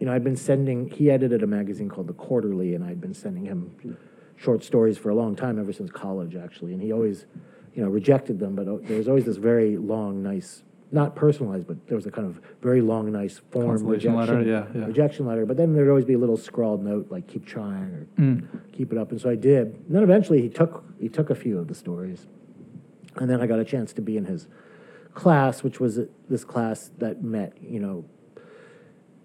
you 0.00 0.06
know, 0.06 0.12
I'd 0.12 0.22
been 0.22 0.36
sending, 0.36 0.88
he 0.88 1.10
edited 1.10 1.42
a 1.42 1.46
magazine 1.48 1.88
called 1.88 2.06
The 2.06 2.12
Quarterly, 2.12 2.76
and 2.76 2.84
I'd 2.84 3.00
been 3.00 3.14
sending 3.14 3.44
him 3.46 3.98
short 4.36 4.62
stories 4.62 4.96
for 4.96 5.08
a 5.10 5.14
long 5.16 5.34
time, 5.34 5.58
ever 5.58 5.72
since 5.72 5.90
college, 5.90 6.36
actually. 6.36 6.72
And 6.72 6.80
he 6.80 6.92
always, 6.92 7.26
you 7.74 7.82
know, 7.82 7.88
rejected 7.88 8.38
them, 8.38 8.54
but 8.54 8.64
there 8.86 8.96
was 8.96 9.08
always 9.08 9.24
this 9.24 9.38
very 9.38 9.76
long, 9.76 10.22
nice, 10.22 10.62
not 10.90 11.14
personalized, 11.14 11.66
but 11.66 11.86
there 11.86 11.96
was 11.96 12.06
a 12.06 12.10
kind 12.10 12.26
of 12.26 12.40
very 12.62 12.80
long, 12.80 13.12
nice 13.12 13.40
form 13.50 13.84
rejection, 13.84 14.16
letter, 14.16 14.42
yeah, 14.42 14.64
yeah. 14.74 14.86
rejection 14.86 15.26
letter. 15.26 15.44
But 15.44 15.56
then 15.58 15.74
there'd 15.74 15.88
always 15.88 16.04
be 16.06 16.14
a 16.14 16.18
little 16.18 16.36
scrawled 16.38 16.82
note, 16.84 17.08
like 17.10 17.26
"keep 17.26 17.44
trying" 17.44 17.82
or 17.92 18.06
Mm. 18.18 18.44
"keep 18.72 18.90
it 18.92 18.98
up." 18.98 19.10
And 19.10 19.20
so 19.20 19.28
I 19.28 19.34
did. 19.34 19.66
And 19.86 19.90
then 19.90 20.02
eventually 20.02 20.40
he 20.40 20.48
took 20.48 20.84
he 20.98 21.08
took 21.08 21.28
a 21.30 21.34
few 21.34 21.58
of 21.58 21.68
the 21.68 21.74
stories, 21.74 22.26
and 23.16 23.28
then 23.28 23.40
I 23.40 23.46
got 23.46 23.58
a 23.58 23.64
chance 23.64 23.92
to 23.94 24.00
be 24.02 24.16
in 24.16 24.24
his 24.24 24.48
class, 25.14 25.62
which 25.62 25.78
was 25.80 26.00
this 26.28 26.44
class 26.44 26.90
that 26.98 27.22
met, 27.22 27.52
you 27.60 27.80
know, 27.80 28.04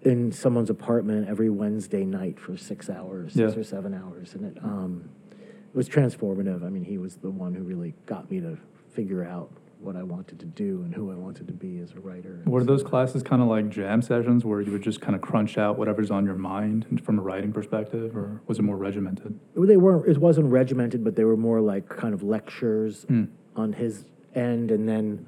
in 0.02 0.32
someone's 0.32 0.68
apartment 0.70 1.28
every 1.28 1.48
Wednesday 1.48 2.04
night 2.04 2.38
for 2.38 2.56
six 2.56 2.90
hours, 2.90 3.32
six 3.32 3.54
Yeah. 3.54 3.60
or 3.60 3.64
seven 3.64 3.94
hours, 3.94 4.34
and 4.34 4.44
it 4.44 4.58
um, 4.62 5.04
it 5.32 5.76
was 5.76 5.88
transformative. 5.88 6.62
I 6.62 6.68
mean, 6.68 6.84
he 6.84 6.98
was 6.98 7.16
the 7.16 7.30
one 7.30 7.54
who 7.54 7.62
really 7.62 7.94
got 8.06 8.30
me 8.30 8.40
to 8.40 8.58
figure 8.90 9.24
out 9.24 9.50
what 9.84 9.96
I 9.96 10.02
wanted 10.02 10.38
to 10.40 10.46
do 10.46 10.82
and 10.84 10.94
who 10.94 11.12
I 11.12 11.14
wanted 11.14 11.46
to 11.48 11.52
be 11.52 11.78
as 11.78 11.92
a 11.92 12.00
writer. 12.00 12.40
And 12.44 12.52
Were 12.52 12.60
so- 12.60 12.66
those 12.66 12.82
classes 12.82 13.22
kind 13.22 13.42
of 13.42 13.48
like 13.48 13.68
jam 13.68 14.00
sessions 14.02 14.44
where 14.44 14.60
you 14.60 14.72
would 14.72 14.82
just 14.82 15.00
kind 15.00 15.14
of 15.14 15.20
crunch 15.20 15.58
out 15.58 15.78
whatever's 15.78 16.10
on 16.10 16.24
your 16.24 16.34
mind 16.36 17.00
from 17.04 17.18
a 17.18 17.22
writing 17.22 17.52
perspective, 17.52 18.16
or 18.16 18.40
was 18.46 18.58
it 18.58 18.62
more 18.62 18.76
regimented? 18.76 19.38
They 19.56 19.76
weren't. 19.76 20.06
It 20.08 20.18
wasn't 20.18 20.46
regimented, 20.50 21.04
but 21.04 21.16
they 21.16 21.24
were 21.24 21.36
more 21.36 21.60
like 21.60 21.88
kind 21.88 22.14
of 22.14 22.22
lectures 22.22 23.04
Mm. 23.08 23.28
on 23.56 23.72
his 23.74 24.04
end, 24.34 24.70
and 24.70 24.88
then 24.88 25.26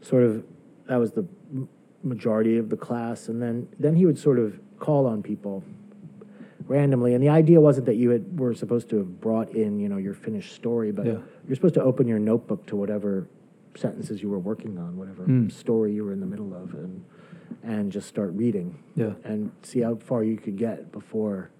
sort 0.00 0.22
of 0.24 0.44
that 0.86 0.96
was 0.96 1.12
the 1.12 1.26
majority 2.02 2.56
of 2.56 2.70
the 2.70 2.76
class, 2.76 3.28
and 3.28 3.42
then 3.42 3.68
then 3.78 3.94
he 3.96 4.06
would 4.06 4.18
sort 4.18 4.38
of 4.38 4.58
call 4.78 5.04
on 5.06 5.22
people 5.22 5.62
randomly, 6.66 7.14
and 7.14 7.22
the 7.22 7.28
idea 7.28 7.60
wasn't 7.60 7.86
that 7.86 7.96
you 7.96 8.10
had 8.10 8.38
were 8.38 8.54
supposed 8.54 8.88
to 8.90 8.96
have 8.98 9.20
brought 9.20 9.50
in 9.50 9.78
you 9.80 9.88
know 9.88 9.96
your 9.96 10.14
finished 10.14 10.54
story, 10.54 10.92
but 10.92 11.06
Yeah. 11.06 11.18
you're 11.46 11.56
supposed 11.56 11.74
to 11.74 11.82
open 11.82 12.06
your 12.06 12.18
notebook 12.18 12.66
to 12.66 12.76
whatever 12.76 13.26
sentences 13.78 14.22
you 14.22 14.28
were 14.28 14.38
working 14.38 14.78
on, 14.78 14.96
whatever 14.96 15.24
Mm. 15.26 15.50
story 15.52 15.92
you 15.94 16.04
were 16.04 16.12
in 16.12 16.20
the 16.20 16.26
middle 16.26 16.54
of, 16.54 16.74
and 16.74 17.02
and 17.64 17.90
just 17.90 18.06
start 18.08 18.30
reading 18.34 18.76
Yeah. 18.94 19.12
and 19.24 19.50
see 19.62 19.80
how 19.80 19.94
far 19.96 20.22
you 20.22 20.36
could 20.36 20.56
get 20.56 20.92
before 20.92 21.50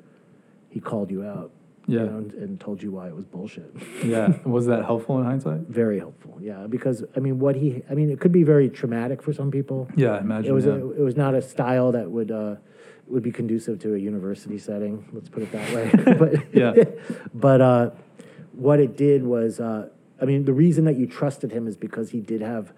he 0.69 0.81
called 0.81 1.11
you 1.11 1.23
out. 1.25 1.51
you 1.87 1.97
Yeah. 1.99 2.05
know, 2.05 2.19
and, 2.19 2.35
and 2.35 2.61
told 2.61 2.83
you 2.83 2.91
why 2.91 3.09
it 3.09 3.17
was 3.17 3.25
bullshit. 3.25 3.75
Yeah. 4.05 4.35
Was 4.45 4.67
that 4.67 4.85
helpful 4.85 5.19
in 5.21 5.25
hindsight? 5.25 5.61
very 5.69 5.99
helpful, 5.99 6.37
yeah. 6.39 6.67
Because 6.69 7.03
I 7.17 7.21
mean, 7.21 7.39
what 7.39 7.57
he, 7.57 7.83
I 7.91 7.95
mean, 7.95 8.11
it 8.11 8.21
could 8.21 8.31
be 8.33 8.43
very 8.43 8.69
traumatic 8.69 9.23
for 9.23 9.33
some 9.33 9.51
people. 9.51 9.89
Yeah, 9.97 10.11
I 10.11 10.21
imagine. 10.21 10.51
It 10.51 10.55
was 10.55 10.67
yeah. 10.67 10.73
a, 10.73 10.91
it 10.91 11.01
was 11.01 11.17
not 11.17 11.35
a 11.35 11.41
style 11.41 11.91
that 11.93 12.11
would 12.11 12.31
uh, 12.31 12.57
would 13.07 13.23
be 13.23 13.33
conducive 13.33 13.79
to 13.79 13.95
a 13.95 13.99
university 13.99 14.59
setting. 14.59 15.03
Let's 15.15 15.31
put 15.31 15.43
it 15.45 15.51
that 15.53 15.69
way. 15.75 16.15
but 16.23 16.55
Yeah. 16.55 16.75
but 17.35 17.61
uh, 17.63 17.91
what 18.53 18.79
it 18.81 18.99
did 18.99 19.25
was, 19.25 19.59
uh, 19.59 19.89
I 20.21 20.25
mean, 20.25 20.45
the 20.45 20.53
reason 20.53 20.85
that 20.87 20.97
you 20.97 21.07
trusted 21.07 21.53
him 21.53 21.67
is 21.67 21.77
because 21.77 22.11
he 22.11 22.21
did 22.21 22.41
have 22.41 22.73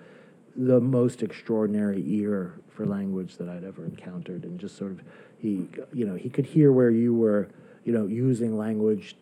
the 0.56 0.80
most 0.80 1.22
extraordinary 1.22 2.02
ear 2.06 2.54
for 2.68 2.84
language 2.86 3.36
that 3.38 3.48
I'd 3.48 3.64
ever 3.64 3.84
encountered, 3.84 4.44
and 4.44 4.58
just 4.58 4.76
sort 4.76 4.90
of 4.92 5.02
he, 5.38 5.68
you 5.92 6.04
know, 6.04 6.14
he 6.16 6.28
could 6.28 6.44
hear 6.44 6.70
where 6.72 6.90
you 6.90 7.14
were, 7.14 7.48
you 7.84 7.92
know, 7.92 8.06
using 8.06 8.56
language. 8.58 9.16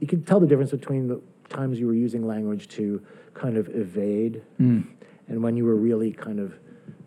You 0.00 0.06
could 0.08 0.26
tell 0.26 0.40
the 0.40 0.46
difference 0.46 0.72
between 0.72 1.06
the 1.06 1.20
times 1.48 1.78
you 1.78 1.86
were 1.86 1.94
using 1.94 2.26
language 2.26 2.66
to 2.68 3.00
kind 3.34 3.56
of 3.56 3.68
evade, 3.68 4.42
Mm. 4.60 4.84
and 5.28 5.42
when 5.42 5.56
you 5.56 5.64
were 5.64 5.76
really 5.76 6.10
kind 6.12 6.40
of, 6.40 6.54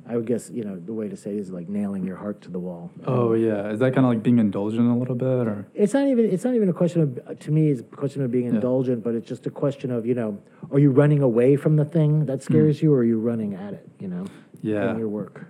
I 0.07 0.15
would 0.15 0.25
guess, 0.27 0.51
you 0.51 0.63
know, 0.63 0.75
the 0.77 0.93
way 0.93 1.07
to 1.09 1.17
say 1.17 1.31
it 1.31 1.39
is 1.39 1.49
like 1.51 1.67
nailing 1.67 2.05
your 2.05 2.15
heart 2.17 2.41
to 2.43 2.49
the 2.51 2.59
wall. 2.59 2.91
Oh 3.07 3.33
yeah. 3.33 3.69
Is 3.71 3.79
that 3.79 3.93
kind 3.95 4.05
of 4.05 4.11
like 4.13 4.21
being 4.21 4.37
indulgent 4.39 4.87
a 4.89 4.93
little 4.93 5.15
bit, 5.15 5.47
or? 5.47 5.65
It's 5.73 5.93
not 5.93 6.07
even. 6.07 6.25
It's 6.25 6.43
not 6.43 6.53
even 6.53 6.69
a 6.69 6.73
question 6.73 7.01
of. 7.01 7.39
To 7.39 7.51
me, 7.51 7.69
it's 7.71 7.81
a 7.81 7.83
question 7.83 8.21
of 8.23 8.31
being 8.31 8.45
Yeah. 8.45 8.55
indulgent, 8.55 9.03
but 9.03 9.15
it's 9.15 9.27
just 9.27 9.45
a 9.47 9.49
question 9.49 9.89
of 9.91 10.05
you 10.05 10.13
know, 10.13 10.37
are 10.71 10.79
you 10.79 10.91
running 10.91 11.21
away 11.23 11.55
from 11.55 11.75
the 11.75 11.85
thing 11.85 12.25
that 12.27 12.43
scares 12.43 12.81
you, 12.81 12.93
or 12.93 12.99
are 12.99 13.03
you 13.03 13.19
running 13.19 13.55
at 13.55 13.73
it? 13.73 13.87
You 13.99 14.07
know, 14.09 14.23
Mm. 14.23 14.29
Yeah. 14.61 14.91
in 14.91 14.97
your 14.99 15.09
work. 15.09 15.45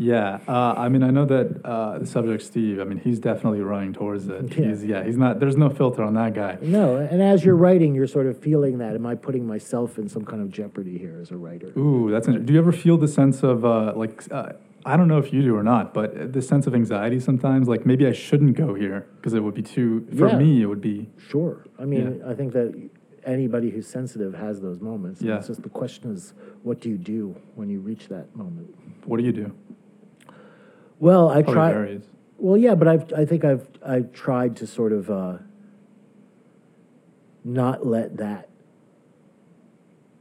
Yeah, 0.00 0.38
uh, 0.48 0.72
I 0.78 0.88
mean, 0.88 1.02
I 1.02 1.10
know 1.10 1.26
that 1.26 1.60
uh, 1.62 1.98
the 1.98 2.06
subject, 2.06 2.42
Steve. 2.42 2.80
I 2.80 2.84
mean, 2.84 2.98
he's 2.98 3.18
definitely 3.18 3.60
running 3.60 3.92
towards 3.92 4.26
it. 4.28 4.56
Yeah. 4.56 4.68
He's 4.68 4.82
yeah, 4.82 5.04
he's 5.04 5.18
not. 5.18 5.40
There's 5.40 5.58
no 5.58 5.68
filter 5.68 6.02
on 6.02 6.14
that 6.14 6.32
guy. 6.32 6.56
No, 6.62 6.96
and 6.96 7.20
as 7.20 7.44
you're 7.44 7.54
writing, 7.54 7.94
you're 7.94 8.06
sort 8.06 8.26
of 8.26 8.38
feeling 8.38 8.78
that. 8.78 8.94
Am 8.94 9.04
I 9.04 9.14
putting 9.14 9.46
myself 9.46 9.98
in 9.98 10.08
some 10.08 10.24
kind 10.24 10.40
of 10.40 10.50
jeopardy 10.50 10.96
here 10.96 11.18
as 11.20 11.30
a 11.30 11.36
writer? 11.36 11.66
Ooh, 11.78 12.10
that's. 12.10 12.26
Inter- 12.28 12.38
do 12.40 12.54
you 12.54 12.58
ever 12.58 12.72
feel 12.72 12.96
the 12.96 13.08
sense 13.08 13.42
of 13.42 13.66
uh, 13.66 13.92
like? 13.94 14.24
Uh, 14.32 14.54
I 14.86 14.96
don't 14.96 15.08
know 15.08 15.18
if 15.18 15.34
you 15.34 15.42
do 15.42 15.54
or 15.54 15.62
not, 15.62 15.92
but 15.92 16.32
the 16.32 16.40
sense 16.40 16.66
of 16.66 16.74
anxiety 16.74 17.20
sometimes. 17.20 17.68
Like 17.68 17.84
maybe 17.84 18.06
I 18.06 18.12
shouldn't 18.12 18.56
go 18.56 18.72
here 18.72 19.06
because 19.16 19.34
it 19.34 19.40
would 19.40 19.54
be 19.54 19.62
too. 19.62 20.06
For 20.16 20.28
Yeah. 20.28 20.38
me, 20.38 20.62
it 20.62 20.66
would 20.66 20.80
be. 20.80 21.10
Sure. 21.28 21.66
I 21.78 21.84
mean, 21.84 22.22
I 22.26 22.32
think 22.32 22.54
that 22.54 22.72
anybody 23.26 23.68
who's 23.68 23.86
sensitive 23.86 24.32
has 24.32 24.62
those 24.62 24.80
moments. 24.80 25.20
Yeah. 25.20 25.36
It's 25.36 25.48
just 25.48 25.62
the 25.62 25.68
question 25.68 26.10
is, 26.10 26.32
what 26.62 26.80
do 26.80 26.88
you 26.88 26.96
do 26.96 27.36
when 27.54 27.68
you 27.68 27.80
reach 27.80 28.08
that 28.08 28.34
moment? 28.34 28.74
What 29.04 29.18
do 29.18 29.24
you 29.24 29.32
do? 29.32 29.52
Well, 31.00 31.28
I 31.30 31.42
Probably 31.42 31.54
try. 31.54 31.72
varies. 31.72 32.02
Well, 32.38 32.56
yeah, 32.56 32.74
but 32.74 32.86
I've, 32.86 33.12
I 33.12 33.24
think 33.24 33.44
I've, 33.44 33.66
I've 33.84 34.12
tried 34.12 34.56
to 34.56 34.66
sort 34.66 34.92
of 34.92 35.10
uh, 35.10 35.38
not 37.44 37.86
let 37.86 38.18
that 38.18 38.48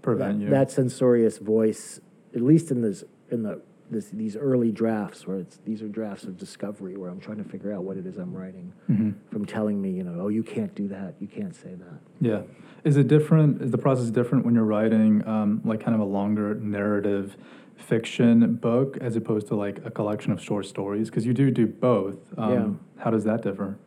Prevent 0.02 0.40
that, 0.40 0.44
you. 0.46 0.50
that 0.50 0.72
censorious 0.72 1.38
voice, 1.38 2.00
at 2.34 2.42
least 2.42 2.72
in 2.72 2.82
this 2.82 3.04
in 3.30 3.44
the 3.44 3.62
this, 3.90 4.10
these 4.10 4.36
early 4.36 4.72
drafts, 4.72 5.26
where 5.28 5.38
it's 5.38 5.58
these 5.66 5.82
are 5.82 5.88
drafts 5.88 6.24
of 6.26 6.38
discovery, 6.38 6.96
where 6.96 7.10
I'm 7.10 7.20
trying 7.20 7.38
to 7.38 7.44
figure 7.44 7.74
out 7.74 7.84
what 7.84 7.98
it 7.98 8.06
is 8.06 8.18
I'm 8.18 8.34
writing, 8.34 8.72
Mhm. 8.90 9.14
from 9.32 9.46
telling 9.46 9.82
me, 9.82 9.92
you 9.92 10.04
know, 10.04 10.16
oh, 10.22 10.28
you 10.28 10.44
can't 10.44 10.74
do 10.76 10.88
that, 10.90 11.16
you 11.20 11.28
can't 11.28 11.56
say 11.56 11.74
that. 11.76 12.00
Yeah. 12.22 12.42
Is 12.84 12.98
it 12.98 13.08
different? 13.08 13.62
Is 13.62 13.72
the 13.72 13.78
process 13.78 14.10
different 14.10 14.46
when 14.46 14.56
you're 14.56 14.64
writing 14.64 15.28
um, 15.28 15.62
like 15.66 15.80
kind 15.82 15.96
of 15.96 16.02
a 16.02 16.06
longer 16.06 16.56
narrative 16.56 17.36
fiction 17.76 18.56
book 18.56 18.98
as 19.02 19.16
opposed 19.16 19.48
to 19.48 19.56
like 19.56 19.84
a 19.86 19.92
collection 19.92 20.32
of 20.32 20.42
short 20.42 20.66
stories? 20.66 21.10
Because 21.10 21.26
you 21.26 21.34
do 21.34 21.52
do 21.52 21.68
both. 21.68 22.18
Um, 22.38 22.80
How 22.98 23.10
does 23.12 23.24
that 23.24 23.42
differ? 23.42 23.78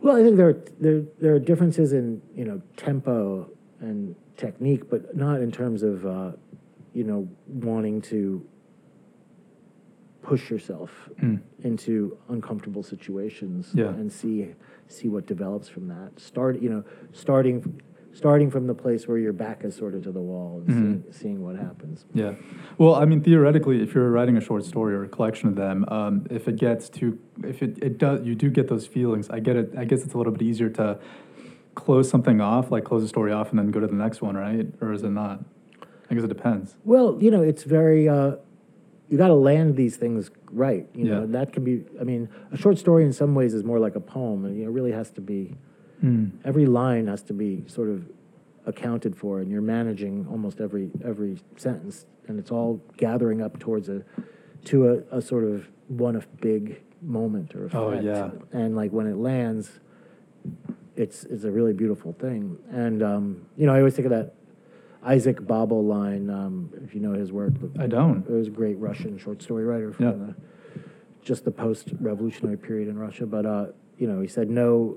Well, 0.00 0.16
I 0.16 0.22
think 0.22 0.36
there 0.36 0.48
are, 0.48 0.60
there 0.80 1.02
there 1.20 1.34
are 1.34 1.38
differences 1.40 1.92
in 1.92 2.22
you 2.34 2.44
know 2.44 2.62
tempo 2.76 3.50
and 3.80 4.14
technique, 4.36 4.88
but 4.88 5.16
not 5.16 5.40
in 5.40 5.50
terms 5.50 5.82
of 5.82 6.06
uh, 6.06 6.32
you 6.94 7.04
know 7.04 7.28
wanting 7.48 8.00
to 8.02 8.44
push 10.28 10.50
yourself 10.50 10.90
Mm. 11.22 11.40
into 11.70 12.16
uncomfortable 12.28 12.82
situations 12.82 13.72
Yeah. 13.74 13.88
and 14.00 14.12
see 14.12 14.36
see 14.90 15.08
what 15.14 15.26
develops 15.26 15.68
from 15.68 15.88
that. 15.88 16.10
Start 16.30 16.60
you 16.64 16.70
know 16.72 16.82
starting 17.12 17.56
starting 18.12 18.50
from 18.50 18.66
the 18.66 18.74
place 18.74 19.06
where 19.08 19.18
your 19.26 19.32
back 19.44 19.64
is 19.64 19.74
sort 19.82 19.94
of 19.94 20.02
to 20.02 20.10
the 20.10 20.20
wall 20.20 20.52
and 20.60 20.68
Mhm. 20.68 20.72
seeing, 20.80 21.04
seeing 21.20 21.38
what 21.46 21.56
happens. 21.56 22.04
Yeah. 22.14 22.32
Well, 22.76 22.94
I 23.02 23.04
mean, 23.04 23.20
theoretically, 23.20 23.80
if 23.80 23.94
you're 23.94 24.10
writing 24.10 24.36
a 24.36 24.40
short 24.40 24.64
story 24.64 24.92
or 24.94 25.04
a 25.04 25.08
collection 25.16 25.48
of 25.50 25.54
them, 25.54 25.84
um, 25.88 26.14
if 26.30 26.48
it 26.48 26.56
gets 26.56 26.88
too, 26.88 27.18
if 27.44 27.62
it, 27.62 27.78
it 27.88 27.96
does, 27.98 28.26
you 28.26 28.34
do 28.34 28.48
get 28.50 28.66
those 28.68 28.86
feelings. 28.88 29.30
I 29.30 29.38
get 29.40 29.56
it. 29.56 29.72
I 29.76 29.84
guess 29.84 30.04
it's 30.04 30.14
a 30.14 30.18
little 30.18 30.32
bit 30.32 30.42
easier 30.42 30.70
to 30.80 30.98
close 31.76 32.08
something 32.08 32.40
off, 32.40 32.72
like 32.72 32.82
close 32.84 33.04
a 33.04 33.08
story 33.08 33.30
off 33.30 33.50
and 33.50 33.58
then 33.58 33.70
go 33.70 33.78
to 33.78 33.86
the 33.86 34.00
next 34.04 34.20
one, 34.20 34.36
right? 34.36 34.66
Or 34.80 34.90
is 34.92 35.02
it 35.04 35.10
not? 35.10 35.44
I 36.10 36.14
guess 36.14 36.24
it 36.24 36.28
depends. 36.38 36.76
Well, 36.84 37.18
you 37.20 37.30
know, 37.30 37.42
it's 37.42 37.62
very, 37.62 38.08
uh, 38.08 38.36
you 39.08 39.16
got 39.18 39.28
to 39.28 39.34
land 39.34 39.76
these 39.76 39.96
things 39.96 40.30
right. 40.52 40.86
You 40.94 41.04
know, 41.04 41.20
Yeah. 41.20 41.26
that 41.38 41.52
can 41.52 41.64
be, 41.64 41.84
I 42.00 42.04
mean, 42.04 42.28
a 42.52 42.56
short 42.56 42.78
story 42.78 43.04
in 43.04 43.12
some 43.12 43.34
ways 43.34 43.54
is 43.54 43.64
more 43.64 43.78
like 43.78 43.96
a 43.96 44.00
poem. 44.00 44.44
And, 44.44 44.56
you 44.56 44.64
know, 44.64 44.70
it 44.70 44.74
really 44.74 44.92
has 44.92 45.10
to 45.12 45.20
be, 45.20 45.56
Mm. 46.04 46.30
every 46.44 46.66
line 46.66 47.06
has 47.08 47.22
to 47.24 47.32
be 47.32 47.64
sort 47.66 47.88
of 47.88 48.04
accounted 48.66 49.16
for, 49.16 49.40
and 49.40 49.50
you're 49.50 49.62
managing 49.62 50.26
almost 50.30 50.60
every 50.60 50.90
every 51.02 51.38
sentence, 51.56 52.06
and 52.28 52.38
it's 52.38 52.52
all 52.52 52.80
gathering 52.98 53.40
up 53.40 53.58
towards 53.58 53.88
a 53.88 54.04
to 54.64 54.88
a, 54.90 55.16
a 55.18 55.20
sort 55.22 55.42
of 55.44 55.68
one 55.88 56.14
of 56.14 56.28
big 56.40 56.80
moment 57.02 57.54
or 57.56 57.64
effect. 57.64 57.74
Oh, 57.74 57.92
yeah. 57.98 58.30
And 58.52 58.76
like 58.76 58.92
when 58.92 59.06
it 59.06 59.16
lands, 59.16 59.80
it's 60.96 61.24
it's 61.24 61.44
a 61.44 61.50
really 61.50 61.72
beautiful 61.72 62.12
thing. 62.12 62.58
And 62.70 63.02
um, 63.02 63.46
you 63.56 63.66
know, 63.66 63.74
I 63.74 63.78
always 63.78 63.94
think 63.94 64.06
of 64.06 64.10
that 64.10 64.34
Isaac 65.08 65.44
Babel 65.46 65.82
line. 65.84 66.28
Um, 66.30 66.70
if 66.84 66.94
you 66.94 67.00
know 67.00 67.12
his 67.14 67.32
work, 67.32 67.54
I 67.78 67.86
don't. 67.86 68.18
it 68.28 68.30
was 68.32 68.48
a 68.48 68.50
great 68.50 68.78
Russian 68.78 69.16
short 69.18 69.42
story 69.42 69.64
writer 69.64 69.92
from 69.92 70.04
Yeah. 70.04 70.12
the, 70.12 70.34
just 71.22 71.44
the 71.44 71.50
post-revolutionary 71.50 72.56
period 72.58 72.88
in 72.88 72.98
Russia. 72.98 73.26
But 73.26 73.46
uh, 73.46 73.66
you 73.96 74.06
know, 74.06 74.20
he 74.20 74.28
said 74.28 74.50
no. 74.50 74.96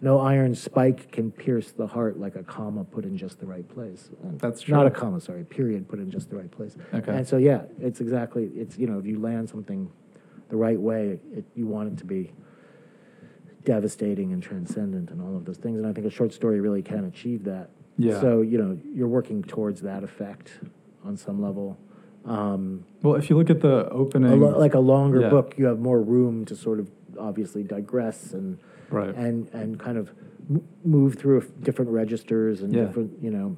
No 0.00 0.18
iron 0.18 0.56
spike 0.56 1.12
can 1.12 1.30
pierce 1.30 1.70
the 1.70 1.86
heart 1.86 2.18
like 2.18 2.34
a 2.34 2.42
comma 2.42 2.82
put 2.82 3.04
in 3.04 3.16
just 3.16 3.38
the 3.38 3.46
right 3.46 3.68
place. 3.68 4.10
And 4.24 4.36
That's 4.40 4.66
Not 4.66 4.84
a 4.84 4.90
true. 4.90 4.98
comma, 4.98 5.20
sorry, 5.20 5.44
period 5.44 5.88
put 5.88 6.00
in 6.00 6.10
just 6.10 6.28
the 6.28 6.34
right 6.36 6.50
place. 6.50 6.76
Okay. 6.92 7.12
And 7.18 7.24
so, 7.24 7.36
yeah, 7.36 7.62
it's 7.80 8.00
exactly, 8.00 8.46
it's, 8.56 8.76
you 8.76 8.88
know, 8.88 8.98
if 8.98 9.06
you 9.06 9.20
land 9.20 9.48
something 9.48 9.88
the 10.48 10.56
right 10.56 10.80
way, 10.80 11.20
it, 11.32 11.44
you 11.54 11.68
want 11.68 11.92
it 11.92 11.98
to 11.98 12.04
be 12.04 12.32
devastating 13.64 14.32
and 14.32 14.42
transcendent 14.42 15.10
and 15.10 15.22
all 15.22 15.36
of 15.36 15.44
those 15.44 15.58
things. 15.58 15.78
And 15.78 15.86
I 15.86 15.92
think 15.92 16.04
a 16.04 16.10
short 16.10 16.32
story 16.34 16.58
really 16.60 16.82
can 16.82 17.04
achieve 17.04 17.44
that. 17.44 17.70
Yeah. 17.98 18.20
So, 18.20 18.40
you 18.40 18.58
know, 18.58 18.78
you're 18.94 19.08
working 19.08 19.42
towards 19.42 19.82
that 19.82 20.02
effect 20.02 20.58
on 21.04 21.16
some 21.16 21.42
level. 21.42 21.76
Um, 22.24 22.84
Well, 23.02 23.16
if 23.16 23.28
you 23.28 23.36
look 23.36 23.50
at 23.50 23.60
the 23.60 23.86
a 23.86 23.90
opening, 23.90 24.40
lo- 24.40 24.58
like 24.58 24.74
a 24.74 24.78
longer 24.80 25.20
Yeah. 25.20 25.30
book, 25.30 25.54
you 25.58 25.66
have 25.66 25.78
more 25.80 26.00
room 26.00 26.44
to 26.46 26.56
sort 26.56 26.78
of 26.80 26.90
obviously 27.18 27.62
digress 27.62 28.32
and 28.32 28.58
right? 28.90 29.14
and 29.14 29.48
and 29.52 29.78
kind 29.78 29.98
of 29.98 30.12
m- 30.48 30.62
move 30.84 31.16
through 31.16 31.42
different 31.62 31.90
registers 31.90 32.62
and 32.62 32.72
Yeah. 32.72 32.86
different 32.86 33.22
you 33.22 33.30
know 33.30 33.56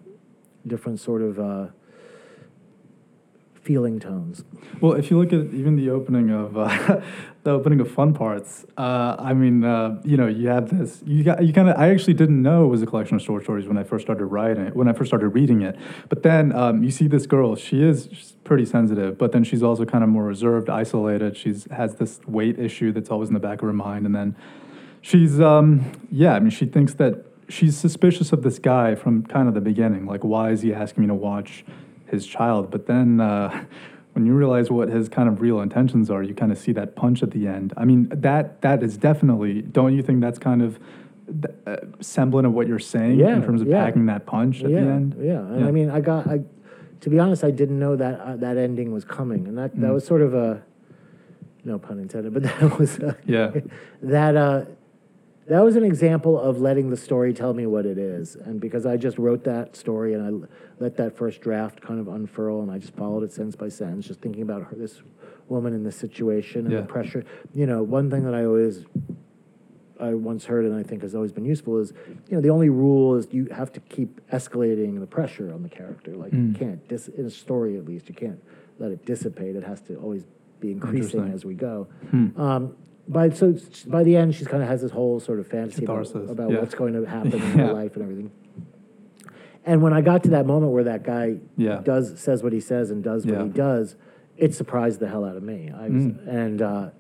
different 0.67 0.99
sort 0.99 1.23
of 1.23 1.39
uh, 1.39 1.67
feeling 3.65 3.99
tones. 3.99 4.45
Well, 4.81 4.93
if 4.93 5.11
you 5.11 5.19
look 5.19 5.33
at 5.33 5.55
even 5.55 5.75
the 5.75 5.89
opening 5.89 6.31
of 6.31 6.57
uh, 6.57 7.01
the 7.43 7.51
opening 7.51 7.81
of 7.81 7.91
Fun 7.91 8.13
Parts, 8.13 8.67
uh, 8.77 9.17
I 9.19 9.33
mean, 9.33 9.65
uh, 9.65 10.01
you 10.05 10.17
know, 10.17 10.27
you 10.27 10.49
have 10.49 10.77
this. 10.77 11.03
You 11.05 11.25
got 11.25 11.45
you 11.45 11.53
kind 11.53 11.69
of. 11.69 11.77
I 11.77 11.89
actually 11.91 12.15
didn't 12.15 12.43
know 12.43 12.67
it 12.67 12.69
was 12.69 12.83
a 12.83 12.87
collection 12.87 13.17
of 13.17 13.23
short 13.23 13.43
stories 13.45 13.67
when 13.67 13.79
I 13.79 13.83
first 13.83 14.05
started 14.05 14.27
writing 14.27 14.67
it. 14.67 14.77
When 14.77 14.87
I 14.87 14.93
first 14.93 15.09
started 15.09 15.29
reading 15.29 15.63
it, 15.63 15.77
but 16.09 16.23
then 16.23 16.55
um, 16.55 16.85
you 16.85 16.91
see 16.91 17.09
this 17.09 17.27
girl. 17.27 17.57
She 17.57 17.83
is 17.83 18.35
pretty 18.45 18.67
sensitive, 18.67 19.17
but 19.17 19.33
then 19.33 19.43
she's 19.43 19.63
also 19.63 19.87
kind 19.87 20.05
of 20.05 20.11
more 20.11 20.25
reserved, 20.25 20.69
isolated. 20.69 21.37
She's 21.37 21.67
has 21.73 21.97
this 21.97 22.21
weight 22.27 22.59
issue 22.59 22.93
that's 22.93 23.11
always 23.11 23.29
in 23.29 23.35
the 23.35 23.41
back 23.41 23.63
of 23.63 23.67
her 23.67 23.73
mind, 23.73 24.05
and 24.05 24.15
then 24.15 24.37
she's 25.01 25.41
um, 25.41 25.91
yeah. 26.13 26.35
I 26.35 26.41
mean, 26.41 26.51
she 26.51 26.67
thinks 26.67 26.95
that 26.95 27.25
she's 27.49 27.79
suspicious 27.79 28.33
of 28.33 28.43
this 28.43 28.59
guy 28.59 28.95
from 28.95 29.25
kind 29.25 29.49
of 29.49 29.55
the 29.55 29.61
beginning. 29.63 30.05
Like, 30.05 30.23
why 30.23 30.51
is 30.51 30.61
he 30.61 30.75
asking 30.75 31.03
me 31.03 31.07
to 31.09 31.15
watch? 31.15 31.65
His 32.07 32.27
child. 32.27 32.71
But 32.71 32.87
then 32.87 33.21
uh, 33.21 33.65
when 34.13 34.27
you 34.27 34.35
realize 34.35 34.71
what 34.71 34.89
his 34.89 35.09
kind 35.09 35.29
of 35.29 35.41
real 35.41 35.61
intentions 35.61 36.11
are, 36.11 36.23
you 36.23 36.35
kind 36.35 36.53
of 36.53 36.59
see 36.59 36.73
that 36.73 36.95
punch 36.97 37.23
at 37.23 37.31
the 37.33 37.47
end. 37.47 37.73
I 37.77 37.85
mean, 37.85 38.09
that 38.11 38.61
that 38.63 38.83
is 38.83 38.97
definitely. 38.97 39.63
Don't 39.63 39.95
you 39.95 40.03
think 40.03 40.21
that's 40.21 40.39
kind 40.39 40.63
of 40.63 40.79
th- 41.27 41.55
uh, 41.67 41.77
semblant 42.01 42.47
of 42.47 42.53
what 42.53 42.67
you're 42.69 42.79
saying 42.79 43.19
Yeah, 43.19 43.35
in 43.37 43.43
terms 43.43 43.61
of 43.63 43.69
yeah. 43.69 43.85
packing 43.85 44.07
that 44.07 44.27
punch 44.27 44.63
at 44.63 44.71
yeah, 44.71 44.81
the 44.81 44.87
end? 44.87 45.17
yeah. 45.21 45.39
And 45.41 45.61
Yeah. 45.61 45.67
I 45.67 45.71
mean, 45.71 45.91
I 45.91 46.01
got 46.01 46.27
I. 46.27 46.41
To 47.01 47.11
be 47.11 47.19
honest, 47.19 47.45
I 47.45 47.51
didn't 47.51 47.79
know 47.79 47.97
that 47.97 48.19
uh, 48.21 48.37
that 48.37 48.57
ending 48.57 48.91
was 48.93 49.05
coming, 49.05 49.47
and 49.47 49.59
that 49.59 49.75
that 49.81 49.91
Mm. 49.91 49.95
was 49.95 50.07
sort 50.07 50.23
of 50.23 50.33
a, 50.33 50.63
no 51.65 51.79
pun 51.79 51.99
intended, 51.99 52.33
but 52.33 52.43
that 52.61 52.79
was 52.79 52.99
a, 52.99 53.17
Yeah. 53.27 53.51
that 54.03 54.37
uh, 54.37 54.65
that 55.47 55.61
was 55.65 55.77
an 55.77 55.85
example 55.85 56.39
of 56.41 56.61
letting 56.61 56.91
the 56.91 56.97
story 56.97 57.33
tell 57.35 57.53
me 57.55 57.67
what 57.67 57.85
it 57.87 57.99
is. 57.99 58.35
And 58.37 58.61
because 58.61 58.87
I 58.87 58.97
just 58.97 59.19
wrote 59.19 59.45
that 59.45 59.77
story 59.77 60.15
and 60.15 60.45
I 60.45 60.49
let 60.83 60.97
that 60.97 61.17
first 61.17 61.41
draft 61.41 61.81
kind 61.81 62.01
of 62.01 62.09
unfurl 62.09 62.63
and 62.63 62.71
I 62.71 62.79
just 62.79 62.95
followed 62.95 63.23
it 63.25 63.33
sentence 63.33 63.57
by 63.57 63.69
sentence, 63.69 64.07
just 64.07 64.21
thinking 64.21 64.43
about 64.43 64.63
her, 64.65 64.75
this 64.77 65.03
woman 65.49 65.75
in 65.75 65.85
this 65.85 65.97
situation 65.97 66.61
and 66.65 66.73
Yeah. 66.73 66.81
the 66.81 66.87
pressure. 66.87 67.25
You 67.53 67.67
know, 67.67 67.83
one 67.83 68.11
thing 68.11 68.25
that 68.25 68.35
I 68.35 68.45
always 68.47 68.85
I 70.01 70.13
once 70.15 70.45
heard 70.47 70.65
and 70.65 70.75
I 70.75 70.83
think 70.83 71.03
has 71.03 71.15
always 71.15 71.31
been 71.33 71.45
useful 71.45 71.79
is, 71.79 71.93
you 72.29 72.35
know, 72.35 72.41
the 72.41 72.51
only 72.51 72.69
rule 72.69 73.15
is 73.15 73.29
you 73.33 73.47
have 73.53 73.71
to 73.75 73.81
keep 73.81 74.21
escalating 74.31 74.99
the 74.99 75.07
pressure 75.07 75.53
on 75.53 75.63
the 75.63 75.69
character. 75.69 76.17
Like 76.17 76.33
you 76.33 76.39
Mm. 76.41 76.55
can't 76.59 76.89
dis- 76.89 77.09
in 77.09 77.25
a 77.27 77.31
story 77.31 77.77
at 77.79 77.85
least 77.87 78.09
you 78.09 78.15
can't 78.15 78.41
let 78.81 78.91
it 78.91 79.05
dissipate. 79.07 79.55
It 79.55 79.63
has 79.63 79.81
to 79.83 79.95
always 79.97 80.25
be 80.59 80.73
increasing 80.73 81.29
as 81.29 81.45
we 81.45 81.55
go. 81.55 81.87
Hmm. 82.11 82.41
Um, 82.41 82.77
by 83.09 83.29
so 83.31 83.55
by 83.87 84.03
the 84.03 84.17
end, 84.17 84.35
she 84.35 84.45
kind 84.45 84.63
of 84.63 84.69
has 84.69 84.83
this 84.83 84.91
whole 84.93 85.21
sort 85.21 85.39
of 85.41 85.47
fantasy 85.47 85.85
about, 85.85 86.05
Catharsis, 86.07 86.31
about 86.31 86.51
yeah. 86.51 86.61
what's 86.61 86.75
going 86.75 86.95
to 86.95 87.05
happen 87.09 87.33
in 87.35 87.39
Yeah. 87.41 87.67
her 87.67 87.73
life 87.73 87.95
and 87.95 88.03
everything. 88.03 88.31
And 89.67 89.83
when 89.83 89.93
I 89.93 90.01
got 90.03 90.23
to 90.25 90.31
that 90.31 90.47
moment 90.47 90.73
where 90.73 90.85
that 90.85 91.03
guy 91.05 91.39
Yeah. 91.57 91.81
does 91.83 92.19
says 92.21 92.43
what 92.43 92.53
he 92.53 92.61
says 92.61 92.91
and 92.91 93.03
does 93.03 93.25
what 93.27 93.35
Yeah. 93.35 93.43
he 93.45 93.49
does, 93.51 93.97
it 94.37 94.55
surprised 94.55 95.01
the 95.01 95.09
hell 95.09 95.25
out 95.25 95.37
of 95.37 95.43
me. 95.43 95.71
I 95.75 95.89
was, 95.89 96.05
Mm. 96.07 96.27
and 96.29 96.63
uh, 96.63 96.91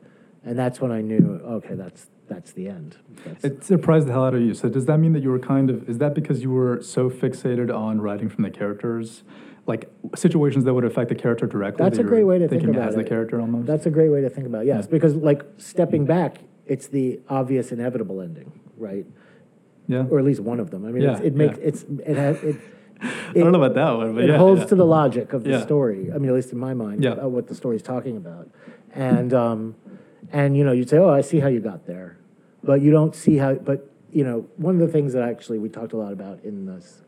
and 0.44 0.58
that's 0.58 0.80
when 0.80 0.90
I 0.92 1.00
knew, 1.00 1.40
okay, 1.44 1.74
that's 1.74 2.08
that's 2.26 2.52
the 2.52 2.68
end. 2.68 2.96
That's, 3.26 3.44
It 3.44 3.64
surprised 3.64 4.08
the 4.08 4.12
hell 4.12 4.24
out 4.24 4.34
of 4.34 4.40
you. 4.40 4.54
So 4.54 4.70
does 4.70 4.86
that 4.86 4.98
mean 4.98 5.12
that 5.12 5.22
you 5.22 5.30
were 5.30 5.38
kind 5.38 5.68
of? 5.68 5.86
Is 5.88 5.98
that 5.98 6.14
because 6.14 6.42
you 6.42 6.50
were 6.50 6.80
so 6.80 7.10
fixated 7.10 7.74
on 7.74 8.00
writing 8.00 8.30
from 8.30 8.44
the 8.44 8.50
characters, 8.50 9.24
like 9.66 9.90
situations 10.14 10.64
that 10.64 10.74
would 10.74 10.84
affect 10.84 11.08
the 11.08 11.14
character 11.14 11.46
directly? 11.46 11.84
That's 11.84 11.96
that 11.98 12.04
a 12.04 12.08
great 12.08 12.24
way 12.24 12.38
to 12.38 12.48
think 12.48 12.64
about 12.64 12.88
as 12.88 12.94
it. 12.94 12.98
the 12.98 13.04
character 13.04 13.40
almost. 13.40 13.66
That's 13.66 13.86
a 13.86 13.90
great 13.90 14.10
way 14.10 14.20
to 14.20 14.30
think 14.30 14.46
about 14.46 14.62
it. 14.62 14.66
Yes, 14.66 14.84
Yeah. 14.84 14.90
because 14.90 15.14
like 15.16 15.42
stepping 15.58 16.04
back, 16.04 16.38
it's 16.66 16.86
the 16.88 17.20
obvious 17.28 17.72
inevitable 17.72 18.20
ending, 18.20 18.52
right? 18.76 19.06
yeah. 19.86 20.06
Or 20.10 20.18
at 20.18 20.24
least 20.24 20.40
one 20.40 20.60
of 20.60 20.70
them. 20.70 20.84
I 20.86 20.90
mean, 20.90 21.02
it's, 21.02 21.20
Yeah, 21.20 21.26
it 21.26 21.34
makes 21.34 21.58
yeah. 21.58 21.64
it's 21.64 21.82
it 22.06 22.16
has 22.16 22.42
it. 22.42 22.56
I 23.02 23.32
don't 23.34 23.52
know 23.52 23.62
about 23.62 23.74
that 23.74 23.90
one, 23.96 24.14
but 24.14 24.24
it 24.24 24.30
yeah, 24.30 24.38
holds 24.38 24.60
yeah. 24.62 24.66
to 24.68 24.74
the 24.76 24.86
logic 24.86 25.32
of 25.34 25.44
the 25.44 25.50
Yeah. 25.50 25.62
story. 25.62 26.10
I 26.14 26.18
mean, 26.18 26.28
at 26.30 26.34
least 26.34 26.52
in 26.52 26.58
my 26.58 26.72
mind, 26.74 27.02
Yeah. 27.04 27.12
of 27.12 27.32
what 27.32 27.48
the 27.48 27.54
story's 27.54 27.82
talking 27.82 28.16
about. 28.16 28.48
And 28.94 29.34
um, 29.34 29.74
and 30.32 30.56
you 30.56 30.64
know, 30.64 30.72
you'd 30.72 30.88
say, 30.88 30.96
"Oh, 30.98 31.10
I 31.10 31.20
see 31.20 31.40
how 31.40 31.48
you 31.48 31.60
got 31.60 31.86
there," 31.86 32.16
but 32.62 32.80
you 32.80 32.90
don't 32.90 33.14
see 33.14 33.36
how. 33.36 33.54
But 33.54 33.90
you 34.10 34.24
know, 34.24 34.46
one 34.56 34.74
of 34.74 34.80
the 34.80 34.88
things 34.88 35.12
that 35.12 35.22
actually 35.22 35.58
we 35.58 35.68
talked 35.68 35.92
a 35.92 35.96
lot 35.98 36.12
about 36.12 36.42
in 36.44 36.64
this 36.66 37.02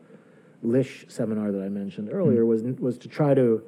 Lish 0.63 1.05
seminar 1.07 1.51
that 1.51 1.61
I 1.61 1.69
mentioned 1.69 2.09
earlier 2.11 2.41
Hmm. 2.43 2.49
was 2.49 2.63
was 2.79 2.97
to 2.99 3.07
try 3.07 3.33
to 3.33 3.61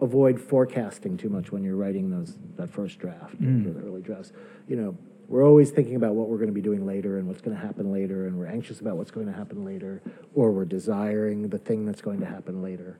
avoid 0.00 0.40
forecasting 0.40 1.16
too 1.16 1.28
much 1.28 1.50
when 1.50 1.64
you're 1.64 1.74
writing 1.76 2.10
those 2.10 2.38
that 2.56 2.70
first 2.70 2.98
draft 3.00 3.40
Mm. 3.42 3.66
or 3.66 3.72
the 3.72 3.80
early 3.86 4.00
drafts. 4.00 4.32
You 4.68 4.76
know, 4.76 4.96
we're 5.28 5.44
always 5.44 5.70
thinking 5.72 5.96
about 5.96 6.14
what 6.14 6.28
we're 6.28 6.36
going 6.36 6.48
to 6.48 6.54
be 6.54 6.60
doing 6.62 6.86
later 6.86 7.18
and 7.18 7.26
what's 7.26 7.40
going 7.40 7.56
to 7.56 7.60
happen 7.62 7.90
later, 7.92 8.26
and 8.26 8.38
we're 8.38 8.46
anxious 8.46 8.80
about 8.80 8.96
what's 8.96 9.10
going 9.10 9.26
to 9.26 9.32
happen 9.32 9.64
later, 9.64 10.00
or 10.34 10.52
we're 10.52 10.64
desiring 10.64 11.48
the 11.48 11.58
thing 11.58 11.84
that's 11.84 12.00
going 12.00 12.20
to 12.20 12.26
happen 12.26 12.62
later. 12.62 12.98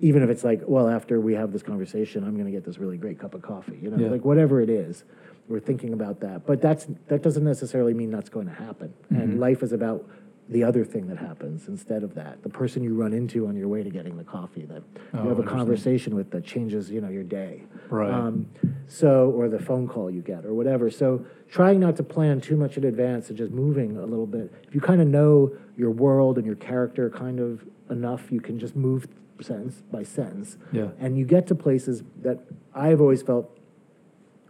Even 0.00 0.22
if 0.22 0.28
it's 0.28 0.42
like, 0.44 0.60
well, 0.66 0.88
after 0.88 1.20
we 1.20 1.32
have 1.34 1.52
this 1.52 1.62
conversation, 1.62 2.24
I'm 2.24 2.34
going 2.34 2.44
to 2.46 2.50
get 2.52 2.64
this 2.64 2.76
really 2.78 2.98
great 2.98 3.18
cup 3.18 3.32
of 3.32 3.40
coffee. 3.42 3.78
You 3.80 3.90
know, 3.90 3.98
Yeah. 3.98 4.10
like 4.10 4.24
whatever 4.24 4.60
it 4.60 4.68
is, 4.68 5.04
we're 5.48 5.60
thinking 5.60 5.92
about 5.94 6.20
that. 6.20 6.44
But 6.44 6.60
that's 6.60 6.86
that 7.06 7.22
doesn't 7.22 7.44
necessarily 7.44 7.94
mean 7.94 8.10
that's 8.10 8.28
going 8.28 8.46
to 8.46 8.52
happen. 8.52 8.92
And 9.10 9.34
Mhm. 9.34 9.38
life 9.38 9.62
is 9.62 9.72
about 9.72 10.04
the 10.48 10.62
other 10.62 10.84
thing 10.84 11.08
that 11.08 11.18
happens 11.18 11.66
instead 11.66 12.02
of 12.04 12.14
that. 12.14 12.42
The 12.42 12.48
person 12.48 12.84
you 12.84 12.94
run 12.94 13.12
into 13.12 13.48
on 13.48 13.56
your 13.56 13.66
way 13.66 13.82
to 13.82 13.90
getting 13.90 14.16
the 14.16 14.24
coffee 14.24 14.64
that 14.66 14.82
Oh, 15.12 15.24
you 15.24 15.28
have 15.28 15.38
a 15.40 15.42
conversation 15.42 16.14
with 16.14 16.30
that 16.30 16.44
changes, 16.44 16.90
you 16.90 17.00
know, 17.00 17.08
your 17.08 17.24
day. 17.24 17.64
Right. 17.90 18.12
Um, 18.12 18.46
so, 18.86 19.30
or 19.30 19.48
the 19.48 19.58
phone 19.58 19.88
call 19.88 20.10
you 20.10 20.20
get, 20.20 20.44
or 20.44 20.54
whatever. 20.54 20.90
So, 20.90 21.26
trying 21.48 21.80
not 21.80 21.96
to 21.96 22.04
plan 22.04 22.40
too 22.40 22.56
much 22.56 22.76
in 22.76 22.84
advance 22.84 23.28
and 23.28 23.36
just 23.36 23.50
moving 23.50 23.96
a 23.96 24.06
little 24.06 24.26
bit. 24.26 24.52
If 24.68 24.74
you 24.74 24.80
kind 24.80 25.00
of 25.00 25.08
know 25.08 25.52
your 25.76 25.90
world 25.90 26.38
and 26.38 26.46
your 26.46 26.56
character 26.56 27.10
kind 27.10 27.40
of 27.40 27.64
enough, 27.90 28.30
you 28.30 28.40
can 28.40 28.58
just 28.58 28.76
move 28.76 29.08
sentence 29.40 29.82
by 29.90 30.02
sentence. 30.02 30.58
Yeah. 30.72 30.88
And 30.98 31.18
you 31.18 31.24
get 31.24 31.46
to 31.48 31.54
places 31.54 32.02
that 32.22 32.38
I've 32.74 33.00
always 33.00 33.22
felt 33.22 33.50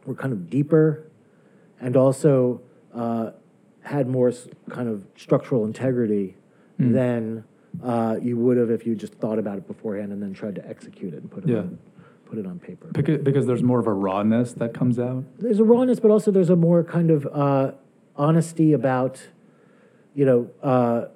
were 0.05 0.15
kind 0.15 0.33
of 0.33 0.49
deeper 0.49 1.11
and 1.81 1.97
also 1.97 2.61
uh, 2.95 3.31
had 3.87 4.09
more 4.09 4.31
kind 4.69 4.89
of 4.89 5.03
structural 5.17 5.65
integrity 5.65 6.37
Mm. 6.79 6.93
than 6.93 7.45
uh, 7.83 8.19
you 8.21 8.37
would 8.37 8.59
have 8.59 8.71
if 8.71 8.87
you 8.87 8.95
just 8.95 9.15
thought 9.15 9.39
about 9.39 9.57
it 9.57 9.67
beforehand 9.67 10.13
and 10.13 10.23
then 10.23 10.35
tried 10.35 10.55
to 10.57 10.69
execute 10.69 11.15
it 11.15 11.23
and 11.23 11.31
put 11.31 11.45
it 11.45 11.49
Yeah. 11.51 11.61
on, 11.61 11.79
put 12.27 12.37
it 12.39 12.47
on 12.47 12.59
paper. 12.59 12.89
because, 12.93 13.23
because 13.23 13.47
there's 13.47 13.63
more 13.63 13.79
of 13.81 13.87
a 13.87 13.95
rawness 13.95 14.53
that 14.55 14.75
comes 14.75 14.99
out. 14.99 15.25
There's 15.39 15.59
a 15.59 15.65
rawness, 15.65 16.01
but 16.01 16.11
also 16.11 16.31
there's 16.31 16.51
a 16.51 16.57
more 16.57 16.85
kind 16.85 17.11
of 17.11 17.27
uh, 17.33 17.73
honesty 18.15 18.75
about, 18.75 19.27
you 20.15 20.27
know, 20.27 20.51
uh, 20.63 21.07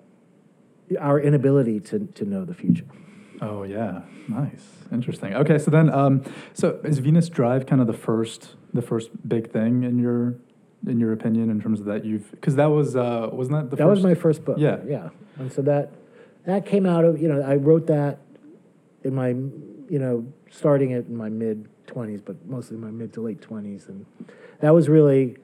our 0.98 1.20
inability 1.20 1.78
to, 1.80 2.06
to 2.14 2.24
know 2.24 2.46
the 2.46 2.54
future. 2.54 2.84
Oh 3.42 3.62
yeah, 3.64 4.00
nice, 4.28 4.64
interesting. 4.92 5.34
Okay, 5.34 5.58
so 5.58 5.70
then, 5.70 5.90
um, 5.90 6.22
so 6.54 6.78
is 6.84 6.98
Venus 7.00 7.28
Drive 7.28 7.66
kind 7.66 7.82
of 7.82 7.86
the 7.86 7.92
first, 7.92 8.54
the 8.72 8.82
first 8.82 9.10
big 9.28 9.50
thing 9.50 9.82
in 9.84 9.98
your, 9.98 10.36
in 10.86 10.98
your 10.98 11.12
opinion, 11.12 11.50
in 11.50 11.60
terms 11.60 11.80
of 11.80 11.86
that 11.86 12.04
you've, 12.04 12.30
because 12.30 12.56
that 12.56 12.66
was, 12.70 12.96
uh, 12.96 13.28
wasn't 13.32 13.56
that 13.56 13.70
the 13.70 13.76
that 13.76 13.84
first? 13.84 13.96
was 13.98 14.04
my 14.04 14.14
first 14.14 14.44
book. 14.44 14.56
Yeah. 14.58 14.78
yeah. 14.86 15.10
And 15.38 15.52
so 15.52 15.62
that 15.62 15.92
that 16.46 16.64
came 16.66 16.86
out 16.86 17.04
of 17.04 17.20
you 17.20 17.28
know 17.28 17.42
I 17.42 17.56
wrote 17.56 17.86
that 17.88 18.18
in 19.04 19.14
my 19.14 19.28
you 19.28 19.98
know 19.98 20.26
starting 20.50 20.90
it 20.92 21.06
in 21.06 21.16
my 21.16 21.28
mid 21.28 21.68
twenties, 21.86 22.20
but 22.22 22.36
mostly 22.46 22.76
my 22.76 22.90
mid 22.90 23.12
to 23.14 23.20
late 23.20 23.40
twenties, 23.42 23.86
and 23.88 24.06
that 24.60 24.74
was 24.74 24.88
really 24.88 25.36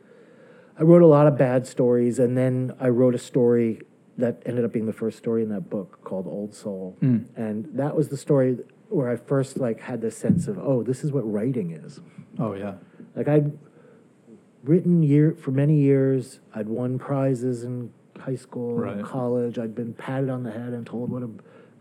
I 0.78 0.82
wrote 0.82 1.02
a 1.02 1.06
lot 1.06 1.26
of 1.26 1.36
bad 1.38 1.66
stories, 1.66 2.18
and 2.18 2.36
then 2.36 2.74
I 2.80 2.88
wrote 2.88 3.14
a 3.14 3.18
story 3.18 3.80
that 4.18 4.42
ended 4.46 4.64
up 4.64 4.72
being 4.72 4.86
the 4.86 4.92
first 4.92 5.18
story 5.18 5.42
in 5.42 5.50
that 5.50 5.68
book 5.68 6.02
called 6.04 6.26
Old 6.26 6.54
Soul, 6.54 6.96
Mm. 7.02 7.26
and 7.36 7.66
that 7.74 7.94
was 7.96 8.08
the 8.08 8.16
story 8.16 8.58
where 8.88 9.10
I 9.10 9.16
first 9.16 9.58
like 9.58 9.80
had 9.80 10.00
this 10.00 10.16
sense 10.16 10.46
of 10.48 10.58
oh 10.58 10.82
this 10.82 11.04
is 11.04 11.12
what 11.12 11.30
writing 11.30 11.70
is. 11.72 12.00
Oh 12.38 12.54
yeah, 12.54 12.74
Like 13.14 13.28
I'd 13.28 13.52
written 14.68 15.02
year 15.02 15.34
for 15.34 15.50
many 15.50 15.76
years. 15.80 16.40
I'd 16.54 16.68
won 16.68 16.98
prizes 16.98 17.64
in 17.64 17.90
high 18.18 18.34
school, 18.34 18.76
Right. 18.76 18.96
and 18.96 19.04
college. 19.04 19.58
I'd 19.58 19.74
been 19.74 19.92
patted 19.94 20.30
on 20.30 20.42
the 20.42 20.50
head 20.50 20.72
and 20.72 20.86
told 20.86 21.10
what 21.10 21.22
a 21.22 21.28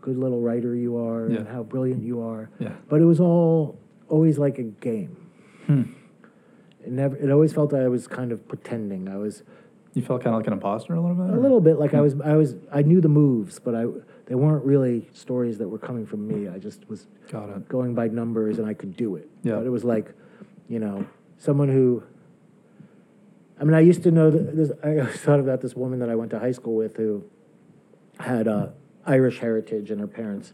good 0.00 0.16
little 0.16 0.40
writer 0.40 0.74
you 0.74 0.96
are 0.96 1.28
Yeah. 1.28 1.38
and 1.38 1.48
how 1.48 1.62
brilliant 1.62 2.02
you 2.02 2.20
are. 2.20 2.48
yeah. 2.58 2.72
But 2.88 3.00
it 3.00 3.04
was 3.04 3.20
all 3.20 3.76
always 4.08 4.38
like 4.38 4.58
a 4.58 4.62
game. 4.62 5.16
Hmm. 5.66 5.82
It 6.84 6.92
never. 6.92 7.16
It 7.16 7.30
always 7.30 7.52
felt 7.52 7.72
like 7.72 7.82
I 7.82 7.88
was 7.88 8.06
kind 8.06 8.30
of 8.30 8.46
pretending. 8.46 9.08
I 9.08 9.16
was 9.16 9.42
You 9.94 10.02
felt 10.02 10.22
kind 10.22 10.34
of 10.34 10.40
like 10.40 10.46
an 10.46 10.52
imposter 10.52 10.94
a 10.94 11.00
little 11.00 11.16
bit. 11.16 11.30
a 11.30 11.36
or- 11.36 11.40
little 11.40 11.60
bit 11.60 11.78
like 11.78 11.94
I 11.94 12.00
was. 12.00 12.14
I 12.20 12.36
was. 12.36 12.54
I 12.70 12.82
knew 12.82 13.00
the 13.00 13.08
moves, 13.08 13.58
but 13.58 13.74
I 13.74 13.86
they 14.26 14.34
weren't 14.36 14.64
really 14.64 15.08
stories 15.12 15.58
that 15.58 15.68
were 15.68 15.78
coming 15.78 16.06
from 16.06 16.26
me. 16.28 16.46
I 16.48 16.58
just 16.58 16.88
was 16.88 17.08
Got 17.30 17.48
it. 17.50 17.68
going 17.68 17.94
by 17.94 18.06
numbers 18.08 18.58
and 18.58 18.66
I 18.68 18.74
could 18.74 18.96
do 18.96 19.16
it. 19.16 19.28
Yeah. 19.42 19.56
But 19.56 19.66
it 19.66 19.70
was 19.70 19.84
like, 19.84 20.12
you 20.68 20.78
know, 20.78 21.04
someone 21.38 21.68
who. 21.68 22.02
I 23.60 23.64
mean, 23.64 23.74
I 23.74 23.80
used 23.80 24.02
to 24.02 24.10
know 24.10 24.30
that 24.30 24.54
this, 24.56 24.70
I 24.82 24.98
always 24.98 25.16
thought 25.20 25.40
about 25.40 25.60
this 25.60 25.74
woman 25.74 25.98
that 26.00 26.10
I 26.10 26.14
went 26.14 26.30
to 26.32 26.38
high 26.38 26.52
school 26.52 26.74
with 26.76 26.96
who 26.96 27.24
had 28.20 28.46
uh, 28.48 28.68
Irish 29.06 29.38
heritage, 29.38 29.90
and 29.90 30.00
her 30.00 30.06
parents 30.06 30.52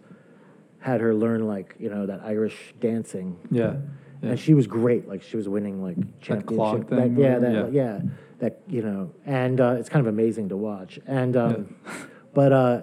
had 0.81 1.01
her 1.01 1.15
learn 1.15 1.47
like 1.47 1.75
you 1.79 1.89
know 1.91 2.07
that 2.07 2.21
Irish 2.25 2.75
dancing, 2.81 3.37
Yeah. 3.51 3.77
yeah. 4.23 4.31
and 4.31 4.39
she 4.41 4.55
was 4.55 4.67
great. 4.67 5.09
Like 5.09 5.23
she 5.23 5.37
was 5.37 5.49
winning 5.49 5.83
like 5.83 5.97
championship. 6.21 6.89
thing 6.89 7.15
that, 7.17 7.21
yeah, 7.21 7.39
that 7.39 7.73
yeah. 7.73 7.99
yeah. 7.99 8.01
that 8.39 8.61
you 8.69 8.83
know, 8.83 9.11
and 9.27 9.61
uh, 9.61 9.77
it's 9.79 9.89
kind 9.89 10.05
of 10.07 10.13
amazing 10.13 10.49
to 10.51 10.57
watch. 10.57 10.99
And 11.07 11.37
um, 11.37 11.75
Yeah. 11.87 11.93
but 12.35 12.53
uh, 12.53 12.83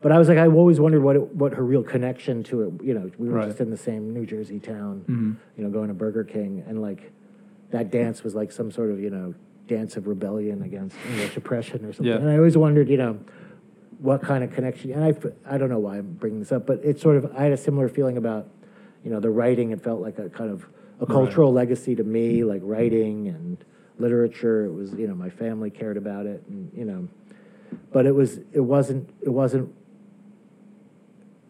but 0.00 0.12
I 0.12 0.18
was 0.18 0.28
like, 0.28 0.38
I 0.38 0.46
always 0.46 0.78
wondered 0.80 1.02
what 1.02 1.16
it, 1.16 1.34
what 1.34 1.54
her 1.54 1.64
real 1.64 1.82
connection 1.82 2.42
to 2.44 2.62
it. 2.62 2.84
You 2.84 2.94
know, 2.94 3.10
we 3.18 3.28
were 3.28 3.36
Right. 3.38 3.46
just 3.48 3.60
in 3.60 3.70
the 3.70 3.76
same 3.76 4.12
New 4.12 4.26
Jersey 4.26 4.58
town. 4.60 5.04
Mhm. 5.08 5.36
You 5.56 5.64
know, 5.64 5.70
going 5.70 5.88
to 5.88 5.94
Burger 5.94 6.24
King, 6.24 6.62
and 6.68 6.80
like 6.82 7.10
that 7.70 7.90
dance 7.90 8.22
was 8.24 8.34
like 8.34 8.52
some 8.52 8.70
sort 8.70 8.90
of 8.90 9.00
you 9.00 9.10
know 9.10 9.34
dance 9.66 9.96
of 9.96 10.06
rebellion 10.06 10.62
against 10.62 10.96
English 11.10 11.36
oppression 11.36 11.84
or 11.84 11.92
something. 11.92 12.06
Yeah. 12.12 12.18
And 12.20 12.28
I 12.28 12.36
always 12.36 12.56
wondered, 12.56 12.88
you 12.88 12.96
know. 12.98 13.18
What 14.00 14.20
kind 14.20 14.44
of 14.44 14.52
connection? 14.52 14.90
And 14.92 15.02
I 15.02 15.14
I 15.54 15.56
don't 15.56 15.70
know 15.70 15.78
why 15.78 15.96
I'm 15.96 16.12
bringing 16.14 16.40
this 16.40 16.52
up, 16.52 16.66
but 16.66 16.80
it's 16.82 17.00
sort 17.00 17.16
of 17.16 17.32
I 17.34 17.44
had 17.44 17.52
a 17.52 17.56
similar 17.56 17.88
feeling 17.88 18.18
about, 18.18 18.48
you 19.02 19.10
know, 19.10 19.18
the 19.18 19.30
writing. 19.30 19.70
It 19.70 19.80
felt 19.80 20.02
like 20.02 20.18
a 20.18 20.28
kind 20.28 20.50
of 20.50 20.64
a 21.00 21.06
Right. 21.06 21.08
cultural 21.08 21.52
legacy 21.52 21.94
to 21.94 22.04
me, 22.04 22.44
like 22.44 22.60
writing 22.64 23.28
and 23.28 23.64
literature. 23.98 24.66
It 24.66 24.72
was, 24.74 24.92
you 24.92 25.06
know, 25.06 25.14
my 25.14 25.30
family 25.30 25.70
cared 25.70 25.96
about 25.96 26.26
it, 26.26 26.42
and 26.48 26.70
you 26.76 26.84
know, 26.84 27.08
but 27.92 28.04
it 28.04 28.14
was, 28.14 28.40
it 28.52 28.60
wasn't, 28.60 29.08
it 29.22 29.30
wasn't. 29.30 29.72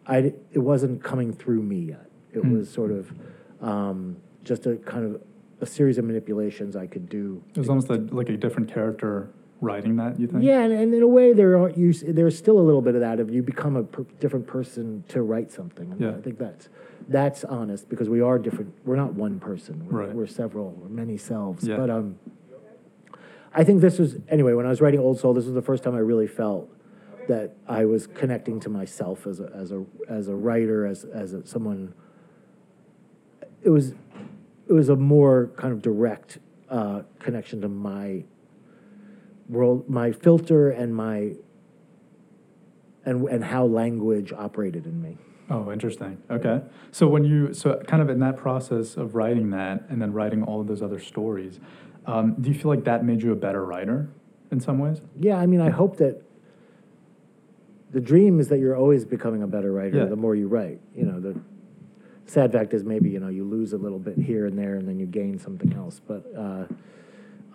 I, 0.07 0.33
it 0.53 0.59
wasn't 0.59 1.03
coming 1.03 1.33
through 1.33 1.63
me 1.63 1.79
yet. 1.79 2.09
It 2.33 2.39
Hmm. 2.41 2.57
was 2.57 2.69
sort 2.69 2.91
of 2.91 3.11
um, 3.61 4.17
just 4.43 4.65
a 4.65 4.75
kind 4.77 5.03
of 5.15 5.21
a 5.61 5.65
series 5.65 5.97
of 5.97 6.05
manipulations 6.05 6.75
I 6.75 6.87
could 6.87 7.09
do. 7.09 7.41
It 7.53 7.59
was 7.59 7.69
almost 7.69 7.89
a, 7.89 7.95
like 7.95 8.29
a 8.29 8.37
different 8.37 8.71
character 8.73 9.29
writing 9.61 9.95
that. 9.97 10.19
You 10.19 10.27
think? 10.27 10.43
Yeah, 10.43 10.61
and, 10.61 10.73
and 10.73 10.93
in 10.93 11.01
a 11.01 11.07
way, 11.07 11.33
there 11.33 11.57
are 11.57 11.69
you. 11.69 11.93
There's 11.93 12.37
still 12.37 12.57
a 12.59 12.61
little 12.61 12.81
bit 12.81 12.95
of 12.95 13.01
that. 13.01 13.19
If 13.19 13.29
you 13.31 13.41
become 13.41 13.75
a 13.75 13.83
per, 13.83 14.03
different 14.19 14.47
person 14.47 15.03
to 15.09 15.21
write 15.21 15.51
something, 15.51 15.91
and 15.91 15.99
Yeah. 16.01 16.11
I 16.11 16.21
think 16.21 16.37
that's 16.37 16.69
that's 17.07 17.43
honest 17.43 17.89
because 17.89 18.09
we 18.09 18.21
are 18.21 18.37
different. 18.39 18.73
We're 18.83 18.95
not 18.95 19.13
one 19.13 19.39
person. 19.39 19.87
We're, 19.89 20.05
Right. 20.05 20.13
we're 20.15 20.27
several. 20.27 20.71
We're 20.71 20.89
many 20.89 21.17
selves. 21.17 21.67
Yeah. 21.67 21.77
But 21.77 21.89
um, 21.89 22.17
I 23.53 23.63
think 23.63 23.81
this 23.81 23.97
was 23.99 24.17
anyway. 24.27 24.53
When 24.53 24.65
I 24.65 24.69
was 24.69 24.81
writing 24.81 24.99
Old 24.99 25.19
Soul, 25.19 25.33
this 25.33 25.45
was 25.45 25.53
the 25.53 25.61
first 25.61 25.83
time 25.83 25.95
I 25.95 25.99
really 25.99 26.27
felt 26.27 26.69
that 27.27 27.55
I 27.67 27.85
was 27.85 28.05
connecting 28.07 28.59
to 28.61 28.69
myself 28.69 29.25
as 29.25 29.39
a 29.39 29.49
as 29.55 29.71
a 29.71 29.85
as 30.09 30.27
a 30.27 30.35
writer, 30.35 30.85
as 30.85 31.05
as 31.05 31.33
a, 31.33 31.45
someone. 31.45 31.93
It 33.63 33.69
was 33.69 33.93
it 34.67 34.73
was 34.73 34.89
a 34.89 34.95
more 34.95 35.51
kind 35.57 35.73
of 35.73 35.81
direct 35.81 36.39
uh, 36.69 37.01
connection 37.19 37.61
to 37.61 37.69
my 37.69 38.23
world, 39.47 39.87
my 39.89 40.11
filter, 40.11 40.69
and 40.69 40.95
my 40.95 41.35
and 43.05 43.27
and 43.29 43.43
how 43.43 43.65
language 43.65 44.33
operated 44.33 44.85
in 44.85 45.01
me. 45.01 45.17
Oh, 45.49 45.71
interesting. 45.71 46.17
Okay. 46.31 46.61
So 46.91 47.07
when 47.07 47.23
you 47.23 47.53
so 47.53 47.79
kind 47.87 48.01
of 48.01 48.09
in 48.09 48.19
that 48.19 48.37
process 48.37 48.97
of 48.97 49.13
writing 49.15 49.51
that 49.51 49.83
and 49.89 50.01
then 50.01 50.11
writing 50.11 50.41
all 50.43 50.59
of 50.61 50.67
those 50.67 50.81
other 50.81 50.99
stories, 50.99 51.59
um, 52.07 52.35
do 52.41 52.49
you 52.49 52.55
feel 52.57 52.71
like 52.71 52.83
that 52.85 53.05
made 53.05 53.21
you 53.21 53.31
a 53.31 53.35
better 53.35 53.63
writer 53.63 54.09
in 54.51 54.59
some 54.59 54.79
ways? 54.79 55.01
Yeah, 55.19 55.35
I 55.37 55.45
mean, 55.45 55.61
I 55.61 55.69
hope 55.69 55.97
that 55.97 56.23
the 57.91 58.01
dream 58.01 58.39
is 58.39 58.47
that 58.47 58.57
you're 58.59 58.75
always 58.75 59.05
becoming 59.05 59.43
a 59.43 59.47
better 59.47 59.71
writer 59.71 59.97
Yeah. 59.99 60.05
the 60.05 60.15
more 60.15 60.35
you 60.35 60.47
write. 60.47 60.79
You 60.95 61.05
know, 61.05 61.19
the 61.19 61.39
sad 62.25 62.51
fact 62.51 62.73
is 62.73 62.83
maybe 62.83 63.09
you 63.09 63.19
know 63.19 63.29
you 63.29 63.43
lose 63.43 63.73
a 63.73 63.77
little 63.77 63.99
bit 63.99 64.17
here 64.17 64.45
and 64.45 64.57
there, 64.57 64.75
and 64.75 64.87
then 64.87 64.99
you 64.99 65.05
gain 65.05 65.39
something 65.39 65.73
else. 65.73 66.01
But 66.05 66.25
uh, 66.37 66.65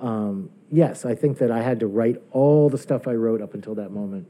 um, 0.04 0.50
yes, 0.70 1.04
I 1.04 1.14
think 1.14 1.38
that 1.38 1.50
I 1.50 1.62
had 1.62 1.80
to 1.80 1.86
write 1.86 2.22
all 2.30 2.68
the 2.68 2.78
stuff 2.78 3.06
I 3.06 3.14
wrote 3.14 3.42
up 3.42 3.54
until 3.54 3.74
that 3.76 3.90
moment 3.90 4.26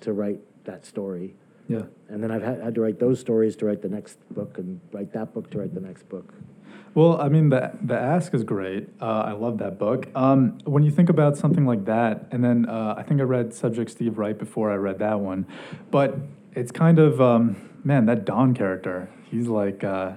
to 0.00 0.12
write 0.12 0.40
that 0.64 0.84
story. 0.84 1.34
Yeah. 1.68 1.82
And 2.08 2.22
then 2.22 2.30
I've 2.30 2.42
had, 2.42 2.60
had 2.60 2.74
to 2.74 2.80
write 2.80 2.98
those 2.98 3.20
stories 3.20 3.56
to 3.56 3.66
write 3.66 3.82
the 3.82 3.88
next 3.88 4.18
book, 4.30 4.58
and 4.58 4.80
write 4.92 5.12
that 5.12 5.32
book 5.32 5.50
to 5.50 5.58
write 5.58 5.74
the 5.74 5.80
next 5.80 6.08
book. 6.08 6.34
Well, 6.94 7.18
I 7.18 7.28
mean, 7.28 7.48
the 7.48 7.72
the 7.82 7.98
ask 7.98 8.34
is 8.34 8.44
great. 8.44 8.88
Uh, 9.00 9.22
I 9.26 9.32
love 9.32 9.58
that 9.58 9.78
book. 9.78 10.08
Um, 10.14 10.58
when 10.64 10.82
you 10.82 10.90
think 10.90 11.08
about 11.08 11.38
something 11.38 11.64
like 11.64 11.86
that, 11.86 12.26
and 12.30 12.44
then 12.44 12.68
uh, 12.68 12.94
I 12.98 13.02
think 13.02 13.20
I 13.20 13.24
read 13.24 13.54
Subject 13.54 13.90
Steve 13.90 14.18
right 14.18 14.38
before 14.38 14.70
I 14.70 14.74
read 14.74 14.98
that 14.98 15.20
one, 15.20 15.46
but 15.90 16.18
it's 16.54 16.70
kind 16.70 16.98
of 16.98 17.20
um, 17.20 17.56
man 17.82 18.04
that 18.06 18.26
Don 18.26 18.52
character. 18.52 19.08
He's 19.32 19.48
like 19.48 19.82
uh, 19.82 20.12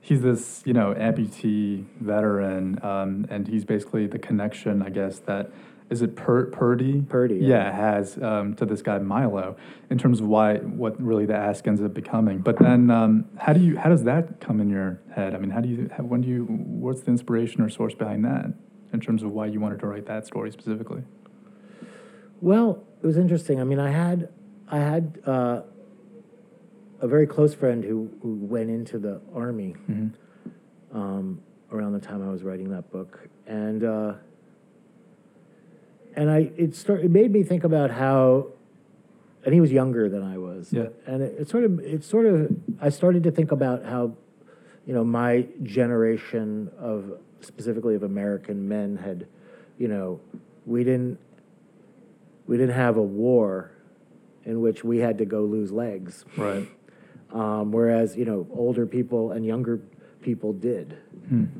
he's 0.00 0.20
this 0.20 0.62
you 0.66 0.72
know 0.72 0.94
amputee 0.94 1.86
veteran, 2.00 2.84
um, 2.84 3.26
and 3.30 3.46
he's 3.46 3.64
basically 3.64 4.06
the 4.06 4.18
connection, 4.18 4.82
I 4.82 4.90
guess 4.90 5.20
that. 5.20 5.50
Is 5.90 6.02
it 6.02 6.16
per- 6.16 6.44
Purdy? 6.50 7.00
Purdy, 7.00 7.36
yeah. 7.36 7.48
yeah, 7.48 7.72
has 7.72 8.22
um, 8.22 8.54
to 8.56 8.66
this 8.66 8.82
guy 8.82 8.98
Milo 8.98 9.56
in 9.88 9.96
terms 9.96 10.20
of 10.20 10.26
why 10.26 10.56
what 10.56 11.00
really 11.00 11.24
the 11.24 11.34
ask 11.34 11.66
ends 11.66 11.80
up 11.80 11.94
becoming. 11.94 12.40
But 12.40 12.58
then, 12.58 12.90
um, 12.90 13.24
how 13.38 13.54
do 13.54 13.60
you 13.60 13.78
how 13.78 13.88
does 13.88 14.04
that 14.04 14.38
come 14.38 14.60
in 14.60 14.68
your 14.68 15.00
head? 15.14 15.34
I 15.34 15.38
mean, 15.38 15.48
how 15.48 15.60
do 15.60 15.68
you 15.70 15.88
how, 15.96 16.02
when 16.02 16.20
do 16.20 16.28
you 16.28 16.44
what's 16.44 17.00
the 17.02 17.10
inspiration 17.10 17.62
or 17.62 17.70
source 17.70 17.94
behind 17.94 18.22
that 18.26 18.52
in 18.92 19.00
terms 19.00 19.22
of 19.22 19.30
why 19.30 19.46
you 19.46 19.60
wanted 19.60 19.80
to 19.80 19.86
write 19.86 20.04
that 20.06 20.26
story 20.26 20.50
specifically? 20.50 21.04
Well, 22.42 22.84
it 23.02 23.06
was 23.06 23.16
interesting. 23.16 23.58
I 23.58 23.64
mean, 23.64 23.78
I 23.78 23.90
had 23.90 24.28
I 24.70 24.80
had 24.80 25.20
uh, 25.24 25.62
a 27.00 27.08
very 27.08 27.26
close 27.26 27.54
friend 27.54 27.84
who 27.84 28.10
who 28.22 28.34
went 28.34 28.70
into 28.70 28.98
the 28.98 29.20
army 29.34 29.74
um, 30.92 31.40
around 31.70 31.92
the 31.92 32.00
time 32.00 32.26
I 32.26 32.30
was 32.30 32.42
writing 32.42 32.70
that 32.70 32.90
book, 32.90 33.28
and 33.46 33.84
uh, 33.84 34.14
and 36.16 36.30
I 36.30 36.50
it 36.56 36.74
start 36.74 37.00
it 37.04 37.10
made 37.10 37.30
me 37.30 37.42
think 37.42 37.64
about 37.64 37.90
how, 37.90 38.48
and 39.44 39.54
he 39.54 39.60
was 39.60 39.70
younger 39.72 40.08
than 40.08 40.22
I 40.22 40.38
was, 40.38 40.72
Yeah. 40.72 40.88
and 41.06 41.22
it, 41.22 41.36
it 41.40 41.48
sort 41.48 41.64
of 41.64 41.78
it 41.80 42.04
sort 42.04 42.26
of 42.26 42.50
I 42.80 42.88
started 42.88 43.22
to 43.24 43.30
think 43.30 43.52
about 43.52 43.84
how, 43.84 44.14
you 44.86 44.94
know, 44.94 45.04
my 45.04 45.46
generation 45.62 46.70
of 46.78 47.12
specifically 47.40 47.94
of 47.94 48.02
American 48.02 48.66
men 48.68 48.96
had, 48.96 49.26
you 49.78 49.86
know, 49.88 50.20
we 50.66 50.82
didn't 50.84 51.18
we 52.46 52.56
didn't 52.56 52.74
have 52.74 52.96
a 52.96 53.02
war 53.02 53.70
in 54.44 54.60
which 54.62 54.82
we 54.82 54.98
had 54.98 55.18
to 55.18 55.24
go 55.26 55.42
lose 55.42 55.70
legs. 55.70 56.24
Right. 56.36 56.66
Um, 57.32 57.72
whereas, 57.72 58.16
you 58.16 58.24
know, 58.24 58.46
older 58.54 58.86
people 58.86 59.32
and 59.32 59.44
younger 59.44 59.80
people 60.22 60.52
did. 60.52 60.96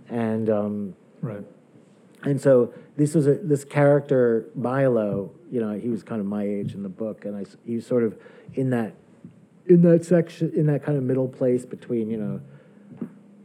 And, 0.08 0.48
um, 0.48 0.94
Right. 1.20 1.44
and 2.24 2.40
so 2.40 2.72
this 2.96 3.14
was 3.14 3.26
a, 3.26 3.34
this 3.34 3.64
character, 3.64 4.46
Milo, 4.54 5.30
you 5.50 5.60
know, 5.60 5.72
he 5.72 5.90
was 5.90 6.02
kind 6.02 6.20
of 6.20 6.26
my 6.26 6.42
age 6.44 6.74
in 6.74 6.82
the 6.82 6.88
book. 6.88 7.24
And 7.26 7.36
I, 7.36 7.42
s- 7.42 7.56
he 7.66 7.74
was 7.76 7.86
sort 7.86 8.02
of 8.02 8.16
in 8.54 8.70
that, 8.70 8.94
in 9.66 9.82
that 9.82 10.04
section, 10.06 10.50
in 10.54 10.66
that 10.66 10.82
kind 10.82 10.96
of 10.96 11.04
middle 11.04 11.28
place 11.28 11.66
between, 11.66 12.08
you 12.10 12.16
know, 12.16 12.40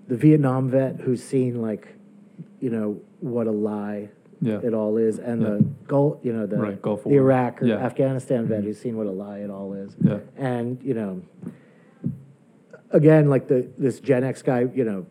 the 0.08 0.16
Vietnam 0.16 0.70
vet 0.70 1.02
who's 1.02 1.22
seen 1.24 1.62
like, 1.62 1.90
you 2.62 2.70
know, 2.70 3.02
what 3.20 3.48
a 3.48 3.52
lie 3.52 4.10
Yeah. 4.42 4.60
it 4.64 4.74
all 4.74 4.96
is, 4.98 5.20
and 5.20 5.42
Yeah. 5.42 5.50
the 5.50 5.66
Gulf, 5.88 6.20
you 6.24 6.32
know, 6.32 6.46
the, 6.46 6.58
Right, 6.58 6.82
Gulf 6.82 7.04
the 7.04 7.10
War. 7.10 7.18
Iraq 7.20 7.62
or 7.62 7.66
Yeah. 7.66 7.76
Mm-hmm. 7.76 7.86
Afghanistan 7.86 8.46
vet 8.48 8.64
who's 8.64 8.80
seen 8.80 8.96
what 8.98 9.08
a 9.08 9.12
lie 9.12 9.40
it 9.40 9.50
all 9.50 9.74
is. 9.74 9.96
Yeah. 10.02 10.20
And, 10.38 10.82
you 10.84 10.94
know, 10.94 11.22
again, 12.94 13.30
like 13.30 13.48
the, 13.48 13.68
this 13.78 14.00
Gen 14.00 14.24
X 14.24 14.42
guy, 14.42 14.62
you 14.74 14.84
know, 14.86 15.06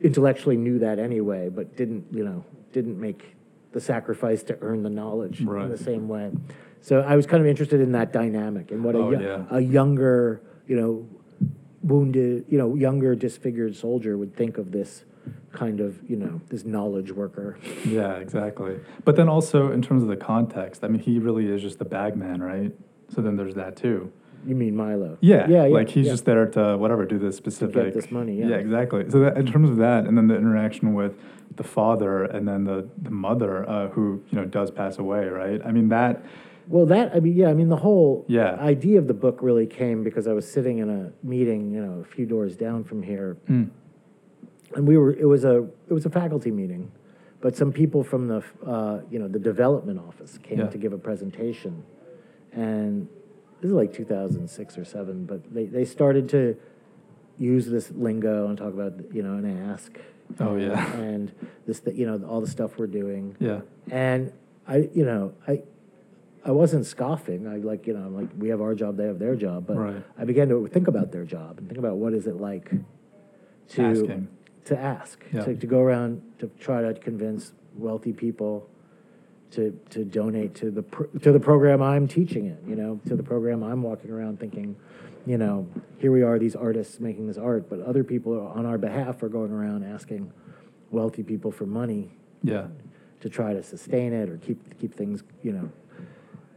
intellectually 0.00 0.56
knew 0.56 0.78
that 0.78 0.98
anyway, 0.98 1.48
but 1.48 1.76
didn't, 1.76 2.06
you 2.12 2.24
know, 2.24 2.44
didn't 2.72 3.00
make 3.00 3.34
the 3.72 3.80
sacrifice 3.80 4.42
to 4.44 4.56
earn 4.60 4.82
the 4.82 4.90
knowledge 4.90 5.40
Right. 5.40 5.64
in 5.64 5.70
the 5.70 5.78
same 5.78 6.08
way. 6.08 6.30
So 6.82 7.00
I 7.00 7.16
was 7.16 7.26
kind 7.26 7.42
of 7.42 7.46
interested 7.46 7.80
in 7.80 7.92
that 7.92 8.12
dynamic 8.12 8.70
and 8.70 8.82
what 8.84 8.94
Oh, 8.94 9.12
a, 9.12 9.20
yeah. 9.20 9.44
a 9.50 9.60
younger, 9.60 10.40
you 10.66 10.76
know, 10.76 11.06
wounded, 11.82 12.44
you 12.48 12.58
know, 12.58 12.74
younger 12.74 13.14
disfigured 13.14 13.74
soldier 13.76 14.16
would 14.16 14.34
think 14.34 14.58
of 14.58 14.70
this 14.72 15.04
kind 15.52 15.80
of, 15.80 15.98
you 16.08 16.16
know, 16.16 16.40
this 16.48 16.64
knowledge 16.64 17.12
worker. 17.12 17.58
Yeah, 17.84 18.14
exactly. 18.16 18.78
But 19.04 19.16
then 19.16 19.28
also 19.28 19.70
in 19.72 19.82
terms 19.82 20.02
of 20.02 20.08
the 20.08 20.16
context, 20.16 20.82
I 20.84 20.88
mean, 20.88 21.00
he 21.00 21.18
really 21.18 21.46
is 21.46 21.60
just 21.62 21.78
the 21.78 21.84
bagman, 21.84 22.42
right? 22.42 22.72
So 23.14 23.20
then 23.20 23.36
there's 23.36 23.54
that 23.54 23.76
too. 23.76 24.12
You 24.46 24.54
mean 24.54 24.74
Milo? 24.74 25.18
Yeah, 25.20 25.46
yeah, 25.48 25.66
yeah. 25.66 25.74
like 25.74 25.88
he's 25.90 26.06
yeah. 26.06 26.12
just 26.12 26.24
there 26.24 26.46
to 26.46 26.76
whatever 26.78 27.04
do 27.04 27.18
this 27.18 27.36
specific. 27.36 27.74
get 27.74 27.94
this 27.94 28.10
money, 28.10 28.36
yeah. 28.38 28.48
Yeah, 28.48 28.56
exactly. 28.56 29.08
So 29.10 29.20
that, 29.20 29.36
in 29.36 29.46
terms 29.46 29.68
of 29.70 29.76
that, 29.76 30.06
and 30.06 30.16
then 30.16 30.28
the 30.28 30.36
interaction 30.36 30.94
with 30.94 31.12
the 31.56 31.64
father 31.64 32.24
and 32.24 32.46
then 32.48 32.64
the 32.64 32.88
the 33.02 33.10
mother, 33.10 33.68
uh, 33.68 33.88
who 33.88 34.22
you 34.30 34.38
know 34.38 34.44
does 34.46 34.70
pass 34.70 34.98
away, 34.98 35.26
right? 35.26 35.60
I 35.64 35.72
mean 35.72 35.88
that. 35.90 36.24
Well, 36.68 36.86
that 36.86 37.14
I 37.14 37.20
mean, 37.20 37.34
yeah, 37.36 37.48
I 37.48 37.54
mean 37.54 37.68
the 37.68 37.76
whole 37.76 38.24
Yeah. 38.28 38.54
idea 38.60 38.98
of 38.98 39.08
the 39.08 39.14
book 39.14 39.40
really 39.42 39.66
came 39.66 40.04
because 40.04 40.26
I 40.28 40.32
was 40.32 40.50
sitting 40.50 40.78
in 40.78 40.88
a 40.88 41.12
meeting, 41.26 41.70
you 41.72 41.84
know, 41.84 42.00
a 42.00 42.04
few 42.04 42.26
doors 42.26 42.56
down 42.56 42.84
from 42.84 43.02
here, 43.02 43.36
Mm, 43.48 43.70
and 44.76 44.86
we 44.86 44.96
were. 44.96 45.12
It 45.12 45.26
was 45.26 45.44
a 45.44 45.66
it 45.88 45.92
was 45.92 46.06
a 46.06 46.10
faculty 46.10 46.50
meeting, 46.52 46.92
but 47.40 47.56
some 47.56 47.72
people 47.72 48.04
from 48.04 48.28
the 48.28 48.42
uh, 48.64 49.00
you 49.10 49.18
know 49.18 49.28
the 49.28 49.40
development 49.40 49.98
office 49.98 50.38
came 50.38 50.60
Yeah. 50.60 50.68
to 50.68 50.78
give 50.78 50.92
a 50.92 50.98
presentation, 50.98 51.82
and 52.52 53.08
this 53.60 53.68
is 53.68 53.72
like 53.74 53.92
2006 53.92 54.78
or 54.78 54.84
seven. 54.84 55.24
But 55.24 55.52
they 55.52 55.66
they 55.66 55.84
started 55.84 56.28
to 56.30 56.56
use 57.38 57.66
this 57.66 57.90
lingo 57.90 58.48
and 58.48 58.58
talk 58.58 58.72
about 58.74 58.94
you 59.14 59.22
know 59.22 59.34
an 59.34 59.70
ask. 59.70 59.92
Oh, 60.38 60.56
yeah. 60.56 60.92
and 60.94 61.32
this 61.66 61.82
you 61.92 62.06
know 62.06 62.24
all 62.28 62.40
the 62.40 62.46
stuff 62.46 62.78
we're 62.78 62.86
doing. 62.86 63.36
yeah. 63.40 63.60
And 63.90 64.32
I, 64.68 64.88
you 64.94 65.04
know, 65.04 65.32
I, 65.48 65.62
I 66.44 66.52
wasn't 66.52 66.86
scoffing. 66.86 67.48
I 67.48 67.56
like, 67.56 67.88
you 67.88 67.94
know, 67.94 68.00
I'm 68.06 68.14
like, 68.14 68.28
we 68.38 68.50
have 68.50 68.60
our 68.60 68.76
job, 68.76 68.96
they 68.96 69.06
have 69.06 69.18
their 69.18 69.34
job. 69.34 69.66
But 69.66 69.76
Right. 69.76 70.04
I 70.16 70.24
began 70.24 70.48
to 70.50 70.68
think 70.68 70.86
about 70.86 71.10
their 71.10 71.24
job 71.24 71.58
and 71.58 71.66
think 71.66 71.78
about 71.78 71.96
what 71.96 72.12
is 72.12 72.28
it 72.28 72.36
like 72.36 72.70
to 73.70 73.82
Asking. 73.82 74.28
to 74.66 74.78
ask, 74.78 75.24
Yeah. 75.32 75.42
to, 75.46 75.56
to 75.56 75.66
go 75.66 75.80
around 75.80 76.22
to 76.38 76.48
try 76.60 76.82
to 76.82 76.94
convince 76.94 77.52
wealthy 77.74 78.12
people 78.12 78.68
to 79.52 79.78
to 79.90 80.04
donate 80.04 80.54
to 80.56 80.70
the 80.70 80.82
pr- 80.82 81.04
to 81.22 81.32
the 81.32 81.40
program 81.40 81.82
I'm 81.82 82.06
teaching 82.08 82.46
in. 82.46 82.58
You 82.68 82.76
know, 82.76 83.00
to 83.08 83.16
the 83.16 83.22
program 83.22 83.62
I'm 83.62 83.82
walking 83.82 84.10
around 84.10 84.38
thinking. 84.40 84.76
You 85.26 85.36
know, 85.36 85.66
here 85.98 86.10
we 86.10 86.22
are, 86.22 86.38
these 86.38 86.56
artists 86.56 86.98
making 86.98 87.26
this 87.26 87.36
art, 87.36 87.68
but 87.68 87.80
other 87.82 88.02
people 88.02 88.40
on 88.54 88.64
our 88.64 88.78
behalf 88.78 89.22
are 89.22 89.28
going 89.28 89.52
around 89.52 89.84
asking 89.84 90.32
wealthy 90.90 91.22
people 91.22 91.50
for 91.52 91.66
money 91.66 92.10
Yeah. 92.42 92.68
to 93.20 93.28
try 93.28 93.52
to 93.52 93.62
sustain 93.62 94.14
it 94.14 94.30
or 94.30 94.38
keep 94.38 94.78
keep 94.78 94.94
things, 94.94 95.22
you 95.42 95.52
know, 95.52 95.68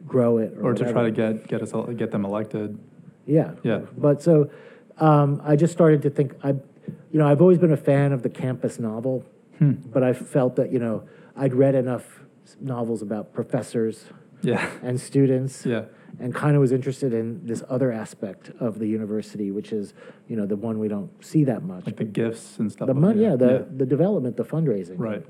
grow 0.07 0.37
it 0.37 0.53
or, 0.57 0.67
Or 0.67 0.73
to 0.73 0.83
try 0.83 1.03
whatever. 1.03 1.33
to 1.33 1.37
get 1.37 1.47
get 1.47 1.61
us 1.61 1.73
get 1.97 2.11
them 2.11 2.23
elected. 2.25 2.77
yeah 3.25 3.51
Yeah. 3.63 3.81
But 3.97 4.21
so 4.21 4.49
um, 4.97 5.41
I 5.43 5.55
just 5.57 5.73
started 5.73 6.01
to 6.03 6.09
think 6.09 6.33
I, 6.43 6.49
you 7.11 7.19
know, 7.19 7.27
I've 7.27 7.41
always 7.41 7.57
been 7.57 7.73
a 7.73 7.77
fan 7.77 8.13
of 8.13 8.23
the 8.23 8.29
campus 8.29 8.79
novel, 8.79 9.25
Hmm. 9.59 9.73
but 9.91 10.03
I 10.03 10.13
felt 10.13 10.55
that 10.55 10.71
you 10.71 10.79
know 10.79 11.03
I'd 11.35 11.53
read 11.53 11.75
enough 11.75 12.21
novels 12.61 13.01
about 13.01 13.33
professors 13.33 14.05
Yeah. 14.41 14.69
and 14.81 14.99
students. 14.99 15.65
Yeah. 15.65 15.85
And 16.19 16.33
kind 16.35 16.55
of 16.55 16.61
was 16.61 16.71
interested 16.71 17.11
in 17.13 17.43
this 17.45 17.63
other 17.69 17.91
aspect 17.91 18.51
of 18.59 18.77
the 18.77 18.85
university, 18.87 19.49
which 19.51 19.73
is, 19.73 19.93
you 20.27 20.35
know, 20.35 20.45
the 20.45 20.55
one 20.55 20.77
we 20.77 20.87
don't 20.87 21.09
see 21.25 21.43
that 21.45 21.63
much. 21.63 21.85
Like 21.87 21.97
the 21.97 22.03
gifts 22.03 22.59
and 22.59 22.71
stuff. 22.71 22.85
the 22.87 22.93
money, 22.93 23.19
that. 23.19 23.23
yeah, 23.23 23.35
the 23.35 23.65
the 23.75 23.85
development, 23.85 24.37
the 24.37 24.43
fundraising, 24.45 24.99
Right. 24.99 25.25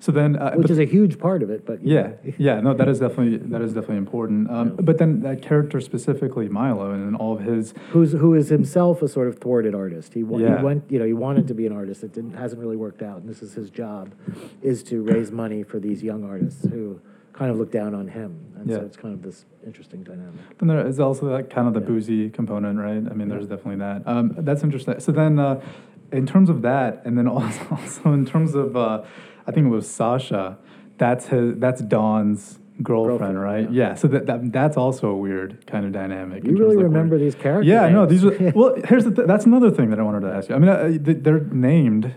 So 0.00 0.12
then, 0.12 0.36
uh, 0.36 0.54
which 0.54 0.70
is 0.70 0.78
a 0.78 0.84
huge 0.84 1.18
part 1.18 1.42
of 1.42 1.50
it. 1.50 1.64
But 1.66 1.84
Yeah, 1.84 2.02
know, 2.02 2.16
yeah, 2.38 2.60
no, 2.60 2.74
that 2.74 2.88
is 2.88 3.00
definitely 3.00 3.36
that 3.38 3.62
is 3.62 3.72
definitely 3.74 3.96
important. 3.98 4.50
Um, 4.50 4.68
Yeah. 4.68 4.74
But 4.82 4.98
then 4.98 5.20
that 5.22 5.42
character 5.42 5.80
specifically, 5.80 6.48
Milo, 6.48 6.90
and 6.92 7.16
all 7.16 7.34
of 7.34 7.40
his, 7.42 7.74
who's 7.90 8.12
who 8.12 8.34
is 8.34 8.48
himself 8.48 9.02
a 9.02 9.08
sort 9.08 9.28
of 9.28 9.38
thwarted 9.38 9.74
artist. 9.74 10.14
He, 10.14 10.22
wa- 10.22 10.38
Yeah. 10.38 10.58
he 10.58 10.64
went, 10.64 10.84
you 10.90 10.98
know, 10.98 11.04
he 11.04 11.12
wanted 11.12 11.48
to 11.48 11.54
be 11.54 11.66
an 11.66 11.72
artist. 11.72 12.02
It 12.04 12.12
didn't 12.12 12.34
hasn't 12.34 12.60
really 12.60 12.76
worked 12.76 13.02
out, 13.02 13.20
and 13.20 13.28
this 13.28 13.42
is 13.42 13.54
his 13.54 13.70
job, 13.70 14.14
is 14.62 14.82
to 14.84 15.02
raise 15.02 15.30
money 15.32 15.62
for 15.62 15.78
these 15.78 16.02
young 16.02 16.24
artists 16.24 16.64
who 16.66 17.00
kind 17.32 17.50
of 17.52 17.56
look 17.58 17.70
down 17.70 17.94
on 17.94 18.08
him, 18.08 18.36
and 18.58 18.68
so 18.68 18.80
it's 18.80 18.96
kind 18.96 19.14
of 19.14 19.22
this 19.22 19.44
interesting 19.64 20.02
dynamic. 20.02 20.40
then 20.58 20.66
there 20.68 20.84
is 20.84 20.98
also 20.98 21.28
that 21.28 21.48
kind 21.50 21.68
of 21.68 21.74
the 21.74 21.80
Yeah. 21.80 21.86
boozy 21.86 22.30
component, 22.30 22.78
right? 22.80 23.04
I 23.10 23.14
mean, 23.14 23.28
there's 23.28 23.46
definitely 23.46 23.76
that. 23.76 24.02
Um, 24.06 24.34
that's 24.38 24.64
interesting. 24.64 24.98
So 24.98 25.12
then, 25.12 25.38
uh, 25.38 25.60
in 26.10 26.26
terms 26.26 26.48
of 26.50 26.62
that, 26.62 27.02
and 27.04 27.16
then 27.16 27.28
also, 27.28 27.60
also 27.70 28.12
in 28.12 28.26
terms 28.26 28.54
of, 28.56 28.76
uh, 28.76 29.02
I 29.48 29.50
think 29.50 29.66
it 29.66 29.70
was 29.70 29.88
Sasha. 29.90 30.58
That's 30.98 31.26
his. 31.28 31.54
That's 31.58 31.80
Don's 31.80 32.58
girlfriend, 32.82 33.18
Girlfriend, 33.18 33.42
right? 33.42 33.70
yeah. 33.72 33.88
Yeah. 33.88 33.94
So 33.94 34.06
that, 34.08 34.26
that 34.26 34.52
that's 34.52 34.76
also 34.76 35.08
a 35.08 35.16
weird 35.16 35.66
kind 35.66 35.84
of 35.86 35.92
dynamic. 35.92 36.44
You 36.44 36.56
really 36.56 36.76
remember 36.76 37.16
where- 37.16 37.24
these 37.24 37.34
characters? 37.34 37.66
Yeah, 37.66 37.88
no, 37.88 38.06
these 38.06 38.24
are. 38.24 38.52
Well, 38.54 38.76
here's 38.84 39.04
the. 39.04 39.12
Th- 39.14 39.26
that's 39.26 39.46
another 39.46 39.70
thing 39.70 39.90
that 39.90 39.98
I 39.98 40.02
wanted 40.02 40.20
to 40.20 40.32
ask 40.32 40.48
you. 40.48 40.54
I 40.54 40.58
mean, 40.58 40.68
uh, 40.68 40.88
th- 41.06 41.18
they're 41.22 41.40
named. 41.40 42.14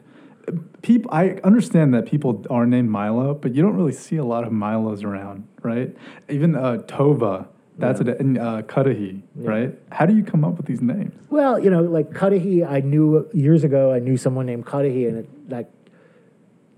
People, 0.82 1.12
I 1.14 1.40
understand 1.44 1.94
that 1.94 2.08
people 2.08 2.44
are 2.50 2.66
named 2.66 2.90
Milo, 2.90 3.36
but 3.36 3.54
you 3.56 3.62
don't 3.62 3.76
really 3.76 3.92
see 3.94 4.18
a 4.18 4.26
lot 4.26 4.44
of 4.44 4.52
Milos 4.52 5.04
around, 5.04 5.48
right? 5.62 5.96
Even 6.30 6.56
uh, 6.56 6.78
Tova, 6.88 7.48
that's 7.78 8.02
Yeah. 8.02 8.14
a 8.14 8.16
and 8.18 8.38
uh, 8.40 8.62
Cudahy, 8.64 9.22
Yeah. 9.40 9.50
right? 9.50 9.80
How 9.92 10.08
do 10.08 10.16
you 10.16 10.24
come 10.24 10.44
up 10.44 10.58
with 10.58 10.66
these 10.66 10.82
names? 10.82 11.14
Well, 11.30 11.60
you 11.60 11.70
know, 11.70 11.84
like 11.84 12.14
Cudahy, 12.14 12.66
I 12.66 12.80
knew 12.82 13.30
years 13.34 13.64
ago. 13.64 13.94
I 13.94 14.00
knew 14.00 14.18
someone 14.18 14.48
named 14.48 14.66
Cudahy, 14.66 15.06
and 15.06 15.20
it, 15.20 15.30
like 15.50 15.70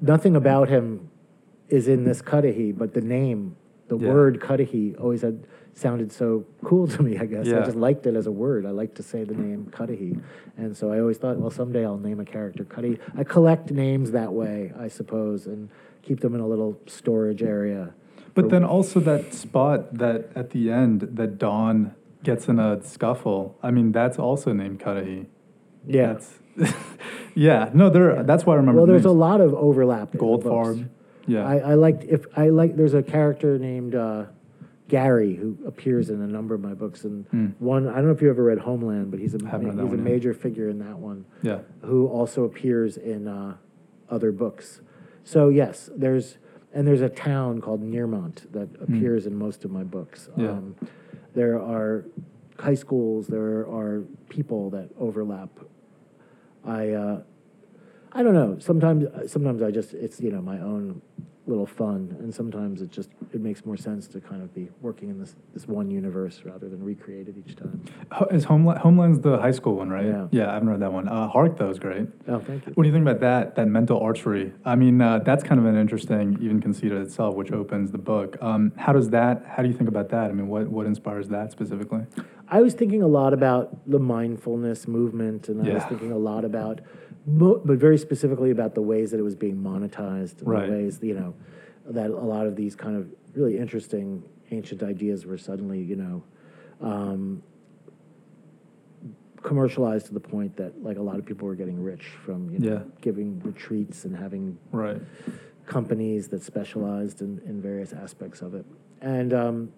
nothing 0.04 0.36
about 0.36 0.70
him 0.70 1.10
is 1.70 1.88
in 1.88 2.04
this 2.04 2.22
Cudahy, 2.22 2.72
but 2.72 2.94
the 2.94 3.02
name, 3.02 3.56
the 3.88 3.98
Yeah. 3.98 4.10
word 4.14 4.42
Cudahy, 4.42 4.96
always 4.98 5.22
had 5.22 5.48
sounded 5.74 6.12
so 6.12 6.46
cool 6.64 6.86
to 6.88 7.02
me. 7.02 7.18
I 7.18 7.26
guess 7.26 7.48
I 7.48 7.66
just 7.66 7.78
liked 7.78 8.06
it 8.06 8.16
as 8.16 8.28
a 8.28 8.32
word. 8.32 8.66
I 8.66 8.70
like 8.70 8.94
to 8.96 9.04
say 9.04 9.24
the 9.24 9.34
name 9.34 9.72
Cudahy, 9.76 10.20
and 10.58 10.78
so 10.78 10.92
I 10.92 11.00
always 11.00 11.18
thought, 11.18 11.38
well, 11.40 11.50
someday 11.50 11.84
I'll 11.86 11.98
name 11.98 12.20
a 12.20 12.26
character 12.26 12.64
Cudahy. 12.64 13.00
I 13.16 13.24
collect 13.24 13.72
names 13.72 14.12
that 14.12 14.34
way, 14.34 14.72
I 14.78 14.88
suppose, 14.90 15.48
and 15.48 15.70
keep 16.04 16.20
them 16.20 16.36
in 16.36 16.42
a 16.42 16.48
little 16.48 16.78
storage 16.86 17.42
area. 17.42 17.94
But 18.36 18.50
then 18.50 18.64
also 18.64 19.00
that 19.00 19.34
spot 19.34 19.96
that 20.00 20.30
at 20.36 20.50
the 20.52 20.70
end 20.72 21.02
that 21.14 21.38
Don 21.38 21.94
gets 22.24 22.48
in 22.48 22.60
a 22.60 22.82
scuffle. 22.84 23.58
I 23.62 23.70
mean, 23.72 23.92
that's 23.92 24.18
also 24.20 24.54
named 24.54 24.80
Cudahy. 24.80 25.28
yeah. 25.86 26.14
That's, 26.14 26.40
yeah. 27.36 27.70
No, 27.74 27.90
there. 27.90 28.24
That's 28.24 28.46
why 28.46 28.54
I 28.54 28.58
remember. 28.58 28.80
Well, 28.82 28.86
the 28.88 28.94
there's 28.94 29.06
a 29.06 29.12
lot 29.12 29.42
of 29.42 29.54
overlap. 29.54 30.12
books. 30.12 30.46
Goldfarb. 30.46 30.90
Yeah. 31.26 31.46
I, 31.48 31.58
I 31.58 31.74
liked 31.76 32.04
if 32.04 32.26
I 32.36 32.50
like. 32.50 32.76
There's 32.76 32.94
a 32.94 33.04
character 33.04 33.58
named 33.58 33.96
uh, 33.96 34.26
Gary 34.90 35.36
who 35.36 35.58
appears 35.66 36.10
in 36.10 36.22
a 36.22 36.28
number 36.28 36.54
of 36.54 36.62
my 36.62 36.74
books, 36.74 37.04
and 37.06 37.26
Hmm. 37.28 37.46
one 37.60 37.88
I 37.88 37.96
don't 37.96 38.06
know 38.06 38.12
if 38.12 38.22
you 38.22 38.30
ever 38.30 38.44
read 38.44 38.60
Homeland, 38.60 39.10
but 39.12 39.20
he's 39.20 39.34
a 39.34 39.38
that 39.40 39.62
he's 39.62 39.74
a 39.74 39.86
one 39.86 39.90
yet. 39.92 40.00
major 40.00 40.34
figure 40.34 40.70
in 40.70 40.80
that 40.80 40.98
one, 41.00 41.26
yeah. 41.42 41.60
who 41.82 42.08
also 42.08 42.44
appears 42.44 42.98
in 42.98 43.28
uh, 43.28 43.56
other 44.10 44.32
books. 44.32 44.82
So 45.24 45.50
yes, 45.50 45.90
there's 45.96 46.38
and 46.74 46.86
there's 46.88 47.02
a 47.02 47.10
town 47.10 47.62
called 47.62 47.82
Nearmont 47.82 48.52
that 48.52 48.68
appears 48.82 49.26
in 49.28 49.36
most 49.36 49.64
of 49.64 49.72
my 49.72 49.84
books. 49.84 50.26
Hmm. 50.36 50.48
Um, 50.48 50.76
Yeah. 50.82 50.90
there 51.36 51.56
are 51.62 52.06
high 52.60 52.74
schools. 52.76 53.28
There 53.28 53.60
are 53.68 54.04
people 54.30 54.70
that 54.72 54.90
overlap. 55.00 55.50
I. 56.66 56.90
Uh, 56.92 57.22
I 58.16 58.22
don't 58.22 58.36
know. 58.36 58.60
Sometimes, 58.60 59.06
sometimes 59.32 59.64
I 59.64 59.72
just 59.72 59.94
it's 59.94 60.22
you 60.22 60.32
know 60.32 60.42
my 60.42 60.60
own 60.60 61.02
little 61.46 61.66
fun, 61.66 62.16
and 62.20 62.34
sometimes 62.34 62.82
it 62.82 62.90
just 62.90 63.10
it 63.34 63.42
makes 63.42 63.66
more 63.66 63.76
sense 63.76 64.08
to 64.08 64.22
kind 64.22 64.42
of 64.42 64.54
be 64.54 64.70
working 64.82 65.10
in 65.10 65.20
this 65.20 65.36
this 65.54 65.68
one 65.68 65.92
universe 65.92 66.42
rather 66.46 66.70
than 66.70 66.82
recreate 66.84 67.28
it 67.28 67.36
each 67.38 67.56
time. 67.56 67.84
Is 68.32 68.46
Homeland 68.46 68.80
Homeland's 68.80 69.20
the 69.20 69.38
high 69.38 69.52
school 69.52 69.76
one, 69.76 69.90
right? 69.90 70.06
Yeah. 70.06 70.28
Yeah, 70.32 70.52
I 70.52 70.54
haven't 70.54 70.70
read 70.70 70.80
that 70.80 70.94
one. 70.94 71.08
Uh, 71.08 71.28
Hark 71.28 71.58
though 71.58 71.70
is 71.70 71.80
great. 71.80 72.08
Oh, 72.28 72.40
thank 72.40 72.66
you. 72.66 72.74
What 72.74 72.84
do 72.84 72.88
you 72.88 72.94
think 72.94 73.04
about 73.08 73.20
that? 73.20 73.56
That 73.56 73.68
mental 73.68 74.00
archery. 74.00 74.54
I 74.64 74.76
mean, 74.76 75.02
uh, 75.02 75.20
that's 75.20 75.44
kind 75.44 75.60
of 75.60 75.66
an 75.66 75.78
interesting, 75.78 76.38
even 76.42 76.62
conceit 76.62 76.92
in 76.92 77.02
itself, 77.02 77.36
which 77.36 77.52
opens 77.52 77.92
the 77.92 77.98
book. 77.98 78.38
Um, 78.42 78.72
how 78.78 78.94
does 78.94 79.10
that? 79.10 79.44
How 79.46 79.64
do 79.64 79.70
you 79.70 79.76
think 79.76 79.90
about 79.90 80.10
that? 80.10 80.30
I 80.30 80.34
mean, 80.34 80.48
what 80.48 80.68
what 80.70 80.86
inspires 80.86 81.28
that 81.30 81.52
specifically? 81.52 82.06
I 82.48 82.62
was 82.62 82.74
thinking 82.74 83.02
a 83.02 83.08
lot 83.08 83.34
about 83.34 83.90
the 83.90 84.00
mindfulness 84.00 84.88
movement, 84.88 85.50
and 85.50 85.68
I 85.68 85.74
was 85.74 85.84
thinking 85.86 86.12
a 86.12 86.18
lot 86.18 86.46
about, 86.46 86.82
mo- 87.26 87.62
but 87.64 87.78
very 87.78 87.98
specifically 87.98 88.52
about 88.52 88.76
the 88.76 88.82
ways 88.82 89.12
that 89.12 89.20
it 89.20 89.24
was 89.24 89.36
being 89.36 89.58
monetized, 89.58 90.40
and 90.40 90.48
Right. 90.48 90.66
the 90.68 90.72
ways 90.74 91.00
you 91.02 91.14
know 91.16 91.34
that 91.90 92.10
a 92.10 92.14
lot 92.16 92.48
of 92.48 92.56
these 92.56 92.76
kind 92.76 92.96
of 92.96 93.08
really 93.36 93.58
interesting 93.58 94.24
ancient 94.52 94.84
ideas 94.84 95.26
were 95.26 95.38
suddenly 95.38 95.82
you 95.82 95.96
know. 95.96 96.24
Um, 96.82 97.44
commercialized 99.42 100.06
to 100.06 100.14
the 100.14 100.20
point 100.22 100.56
that 100.56 100.82
like 100.84 100.98
a 100.98 101.02
lot 101.02 101.20
of 101.20 101.26
people 101.26 101.46
were 101.48 101.56
getting 101.56 101.82
rich 101.84 102.06
from 102.26 102.50
you 102.50 102.60
know, 102.60 102.72
Yeah. 102.76 102.80
giving 103.02 103.42
retreats 103.44 104.06
and 104.06 104.16
having 104.16 104.58
Right. 104.72 105.02
companies 105.66 106.30
that 106.30 106.42
specialized 106.44 107.22
in, 107.22 107.42
in 107.46 107.62
various 107.62 107.92
aspects 107.92 108.42
of 108.42 108.54
it. 108.56 108.66
And 109.02 109.34
um, 109.34 109.74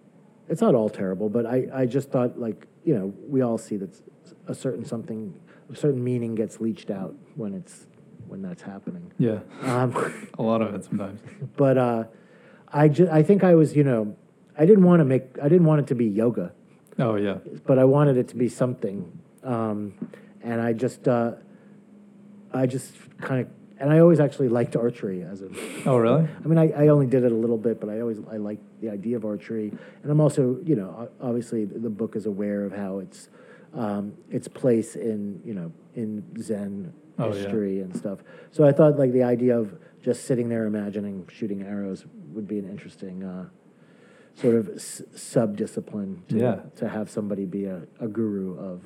it's 0.49 0.61
not 0.61 0.75
all 0.75 0.87
terrible, 0.89 1.29
but 1.29 1.47
I, 1.47 1.67
I 1.73 1.85
just 1.87 2.11
thought, 2.11 2.39
like, 2.39 2.67
you 2.83 2.93
know, 2.93 3.11
we 3.27 3.41
all 3.41 3.57
see 3.57 3.77
that 3.77 3.89
a 4.47 4.53
certain 4.53 4.85
something, 4.85 5.33
a 5.71 5.75
certain 5.75 6.03
meaning 6.03 6.35
gets 6.35 6.59
leached 6.59 6.89
out 6.91 7.15
when 7.35 7.53
it's 7.53 7.87
when 8.27 8.41
that's 8.41 8.63
happening. 8.63 9.11
Yeah. 9.19 9.39
Um, 9.61 9.93
A 10.37 10.41
lot 10.41 10.61
of 10.61 10.73
it 10.73 10.83
sometimes. 10.83 11.19
but 11.57 11.77
uh, 11.77 12.03
I, 12.73 12.87
ju- 12.87 13.07
I 13.11 13.21
think 13.21 13.43
I 13.43 13.53
was, 13.53 13.75
you 13.75 13.83
know, 13.83 14.15
I 14.57 14.65
didn't 14.65 14.83
want 14.83 14.99
to 14.99 15.05
make, 15.05 15.37
I 15.41 15.47
didn't 15.47 15.65
want 15.65 15.81
it 15.81 15.87
to 15.87 15.95
be 15.95 16.05
yoga, 16.05 16.51
Oh 16.97 17.15
yeah. 17.15 17.37
but 17.67 17.77
I 17.77 17.83
wanted 17.85 18.17
it 18.17 18.27
to 18.29 18.35
be 18.35 18.49
something. 18.49 19.11
Um, 19.43 19.93
and 20.41 20.59
I 20.59 20.73
just, 20.73 21.07
uh, 21.07 21.33
I 22.51 22.65
just 22.65 22.93
kind 23.21 23.41
of, 23.41 23.47
and 23.79 23.91
I 23.91 23.99
always 23.99 24.19
actually 24.19 24.49
liked 24.49 24.75
archery 24.75 25.21
as 25.21 25.41
a, 25.43 25.49
Oh 25.85 25.97
really? 25.97 26.27
I 26.43 26.47
mean, 26.47 26.57
I, 26.57 26.71
I 26.71 26.87
only 26.87 27.05
did 27.05 27.23
it 27.25 27.31
a 27.31 27.35
little 27.35 27.57
bit, 27.59 27.79
but 27.79 27.89
I 27.89 27.99
always 28.01 28.17
I 28.31 28.37
like 28.37 28.57
the 28.81 28.89
idea 28.89 29.17
of 29.17 29.25
archery, 29.25 29.71
and 30.01 30.11
I'm 30.11 30.19
also, 30.19 30.57
you 30.65 30.75
know, 30.75 31.09
obviously 31.21 31.65
the 31.65 31.89
book 31.91 32.15
is 32.15 32.25
aware 32.25 32.63
of 32.63 32.71
how 32.71 32.99
it's 32.99 33.29
um, 33.75 34.13
its 34.31 34.47
place 34.47 34.95
in 34.95 35.41
you 35.45 35.53
know 35.53 35.71
in 35.95 36.23
Zen 36.41 36.93
Oh, 37.17 37.27
yeah. 37.29 37.33
history 37.35 37.79
and 37.79 37.95
stuff. 37.95 38.19
So 38.51 38.65
I 38.65 38.73
thought 38.73 38.97
like 38.99 39.13
the 39.13 39.23
idea 39.23 39.57
of 39.57 39.73
just 40.03 40.25
sitting 40.25 40.49
there 40.49 40.65
imagining 40.65 41.25
shooting 41.31 41.61
arrows 41.63 42.05
would 42.33 42.45
be 42.45 42.59
an 42.59 42.69
interesting 42.69 43.23
uh, 43.23 43.45
sort 44.35 44.55
of 44.55 44.69
s- 44.75 45.01
sub 45.15 45.55
discipline 45.55 46.23
to, 46.27 46.37
Yeah. 46.37 46.55
to 46.75 46.89
have 46.89 47.09
somebody 47.09 47.45
be 47.45 47.65
a, 47.65 47.83
a 48.01 48.07
guru 48.09 48.59
of. 48.59 48.81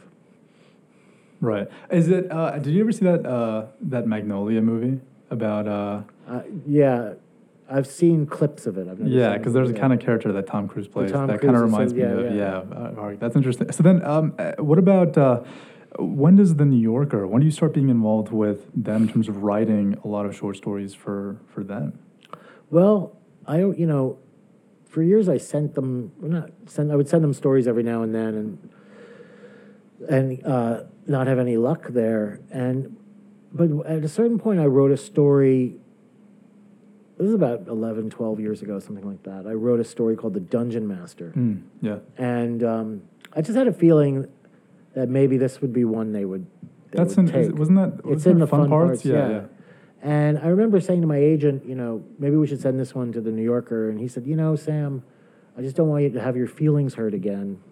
Right. 1.42 1.68
Is 1.90 2.10
it? 2.10 2.32
Uh, 2.32 2.60
did 2.60 2.74
you 2.74 2.82
ever 2.82 2.92
see 2.92 3.06
that 3.06 3.26
uh, 3.26 3.66
that 3.82 4.06
Magnolia 4.06 4.62
movie 4.62 5.00
about? 5.32 5.68
Uh, 5.68 6.02
Uh, 6.28 6.42
yeah, 6.68 7.14
I've 7.72 7.88
seen 7.88 8.26
clips 8.26 8.66
of 8.66 8.78
it. 8.78 8.88
I've 8.88 9.00
never 9.00 9.10
yeah, 9.10 9.38
because 9.38 9.54
there's 9.54 9.70
a 9.70 9.74
kind 9.74 9.94
of 9.94 10.00
character 10.00 10.32
that 10.34 10.48
Tom 10.48 10.68
Cruise 10.68 10.88
plays 10.88 11.12
Tom 11.12 11.28
that 11.28 11.40
kind 11.42 11.56
of 11.56 11.62
Cruise 11.62 11.70
is- 11.70 11.74
reminds 11.74 11.94
me 11.94 12.02
yeah, 12.02 12.08
of 12.08 12.36
yeah. 12.36 12.64
yeah. 12.72 12.78
uh, 12.78 12.96
Hark. 12.96 13.20
That's 13.20 13.36
interesting. 13.36 13.72
So 13.72 13.84
then, 13.84 14.04
um, 14.04 14.34
uh, 14.40 14.54
what 14.58 14.80
about 14.80 15.18
uh, 15.18 15.42
when 16.00 16.36
does 16.36 16.56
the 16.56 16.66
New 16.66 16.80
Yorker? 16.80 17.28
When 17.28 17.42
do 17.42 17.46
you 17.46 17.52
start 17.52 17.74
being 17.74 17.90
involved 17.90 18.32
with 18.32 18.68
them 18.76 19.04
in 19.04 19.10
terms 19.10 19.28
of 19.28 19.44
writing 19.44 19.98
a 20.04 20.08
lot 20.08 20.26
of 20.26 20.36
short 20.36 20.58
stories 20.58 20.94
for 20.94 21.38
for 21.54 21.64
them? 21.64 22.00
Well, 22.70 23.16
I 23.46 23.60
don't- 23.60 23.78
you 23.78 23.88
know, 23.88 24.18
for 24.88 25.04
years 25.04 25.30
I 25.30 25.38
sent 25.38 25.76
them 25.76 26.12
well, 26.20 26.32
not 26.32 26.52
send 26.66 26.92
I 26.92 26.96
would 26.96 27.08
send 27.08 27.24
them 27.24 27.34
stories 27.34 27.68
every 27.68 27.84
now 27.84 28.02
and 28.02 28.14
then 28.16 28.34
and 28.36 28.70
and 30.10 30.46
uh, 30.46 30.84
not 31.08 31.28
have 31.28 31.40
any 31.40 31.58
luck 31.58 31.88
there. 31.90 32.40
And 32.52 32.96
but 33.52 33.70
at 33.86 34.04
a 34.04 34.10
certain 34.10 34.40
point 34.40 34.60
I 34.60 34.66
wrote 34.66 34.92
a 34.92 34.98
story 34.98 35.79
this 37.20 37.28
is 37.28 37.34
about 37.34 37.68
11, 37.68 38.10
12 38.10 38.40
years 38.40 38.62
ago, 38.62 38.80
something 38.80 39.06
like 39.06 39.22
that. 39.24 39.46
I 39.46 39.52
wrote 39.54 39.80
a 39.82 39.84
story 39.84 40.16
called 40.16 40.34
The 40.34 40.40
Dungeon 40.40 40.88
Master. 40.88 41.34
Mm, 41.36 41.64
yeah. 41.82 41.98
And 42.18 42.64
um, 42.64 43.02
I 43.34 43.42
just 43.42 43.58
had 43.58 43.68
a 43.68 43.74
feeling 43.74 44.26
that 44.96 45.10
maybe 45.10 45.38
this 45.38 45.60
would 45.62 45.74
be 45.74 45.84
one 45.84 46.14
they 46.14 46.24
would, 46.24 46.48
they 46.92 46.98
That's 46.98 47.18
would 47.18 47.30
in, 47.30 47.56
wasn't 47.58 47.78
that 47.78 47.94
It's 48.00 48.06
wasn't 48.06 48.34
in 48.36 48.40
the 48.40 48.48
fun 48.48 48.70
parts, 48.70 49.04
Yeah, 49.06 49.14
yeah. 49.14 49.30
yeah. 49.30 49.42
And 50.02 50.40
I 50.40 50.48
remember 50.48 50.80
saying 50.80 51.02
to 51.02 51.08
my 51.08 51.18
agent, 51.18 51.66
you 51.66 51.76
know, 51.76 52.04
maybe 52.18 52.38
we 52.38 52.48
should 52.48 52.62
send 52.62 52.80
this 52.80 52.96
one 52.96 53.12
to 53.12 53.20
the 53.20 53.32
New 53.32 53.44
Yorker. 53.44 53.90
And 53.90 54.00
he 54.00 54.08
said, 54.08 54.26
you 54.26 54.38
know, 54.38 54.56
Sam, 54.56 55.04
I 55.58 55.62
just 55.62 55.76
don't 55.76 55.90
want 55.90 56.04
you 56.04 56.10
to 56.12 56.22
have 56.22 56.38
your 56.38 56.48
feelings 56.48 56.94
hurt 56.94 57.14
again. 57.14 57.60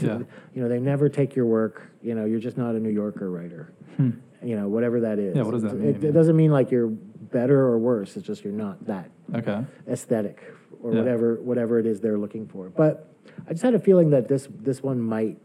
Yeah. 0.00 0.18
You 0.54 0.62
know, 0.62 0.68
they 0.68 0.78
never 0.80 1.08
take 1.08 1.34
your 1.36 1.46
work. 1.46 1.90
You 2.02 2.14
know, 2.16 2.24
you're 2.24 2.40
just 2.40 2.56
not 2.56 2.74
a 2.74 2.80
New 2.80 2.90
Yorker 2.90 3.30
writer. 3.30 3.72
You 3.98 4.56
know, 4.56 4.66
whatever 4.68 5.00
that 5.02 5.18
is. 5.20 5.36
Yeah, 5.36 5.42
what 5.42 5.52
does 5.52 5.62
that 5.62 5.72
It- 5.74 5.78
mean? 5.80 5.88
It, 5.94 6.04
it 6.04 6.12
doesn't 6.12 6.34
mean 6.36 6.50
like 6.50 6.70
you're 6.72 6.92
better 7.30 7.60
or 7.60 7.78
worse. 7.78 8.16
It's 8.16 8.26
just 8.26 8.44
you're 8.44 8.52
not 8.52 8.84
that 8.86 9.10
Okay. 9.34 9.64
aesthetic 9.88 10.42
or 10.82 10.92
Yeah. 10.92 10.98
whatever 11.00 11.34
whatever 11.36 11.78
it 11.78 11.86
is 11.86 12.00
they're 12.00 12.18
looking 12.18 12.46
for. 12.46 12.68
But 12.68 13.08
I 13.46 13.52
just 13.52 13.62
had 13.62 13.74
a 13.74 13.78
feeling 13.78 14.10
that 14.10 14.28
this 14.28 14.48
this 14.60 14.82
one 14.82 15.00
might 15.00 15.38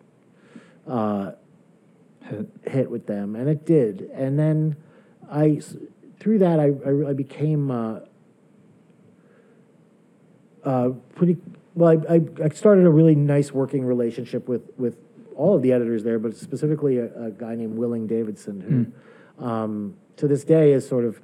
uh, 0.87 1.31
Hit. 2.21 2.49
hit 2.65 2.91
with 2.91 3.05
them, 3.05 3.35
and 3.35 3.47
it 3.49 3.65
did. 3.65 4.09
And 4.13 4.37
then 4.37 4.75
I, 5.29 5.61
through 6.19 6.39
that, 6.39 6.59
I, 6.59 6.71
I, 6.85 7.09
I 7.09 7.13
became 7.13 7.69
uh, 7.71 7.99
uh, 10.63 10.89
pretty 11.15 11.37
well. 11.75 11.89
I, 12.09 12.15
I, 12.15 12.21
I 12.45 12.49
started 12.49 12.85
a 12.85 12.89
really 12.89 13.15
nice 13.15 13.51
working 13.51 13.85
relationship 13.85 14.47
with 14.47 14.69
with 14.77 14.97
all 15.35 15.55
of 15.55 15.61
the 15.61 15.71
editors 15.71 16.03
there, 16.03 16.19
but 16.19 16.35
specifically 16.35 16.97
a, 16.97 17.25
a 17.25 17.31
guy 17.31 17.55
named 17.55 17.77
Willing 17.77 18.07
Davidson, 18.07 18.93
who 19.39 19.45
um, 19.45 19.95
to 20.17 20.27
this 20.27 20.43
day 20.43 20.71
is 20.73 20.87
sort 20.87 21.05
of 21.05 21.19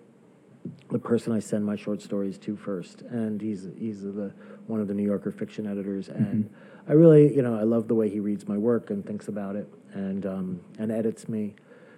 the 0.92 1.00
person 1.00 1.34
I 1.34 1.40
send 1.40 1.66
my 1.66 1.76
short 1.76 2.02
stories 2.02 2.38
to 2.40 2.56
first, 2.56 3.02
and 3.02 3.42
he's 3.42 3.68
he's 3.78 4.02
the 4.04 4.32
one 4.68 4.80
of 4.82 4.88
the 4.88 4.94
New 4.94 5.04
Yorker 5.06 5.32
fiction 5.32 5.68
editors, 5.68 6.10
and 6.10 6.50
I 6.88 6.94
really 6.94 7.36
you 7.36 7.42
know 7.42 7.56
I 7.58 7.64
love 7.64 7.88
the 7.88 7.96
way 7.96 8.10
he 8.10 8.20
reads 8.20 8.48
my 8.48 8.58
work 8.58 8.90
and 8.90 9.06
thinks 9.06 9.28
about 9.28 9.56
it 9.56 9.68
and 9.94 10.26
um, 10.26 10.62
and 10.80 10.92
edits 10.92 11.28
me. 11.28 11.56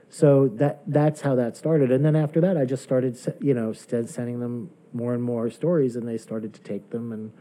so 0.09 0.47
that 0.55 0.81
that's 0.87 1.21
how 1.21 1.35
that 1.35 1.57
started. 1.57 1.91
And 1.91 2.03
then 2.05 2.15
after 2.15 2.39
that, 2.41 2.57
I 2.57 2.65
just 2.65 2.83
started, 2.83 3.17
you 3.41 3.53
know, 3.53 3.73
st- 3.73 4.09
sending 4.09 4.39
them 4.39 4.69
more 4.93 5.13
and 5.13 5.21
more 5.23 5.49
stories, 5.49 5.95
and 5.95 6.07
they 6.07 6.17
started 6.17 6.53
to 6.53 6.61
take 6.61 6.89
them, 6.91 7.11
and 7.11 7.31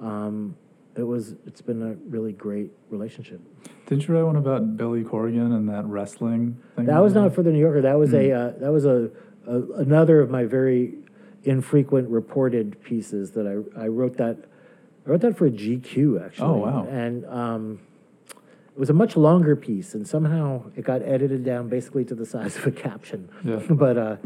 um, 0.00 0.56
it 0.96 1.02
was 1.02 1.34
it's 1.46 1.60
been 1.62 1.82
a 1.82 1.94
really 2.08 2.32
great 2.32 2.70
relationship. 2.90 3.40
Didn't 3.86 4.08
you 4.08 4.14
write 4.14 4.22
one 4.24 4.36
about 4.36 4.76
Billy 4.76 5.04
Corgan 5.04 5.54
and 5.54 5.68
that 5.68 5.84
wrestling 5.84 6.56
thing? 6.76 6.86
That 6.86 7.00
was 7.02 7.14
not 7.14 7.34
for 7.34 7.42
the 7.42 7.52
New 7.52 7.58
Yorker. 7.60 7.82
That 7.82 7.98
was 7.98 8.12
a 8.14 8.16
Mm. 8.28 8.54
uh, 8.56 8.58
that 8.60 8.72
was 8.72 8.84
a, 8.86 9.10
a 9.46 9.62
another 9.80 10.20
of 10.20 10.30
my 10.30 10.44
very 10.44 10.94
infrequent 11.44 12.08
reported 12.08 12.82
pieces 12.82 13.32
that 13.32 13.46
I 13.46 13.84
I 13.84 13.88
wrote 13.88 14.16
that 14.16 14.38
I 15.06 15.10
wrote 15.10 15.20
that 15.20 15.36
for 15.36 15.50
GQ 15.50 16.24
actually. 16.24 16.46
Oh, 16.46 16.56
wow. 16.56 16.86
And 16.90 17.26
um, 17.26 17.80
it 18.30 18.78
was 18.78 18.90
a 18.90 18.94
much 18.94 19.16
longer 19.16 19.54
piece, 19.54 19.94
and 19.94 20.06
somehow 20.08 20.64
it 20.74 20.84
got 20.84 21.02
edited 21.02 21.44
down 21.44 21.68
basically 21.68 22.04
to 22.06 22.14
the 22.14 22.26
size 22.26 22.56
of 22.56 22.66
a 22.66 22.72
caption. 22.72 23.28
Yeah. 23.44 23.56
but 23.70 23.96
uh, 23.96 24.16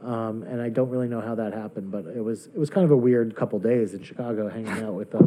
um, 0.00 0.44
and 0.44 0.62
I 0.62 0.68
don't 0.68 0.88
really 0.90 1.08
know 1.08 1.20
how 1.20 1.34
that 1.34 1.52
happened, 1.52 1.90
but 1.90 2.06
it 2.06 2.22
was 2.22 2.46
it 2.46 2.58
was 2.58 2.70
kind 2.70 2.84
of 2.84 2.90
a 2.90 2.96
weird 2.96 3.34
couple 3.36 3.58
days 3.58 3.94
in 3.94 4.02
Chicago, 4.02 4.48
hanging 4.48 4.82
out 4.84 4.94
with 4.94 5.14
uh, 5.14 5.18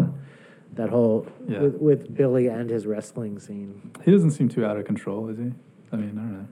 that 0.74 0.90
whole 0.90 1.28
Yeah. 1.48 1.60
with, 1.60 1.76
with 1.76 2.16
Billy 2.16 2.48
and 2.48 2.70
his 2.70 2.88
wrestling 2.88 3.38
scene. 3.40 3.92
He 4.04 4.12
doesn't 4.12 4.32
seem 4.32 4.48
too 4.50 4.66
out 4.66 4.78
of 4.78 4.86
control, 4.86 5.28
is 5.30 5.38
he? 5.38 5.52
I 5.92 5.98
mean, 5.98 6.12
I 6.18 6.22
don't 6.22 6.34
know. 6.34 6.48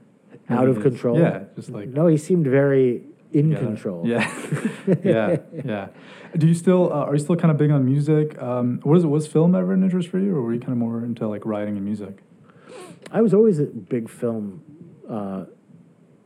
Out 0.50 0.68
of 0.68 0.80
control? 0.80 1.18
Yeah, 1.18 1.44
just 1.56 1.70
like 1.70 1.88
No, 1.88 2.06
he 2.06 2.16
seemed 2.16 2.46
very 2.46 3.04
in 3.32 3.54
control. 3.54 4.06
Yeah, 4.06 4.28
yeah, 5.04 5.36
yeah. 5.64 5.88
Do 6.36 6.46
you 6.46 6.54
still 6.54 6.92
uh, 6.92 7.04
are 7.06 7.14
you 7.14 7.20
still 7.20 7.36
kind 7.36 7.50
of 7.50 7.56
big 7.56 7.70
on 7.70 7.84
music? 7.84 8.40
Um, 8.40 8.80
was 8.84 9.06
was 9.06 9.26
film 9.26 9.54
ever 9.54 9.72
an 9.72 9.82
interest 9.82 10.08
for 10.08 10.18
you, 10.18 10.34
or 10.34 10.42
were 10.42 10.54
you 10.54 10.60
kind 10.60 10.72
of 10.72 10.78
more 10.78 11.04
into 11.04 11.26
like 11.28 11.46
writing 11.46 11.76
and 11.76 11.84
music? 11.84 12.22
I 13.12 13.22
was 13.22 13.34
always 13.34 13.58
a 13.58 13.64
big 13.64 14.08
film 14.08 14.62
uh, 15.08 15.44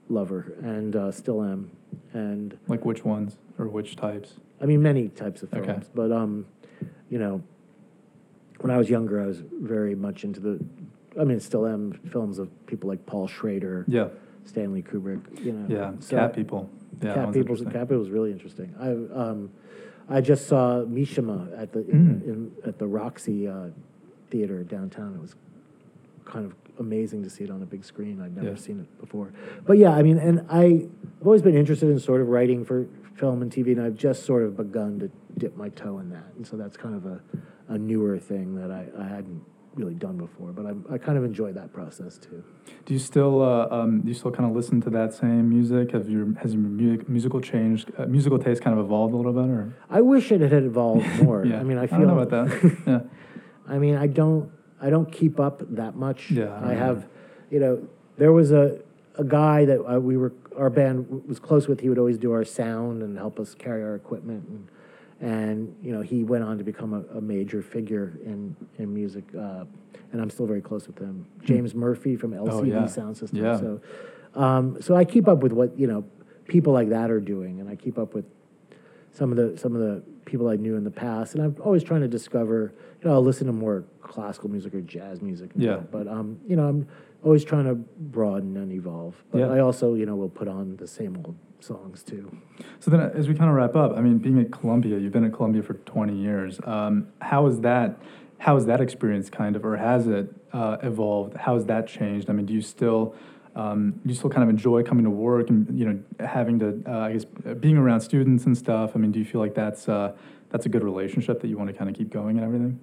lover 0.09 0.55
and 0.63 0.95
uh, 0.95 1.11
still 1.11 1.43
am. 1.43 1.71
And 2.13 2.59
Like 2.69 2.85
which 2.85 3.05
ones 3.05 3.39
or 3.59 3.69
which 3.69 3.97
types? 3.97 4.35
I 4.61 4.67
mean, 4.67 4.83
many 4.83 5.09
types 5.09 5.43
of 5.43 5.51
films. 5.51 5.69
Okay. 5.69 5.83
But, 5.95 6.13
um, 6.13 6.47
you 7.09 7.19
know, 7.19 7.43
when 8.61 8.71
I 8.71 8.79
was 8.79 8.89
younger, 8.89 9.21
I 9.23 9.27
was 9.27 9.43
very 9.53 9.95
much 9.95 10.25
into 10.25 10.41
the, 10.41 10.65
I 11.19 11.25
mean, 11.25 11.41
still 11.41 11.67
am 11.67 11.93
films 12.11 12.39
of 12.39 12.49
people 12.67 12.89
like 12.89 13.05
Paul 13.07 13.27
Schrader, 13.29 13.85
Yeah, 13.89 14.09
Stanley 14.45 14.83
Kubrick, 14.83 15.45
you 15.45 15.53
know. 15.53 15.67
yeah. 15.69 15.93
So- 16.01 16.17
Cat 16.17 16.35
people. 16.35 16.71
Yeah, 17.03 17.15
Cat 17.15 17.37
interesting. 17.37 17.71
Cat 17.71 17.89
People 17.89 17.99
was 17.99 18.11
really 18.11 18.31
interesting. 18.31 18.73
I 18.81 18.91
um, 19.19 19.51
I 20.09 20.21
just 20.21 20.47
saw 20.47 20.85
Mishima 20.85 21.59
at 21.61 21.73
the 21.73 21.81
Mm. 21.81 22.23
in, 22.25 22.53
at 22.65 22.79
the 22.79 22.87
Roxy 22.87 23.49
uh, 23.49 23.69
Theater 24.31 24.63
downtown. 24.63 25.15
It 25.15 25.21
was 25.21 25.35
kind 26.25 26.45
of 26.47 26.55
amazing 26.79 27.23
to 27.25 27.31
see 27.31 27.45
it 27.45 27.51
on 27.51 27.63
a 27.63 27.67
big 27.67 27.85
screen. 27.85 28.21
I'd 28.21 28.35
never 28.37 28.51
Yeah. 28.51 28.55
seen 28.57 28.81
it 28.81 29.01
before. 29.01 29.33
But 29.67 29.79
yeah, 29.79 29.91
I 29.91 30.03
mean, 30.03 30.19
and 30.19 30.45
I, 30.49 30.87
I've 31.21 31.27
always 31.27 31.43
been 31.43 31.55
interested 31.57 31.89
in 31.91 31.99
sort 31.99 32.21
of 32.21 32.29
writing 32.29 32.65
for 32.65 32.87
film 33.17 33.43
and 33.43 33.51
TV, 33.51 33.73
and 33.73 33.81
I've 33.81 33.97
just 33.97 34.25
sort 34.25 34.43
of 34.45 34.57
begun 34.57 34.99
to 35.01 35.11
dip 35.39 35.57
my 35.57 35.69
toe 35.71 35.99
in 35.99 36.11
that. 36.11 36.27
And 36.37 36.47
so 36.47 36.57
that's 36.57 36.77
kind 36.77 36.95
of 36.95 37.07
a, 37.07 37.21
a 37.69 37.79
newer 37.79 38.19
thing 38.19 38.55
that 38.57 38.71
I, 38.71 38.87
I 38.99 39.09
hadn't 39.09 39.43
really 39.75 39.95
done 39.95 40.17
before. 40.17 40.53
But 40.53 40.67
I, 40.67 40.95
I 40.95 40.99
kind 40.99 41.19
of 41.19 41.25
enjoy 41.25 41.53
that 41.53 41.73
process 41.73 42.19
too. 42.19 42.45
Do 42.87 42.93
you 42.93 43.01
still 43.01 43.43
uh, 43.43 43.69
um, 43.71 44.01
do 44.03 44.09
you 44.09 44.15
still 44.15 44.31
kind 44.31 44.49
of 44.49 44.55
listen 44.57 44.81
to 44.83 44.91
that 44.91 45.13
same 45.15 45.49
music? 45.49 45.93
Have 45.93 46.09
your 46.09 46.35
has 46.39 46.55
your 46.55 46.63
music, 46.63 47.09
musical 47.09 47.41
changed 47.41 47.91
uh, 47.99 48.07
musical 48.07 48.39
taste 48.39 48.63
kind 48.63 48.79
of 48.79 48.85
evolved 48.85 49.15
a 49.15 49.17
little 49.17 49.33
bit, 49.33 49.51
or 49.51 49.75
I 49.91 50.01
wish 50.01 50.33
it 50.33 50.41
had 50.41 50.53
evolved 50.53 51.07
more. 51.23 51.45
yeah? 51.45 51.61
I 51.61 51.63
mean, 51.63 51.79
I 51.79 51.87
feel 51.87 52.01
don't 52.01 52.09
know 52.09 52.19
about 52.19 52.49
that. 52.49 52.77
yeah, 52.87 53.01
I 53.67 53.79
mean, 53.79 53.97
I 53.97 54.07
don't, 54.07 54.51
I 54.81 54.91
don't 54.91 55.11
keep 55.11 55.41
up 55.41 55.63
that 55.75 55.97
much. 55.97 56.31
Yeah, 56.31 56.55
I 56.63 56.73
I 56.73 56.75
have, 56.75 57.07
you 57.51 57.61
know, 57.61 57.89
there 58.17 58.33
was 58.33 58.53
a, 58.53 58.81
a 59.17 59.25
guy 59.25 59.65
that 59.65 59.81
uh, 59.85 59.99
we 60.01 60.17
were, 60.17 60.33
our 60.57 60.71
band 60.71 61.25
was 61.27 61.39
close 61.39 61.67
with. 61.69 61.81
He 61.81 61.89
would 61.89 61.99
always 61.99 62.19
do 62.19 62.33
our 62.33 62.45
sound 62.45 63.03
and 63.03 63.17
help 63.17 63.39
us 63.41 63.55
carry 63.55 63.83
our 63.83 63.95
equipment, 63.95 64.49
and, 64.49 64.69
and 65.21 65.75
you 65.83 65.93
know, 65.93 66.01
he 66.03 66.25
went 66.25 66.45
on 66.45 66.59
to 66.59 66.65
become 66.65 66.93
a, 66.95 67.19
a 67.19 67.21
major 67.21 67.63
figure 67.63 68.19
in 68.25 68.57
in 68.79 68.93
music. 68.93 69.25
Uh, 69.39 69.65
and 70.13 70.21
I'm 70.23 70.31
still 70.31 70.47
very 70.47 70.61
close 70.61 70.87
with 70.87 70.99
him. 70.99 71.27
James 71.43 71.75
Murphy 71.75 72.15
from 72.17 72.33
LCD 72.33 72.51
Hmm. 72.51 72.57
Oh, 72.57 72.63
yeah. 72.65 72.87
Sound 72.87 73.17
System. 73.17 73.43
Yeah. 73.45 73.59
So, 73.59 73.81
um, 74.35 74.81
so 74.81 74.95
I 74.95 75.05
keep 75.05 75.27
up 75.29 75.39
with 75.43 75.53
what 75.53 75.77
you 75.79 75.87
know 75.87 76.05
people 76.47 76.73
like 76.73 76.89
that 76.91 77.11
are 77.11 77.21
doing, 77.21 77.61
and 77.61 77.69
I 77.69 77.75
keep 77.77 77.99
up 77.99 78.15
with 78.15 78.25
some 79.13 79.31
of 79.33 79.37
the 79.37 79.57
some 79.59 79.75
of 79.75 79.81
the 79.81 80.03
people 80.25 80.49
I 80.49 80.57
knew 80.57 80.77
in 80.77 80.85
the 80.85 80.91
past, 80.91 81.35
and 81.35 81.43
I'm 81.45 81.57
always 81.63 81.83
trying 81.83 82.01
to 82.03 82.09
discover. 82.09 82.73
You 83.03 83.09
know, 83.11 83.15
I'll 83.17 83.23
listen 83.25 83.47
to 83.49 83.53
more 83.53 83.85
classical 84.03 84.49
music 84.51 84.75
or 84.75 84.81
jazz 84.81 85.21
music. 85.21 85.51
Yeah. 85.57 85.77
But 85.77 86.07
um, 86.09 86.39
you 86.47 86.57
know, 86.57 86.69
I'm 86.69 86.89
always 87.23 87.45
trying 87.45 87.65
to 87.67 87.75
broaden 87.75 88.57
and 88.57 88.73
evolve. 88.73 89.15
But 89.31 89.39
Yeah. 89.39 89.49
I 89.51 89.61
also, 89.61 89.95
you 89.95 90.07
know, 90.07 90.15
will 90.17 90.29
put 90.29 90.49
on 90.49 90.77
the 90.77 90.87
same 90.87 91.17
old 91.25 91.35
songs 91.65 92.03
too. 92.03 92.37
So 92.81 92.91
then, 92.91 93.01
as 93.01 93.29
we 93.29 93.35
kind 93.35 93.51
of 93.51 93.57
wrap 93.57 93.75
up, 93.75 93.97
I 93.97 94.01
mean, 94.01 94.19
being 94.19 94.39
at 94.39 94.53
Columbia, 94.53 94.99
you've 94.99 95.13
been 95.13 95.25
at 95.25 95.33
Columbia 95.33 95.63
for 95.63 95.75
20 95.75 96.15
years. 96.17 96.61
Um, 96.65 97.09
how 97.21 97.47
is 97.47 97.61
that? 97.61 97.99
How 98.39 98.55
has 98.57 98.67
that 98.67 98.81
experience 98.81 99.31
kind 99.31 99.57
of, 99.57 99.65
or 99.65 99.77
has 99.77 100.07
it 100.07 100.29
uh, 100.53 100.77
evolved? 100.83 101.35
How 101.37 101.55
has 101.55 101.65
that 101.67 101.87
changed? 101.89 102.29
I 102.29 102.35
mean, 102.35 102.45
do 102.47 102.53
you 102.53 102.61
still, 102.61 103.15
um, 103.57 103.93
do 103.93 104.11
you 104.11 104.15
still 104.15 104.29
kind 104.29 104.43
of 104.43 104.51
enjoy 104.51 104.83
coming 104.83 105.05
to 105.05 105.11
work 105.11 105.49
and 105.49 105.79
you 105.79 105.87
know 105.87 106.27
having 106.27 106.59
to, 106.59 106.83
uh, 106.87 106.99
I 106.99 107.13
guess, 107.15 107.25
being 107.61 107.79
around 107.79 108.01
students 108.03 108.45
and 108.45 108.57
stuff? 108.57 108.93
I 108.95 108.99
mean, 108.99 109.13
do 109.13 109.19
you 109.19 109.25
feel 109.25 109.41
like 109.41 109.55
that's 109.55 109.89
uh, 109.89 110.15
that's 110.51 110.67
a 110.67 110.69
good 110.69 110.85
relationship 110.85 111.41
that 111.41 111.49
you 111.49 111.57
want 111.57 111.71
to 111.71 111.75
kind 111.77 111.89
of 111.89 111.97
keep 111.97 112.11
going 112.11 112.37
and 112.37 112.45
everything? 112.45 112.81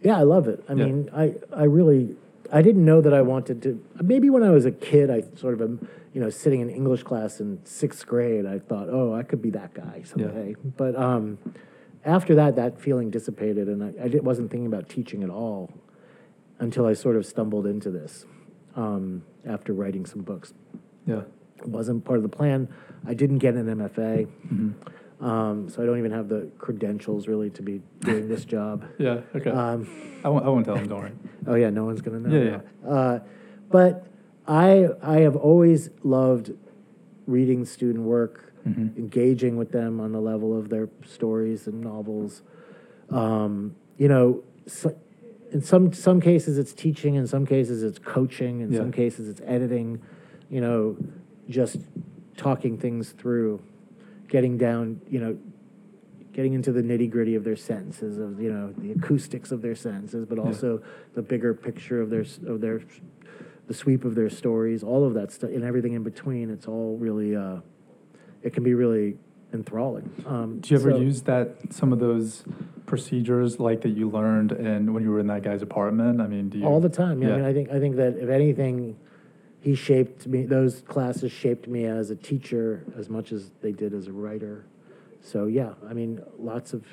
Yeah, 0.00 0.18
I 0.18 0.22
love 0.22 0.48
it. 0.48 0.64
I 0.68 0.72
Yeah. 0.72 0.86
mean, 0.86 1.10
I, 1.14 1.34
I 1.54 1.64
really, 1.64 2.16
I 2.52 2.60
didn't 2.62 2.84
know 2.84 3.00
that 3.00 3.14
I 3.14 3.22
wanted 3.22 3.62
to. 3.62 3.80
Maybe 4.02 4.30
when 4.30 4.42
I 4.42 4.50
was 4.50 4.64
a 4.64 4.72
kid, 4.72 5.10
I 5.10 5.22
sort 5.36 5.60
of, 5.60 5.78
you 6.12 6.20
know, 6.20 6.30
sitting 6.30 6.60
in 6.60 6.68
English 6.70 7.02
class 7.04 7.40
in 7.40 7.58
sixth 7.64 8.06
grade, 8.06 8.44
I 8.46 8.58
thought, 8.58 8.88
oh, 8.90 9.14
I 9.14 9.22
could 9.22 9.40
be 9.40 9.50
that 9.50 9.72
guy 9.74 10.02
someday. 10.04 10.54
But 10.76 10.94
um, 10.96 11.38
after 12.04 12.34
that, 12.34 12.56
that 12.56 12.80
feeling 12.80 13.10
dissipated, 13.10 13.68
and 13.68 13.82
I, 13.82 14.04
I 14.04 14.08
did, 14.08 14.24
wasn't 14.24 14.50
thinking 14.50 14.66
about 14.66 14.88
teaching 14.88 15.22
at 15.22 15.30
all 15.30 15.72
until 16.58 16.86
I 16.86 16.92
sort 16.92 17.16
of 17.16 17.24
stumbled 17.26 17.66
into 17.66 17.90
this 17.90 18.26
um, 18.76 19.22
after 19.46 19.72
writing 19.72 20.04
some 20.06 20.20
books. 20.22 20.52
Yeah. 21.06 21.22
It 21.58 21.68
wasn't 21.68 22.04
part 22.04 22.18
of 22.18 22.22
the 22.22 22.28
plan. 22.28 22.68
I 23.06 23.14
didn't 23.14 23.38
get 23.38 23.54
an 23.54 23.66
MFA, 23.66 24.26
Mm-hmm. 24.26 25.24
um, 25.24 25.68
so 25.68 25.82
I 25.82 25.86
don't 25.86 25.98
even 25.98 26.10
have 26.12 26.28
the 26.28 26.50
credentials 26.58 27.26
really 27.28 27.50
to 27.50 27.62
be 27.62 27.80
doing 28.00 28.28
this 28.28 28.44
job. 28.44 28.84
Yeah. 28.98 29.20
Okay. 29.34 29.50
Um, 29.50 29.88
I 30.24 30.28
won't. 30.28 30.44
I 30.44 30.48
won't 30.48 30.64
tell 30.66 30.74
them. 30.76 30.88
Don't 30.88 30.98
worry. 31.00 31.12
Oh 31.46 31.54
yeah, 31.56 31.70
no 31.70 31.84
one's 31.84 32.00
gonna 32.02 32.20
know. 32.20 32.36
Yeah, 32.36 32.60
yeah. 32.84 32.88
Uh, 32.88 33.18
but 33.70 34.06
I 34.46 34.88
I 35.02 35.20
have 35.20 35.36
always 35.36 35.90
loved 36.02 36.52
reading 37.26 37.64
student 37.64 38.04
work, 38.04 38.52
Mhm. 38.66 38.96
engaging 38.96 39.56
with 39.56 39.70
them 39.72 40.00
on 40.00 40.12
the 40.12 40.20
level 40.20 40.56
of 40.56 40.68
their 40.68 40.88
stories 41.04 41.66
and 41.66 41.80
novels. 41.80 42.42
Um, 43.10 43.74
you 43.98 44.08
know, 44.08 44.42
so, 44.66 44.94
in 45.52 45.60
some 45.60 45.92
some 45.92 46.20
cases 46.20 46.58
it's 46.58 46.72
teaching, 46.72 47.14
in 47.14 47.26
some 47.26 47.46
cases 47.46 47.82
it's 47.82 47.98
coaching, 47.98 48.60
in 48.60 48.72
Yeah. 48.72 48.78
some 48.78 48.90
cases 48.92 49.28
it's 49.28 49.40
editing. 49.44 50.00
You 50.50 50.60
know, 50.60 50.96
just 51.48 51.78
talking 52.36 52.76
things 52.78 53.12
through, 53.12 53.60
getting 54.28 54.56
down. 54.58 55.00
You 55.08 55.20
know, 55.20 55.36
getting 56.32 56.54
into 56.54 56.72
the 56.72 56.82
nitty 56.82 57.10
gritty 57.10 57.34
of 57.34 57.44
their 57.44 57.56
sentences, 57.56 58.18
of 58.18 58.40
you 58.40 58.50
know 58.52 58.72
the 58.78 58.92
acoustics 58.92 59.52
of 59.52 59.60
their 59.62 59.74
sentences, 59.74 60.24
but 60.24 60.38
Yeah. 60.38 60.44
also 60.44 60.80
the 61.14 61.22
bigger 61.22 61.52
picture 61.54 62.00
of 62.00 62.10
their 62.10 62.24
of 62.46 62.60
their 62.60 62.80
the 63.66 63.74
sweep 63.74 64.04
of 64.04 64.14
their 64.14 64.30
stories, 64.30 64.82
all 64.82 65.04
of 65.04 65.14
that 65.14 65.32
stuff, 65.32 65.50
and 65.50 65.64
everything 65.64 65.92
in 65.92 66.02
between. 66.02 66.50
It's 66.50 66.66
all 66.66 66.96
really 66.98 67.36
uh, 67.36 67.56
it 68.42 68.52
can 68.52 68.64
be 68.64 68.74
really 68.74 69.16
enthralling. 69.52 70.10
Um, 70.26 70.60
Do 70.60 70.74
you 70.74 70.80
ever 70.80 70.92
so- 70.92 70.98
use 70.98 71.22
that 71.22 71.56
some 71.72 71.92
of 71.92 71.98
those 71.98 72.44
procedures 72.86 73.60
like 73.60 73.80
that 73.82 73.90
you 73.90 74.08
learned 74.10 74.52
and 74.52 74.92
when 74.92 75.02
you 75.02 75.10
were 75.10 75.20
in 75.20 75.26
that 75.28 75.42
guy's 75.42 75.62
apartment? 75.62 76.20
I 76.20 76.26
mean, 76.26 76.48
do 76.48 76.58
you 76.58 76.64
all 76.64 76.80
the 76.80 76.88
time? 76.88 77.22
Yeah, 77.22 77.34
I 77.34 77.36
mean, 77.36 77.44
I 77.44 77.52
think 77.52 77.70
I 77.70 77.78
think 77.78 77.96
that 77.96 78.16
if 78.18 78.28
anything, 78.28 78.96
he 79.60 79.74
shaped 79.74 80.26
me. 80.26 80.44
Those 80.44 80.80
classes 80.82 81.30
shaped 81.30 81.68
me 81.68 81.84
as 81.84 82.10
a 82.10 82.16
teacher 82.16 82.84
as 82.98 83.08
much 83.08 83.32
as 83.32 83.50
they 83.60 83.72
did 83.72 83.94
as 83.94 84.08
a 84.08 84.12
writer. 84.12 84.64
So 85.20 85.46
yeah, 85.46 85.74
I 85.88 85.92
mean, 85.92 86.20
lots 86.38 86.72
of 86.72 86.84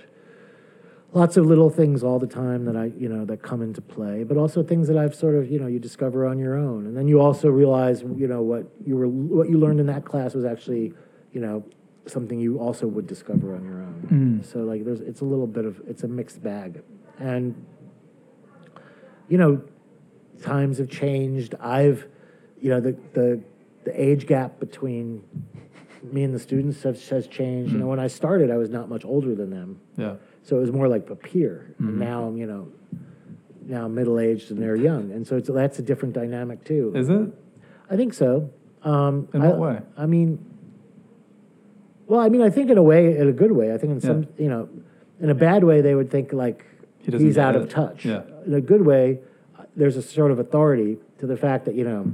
lots 1.14 1.38
of 1.38 1.46
little 1.46 1.70
things 1.70 2.04
all 2.04 2.20
the 2.20 2.28
time 2.28 2.66
that 2.66 2.76
I 2.76 2.86
you 2.98 3.10
know 3.10 3.26
that 3.26 3.42
come 3.42 3.62
into 3.62 3.82
play, 3.82 4.24
but 4.24 4.38
also 4.38 4.64
things 4.64 4.88
that 4.88 4.98
I've 4.98 5.16
sort 5.16 5.36
of 5.36 5.50
you 5.52 5.60
know 5.60 5.68
you 5.68 5.80
discover 5.80 6.26
on 6.26 6.38
your 6.40 6.58
own, 6.58 6.86
and 6.86 6.96
then 6.96 7.08
you 7.08 7.20
also 7.20 7.50
realize 7.50 8.02
you 8.02 8.28
know 8.28 8.42
what 8.42 8.66
you 8.86 8.96
were 8.96 9.08
what 9.08 9.50
you 9.50 9.58
learned 9.58 9.80
in 9.80 9.88
that 9.88 10.06
class 10.06 10.34
was 10.34 10.46
actually 10.46 10.94
you 11.34 11.42
know 11.42 11.64
something 12.06 12.40
you 12.40 12.60
also 12.60 12.88
would 12.88 13.08
discover 13.08 13.56
on 13.56 13.64
your 13.64 13.82
own. 13.82 14.42
Mm. 14.42 14.46
So 14.46 14.60
like 14.60 14.86
there's 14.86 15.02
it's 15.02 15.22
a 15.22 15.26
little 15.26 15.48
bit 15.48 15.66
of 15.66 15.82
it's 15.88 16.04
a 16.04 16.08
mixed 16.08 16.42
bag, 16.42 16.82
and 17.20 17.56
you 19.28 19.38
know 19.38 19.62
times 20.42 20.78
have 20.78 20.90
changed. 20.90 21.56
I've, 21.60 22.08
you 22.60 22.70
know, 22.70 22.80
the 22.80 22.98
the 23.14 23.42
the 23.84 24.02
age 24.02 24.28
gap 24.28 24.60
between 24.60 25.24
me 26.04 26.24
and 26.24 26.34
the 26.34 26.40
students 26.40 26.84
has, 26.84 27.08
has 27.10 27.28
changed. 27.28 27.72
You 27.74 27.80
know, 27.80 27.88
when 27.88 28.00
I 28.00 28.08
started, 28.08 28.52
I 28.52 28.58
was 28.58 28.70
not 28.70 28.90
much 28.90 29.06
older 29.06 29.36
than 29.36 29.50
them, 29.50 29.82
Yeah. 29.98 30.16
So 30.44 30.58
it 30.58 30.62
was 30.62 30.72
more 30.72 30.88
like. 30.88 31.08
Mhm. 31.08 31.70
And 31.80 32.00
now 32.00 32.24
I'm, 32.26 32.38
you 32.38 32.46
know, 32.48 32.68
now 33.68 33.86
I'm 33.86 33.96
middle 33.96 34.20
aged 34.20 34.52
and 34.52 34.62
they're 34.62 34.76
young, 34.76 35.12
and 35.12 35.26
so 35.28 35.38
it's 35.38 35.50
that's 35.50 35.80
a 35.80 35.82
different 35.82 36.14
dynamic 36.16 36.64
too. 36.64 36.92
Is 36.96 37.10
it? 37.10 37.30
I 37.90 37.96
think 37.96 38.14
so. 38.14 38.50
Um, 38.84 39.28
In 39.34 39.42
I- 39.42 39.48
what 39.48 39.60
way? 39.60 39.80
I 39.98 40.06
mean, 40.06 40.40
well, 42.08 42.20
I 42.20 42.30
mean, 42.30 42.42
I 42.42 42.50
think 42.50 42.70
in 42.70 42.78
a 42.78 42.84
way, 42.84 43.18
in 43.18 43.28
a 43.28 43.32
good 43.34 43.52
way. 43.52 43.74
I 43.74 43.78
think 43.78 43.92
in 43.94 44.02
some, 44.02 44.28
you 44.38 44.50
know, 44.50 44.68
in 45.20 45.30
a 45.30 45.36
bad 45.36 45.64
way, 45.64 45.82
they 45.82 45.94
would 45.96 46.10
think 46.10 46.34
like 46.34 46.66
He 47.00 47.12
doesn't 47.12 47.26
he's 47.26 47.36
get 47.36 47.46
out 47.46 47.56
of 47.56 47.64
it. 47.64 47.70
touch. 47.70 48.06
Yeah. 48.06 48.24
In 48.46 48.54
a 48.54 48.62
good 48.62 48.86
way, 48.86 49.20
uh, 49.58 49.64
there's 49.76 49.98
a 49.98 50.02
sort 50.02 50.32
of 50.32 50.40
authority 50.40 50.98
to 51.20 51.28
the 51.28 51.38
fact 51.38 51.66
that 51.66 51.76
you 51.76 51.84
know, 51.84 52.14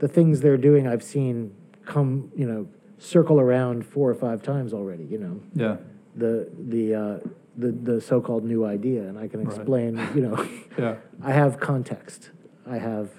the 0.00 0.08
things 0.08 0.40
they're 0.40 0.56
doing, 0.58 0.86
I've 0.86 1.02
seen 1.02 1.52
come, 1.86 2.30
you 2.36 2.46
know, 2.46 2.66
circle 2.98 3.40
around 3.40 3.84
four 3.86 4.10
or 4.10 4.14
five 4.14 4.42
times 4.42 4.72
already. 4.74 5.04
You 5.04 5.18
know, 5.18 5.40
Yeah. 5.54 5.76
the 6.16 6.48
the 6.68 6.94
uh, 6.94 7.18
the 7.56 7.70
the 7.72 8.00
so-called 8.00 8.44
new 8.44 8.64
idea, 8.64 9.02
and 9.02 9.18
I 9.18 9.28
can 9.28 9.44
Right. 9.44 9.54
explain. 9.56 10.00
You 10.14 10.20
know, 10.22 10.46
Yeah. 10.78 10.96
I 11.22 11.32
have 11.32 11.60
context. 11.60 12.30
I 12.66 12.78
have 12.78 13.10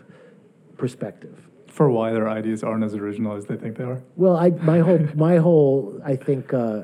perspective. 0.77 1.47
For 1.67 1.89
why 1.89 2.11
their 2.13 2.29
ideas 2.29 2.63
aren't 2.63 2.83
as 2.83 2.93
original 2.95 3.35
as 3.35 3.45
they 3.45 3.55
think 3.57 3.77
they 3.77 3.83
are. 3.83 4.01
Well, 4.15 4.35
I, 4.35 4.49
my 4.51 4.79
whole, 4.79 4.99
my 5.15 5.37
whole, 5.37 5.99
I 6.05 6.15
think, 6.15 6.53
uh, 6.53 6.83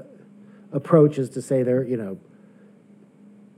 approach 0.72 1.18
is 1.20 1.30
to 1.32 1.42
say 1.42 1.62
there, 1.64 1.84
you 1.84 1.98
know, 1.98 2.18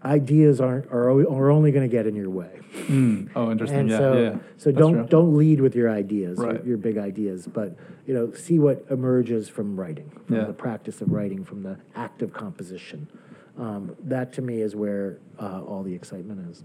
ideas 0.04 0.60
aren't, 0.60 0.86
are, 0.88 1.10
are 1.10 1.52
only 1.52 1.72
gonna 1.72 1.88
get 1.88 2.08
in 2.08 2.16
your 2.16 2.30
way. 2.30 2.60
Mm. 2.88 3.30
Oh, 3.36 3.52
interesting. 3.52 3.80
And 3.82 3.90
yeah, 3.90 3.98
so, 3.98 4.14
yeah. 4.22 4.30
so 4.58 4.72
That's 4.72 4.78
don't, 4.78 4.94
true. 4.94 5.06
don't 5.08 5.38
lead 5.38 5.62
with 5.62 5.76
your 5.76 5.90
ideas, 5.90 6.38
your- 6.40 6.66
your 6.66 6.78
big 6.78 6.98
ideas, 6.98 7.48
but, 7.48 7.76
you 8.08 8.14
know, 8.14 8.32
see 8.34 8.60
what 8.60 8.86
emerges 8.90 9.48
from 9.50 9.80
writing, 9.80 10.10
from 10.26 10.36
Yeah. 10.38 10.44
the 10.46 10.54
practice 10.54 11.02
of 11.02 11.12
writing, 11.12 11.44
from 11.44 11.64
the 11.64 11.78
act 11.96 12.22
of 12.22 12.34
composition. 12.34 13.08
Um, 13.62 13.96
that 14.06 14.34
to 14.34 14.42
me 14.42 14.60
is 14.62 14.76
where, 14.76 15.20
uh, 15.40 15.62
all 15.62 15.84
the 15.84 15.94
excitement 15.94 16.50
is. 16.50 16.64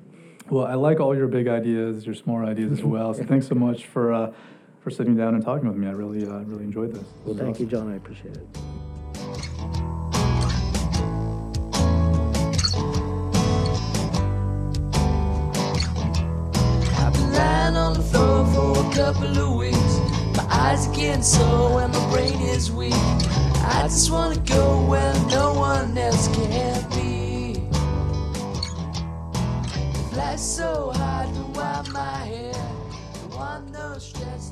Well, 0.48 0.64
I 0.64 0.74
like 0.74 0.98
all 0.98 1.14
your 1.14 1.28
big 1.28 1.46
ideas, 1.46 2.06
your 2.06 2.14
smaller 2.14 2.46
ideas 2.46 2.72
as 2.72 2.82
well. 2.82 3.12
So 3.12 3.22
thanks 3.28 3.46
so 3.46 3.54
much 3.54 3.84
for 3.84 4.14
uh, 4.14 4.32
for 4.80 4.90
sitting 4.90 5.14
down 5.14 5.34
and 5.34 5.44
talking 5.44 5.68
with 5.68 5.76
me. 5.76 5.88
I 5.88 5.90
really 5.90 6.26
uh, 6.26 6.38
really 6.44 6.64
enjoyed 6.64 6.94
this. 6.94 7.04
Well, 7.26 7.36
thank 7.36 7.60
you, 7.60 7.66
John, 7.66 7.92
I 7.92 7.96
appreciate 7.96 8.34
it. 8.34 8.46
I've 16.98 17.12
been 17.12 17.32
lying 17.34 17.76
on 17.76 17.92
the 17.92 18.02
floor 18.10 18.46
for 18.54 18.90
a 18.90 18.94
couple 18.94 19.36
of 19.36 19.56
weeks. 19.58 20.36
My 20.38 20.46
eyes 20.48 20.88
are 20.88 20.94
getting 20.94 21.22
sore 21.22 21.82
and 21.82 21.92
my 21.92 22.10
brain 22.10 22.40
is 22.40 22.72
weak. 22.72 22.94
I 23.68 23.82
just 23.88 24.10
wanna 24.12 24.38
go 24.38 24.84
where 24.86 25.12
no 25.28 25.52
one 25.54 25.98
else 25.98 26.28
can 26.28 26.88
be. 26.90 27.60
Fly 30.10 30.36
so 30.36 30.92
hard 30.94 31.34
to 31.34 31.42
wind 31.58 31.92
my 31.92 32.18
hair. 32.32 32.52
Don't 33.14 33.36
want 33.36 33.72
no 33.72 33.98
stress, 33.98 34.50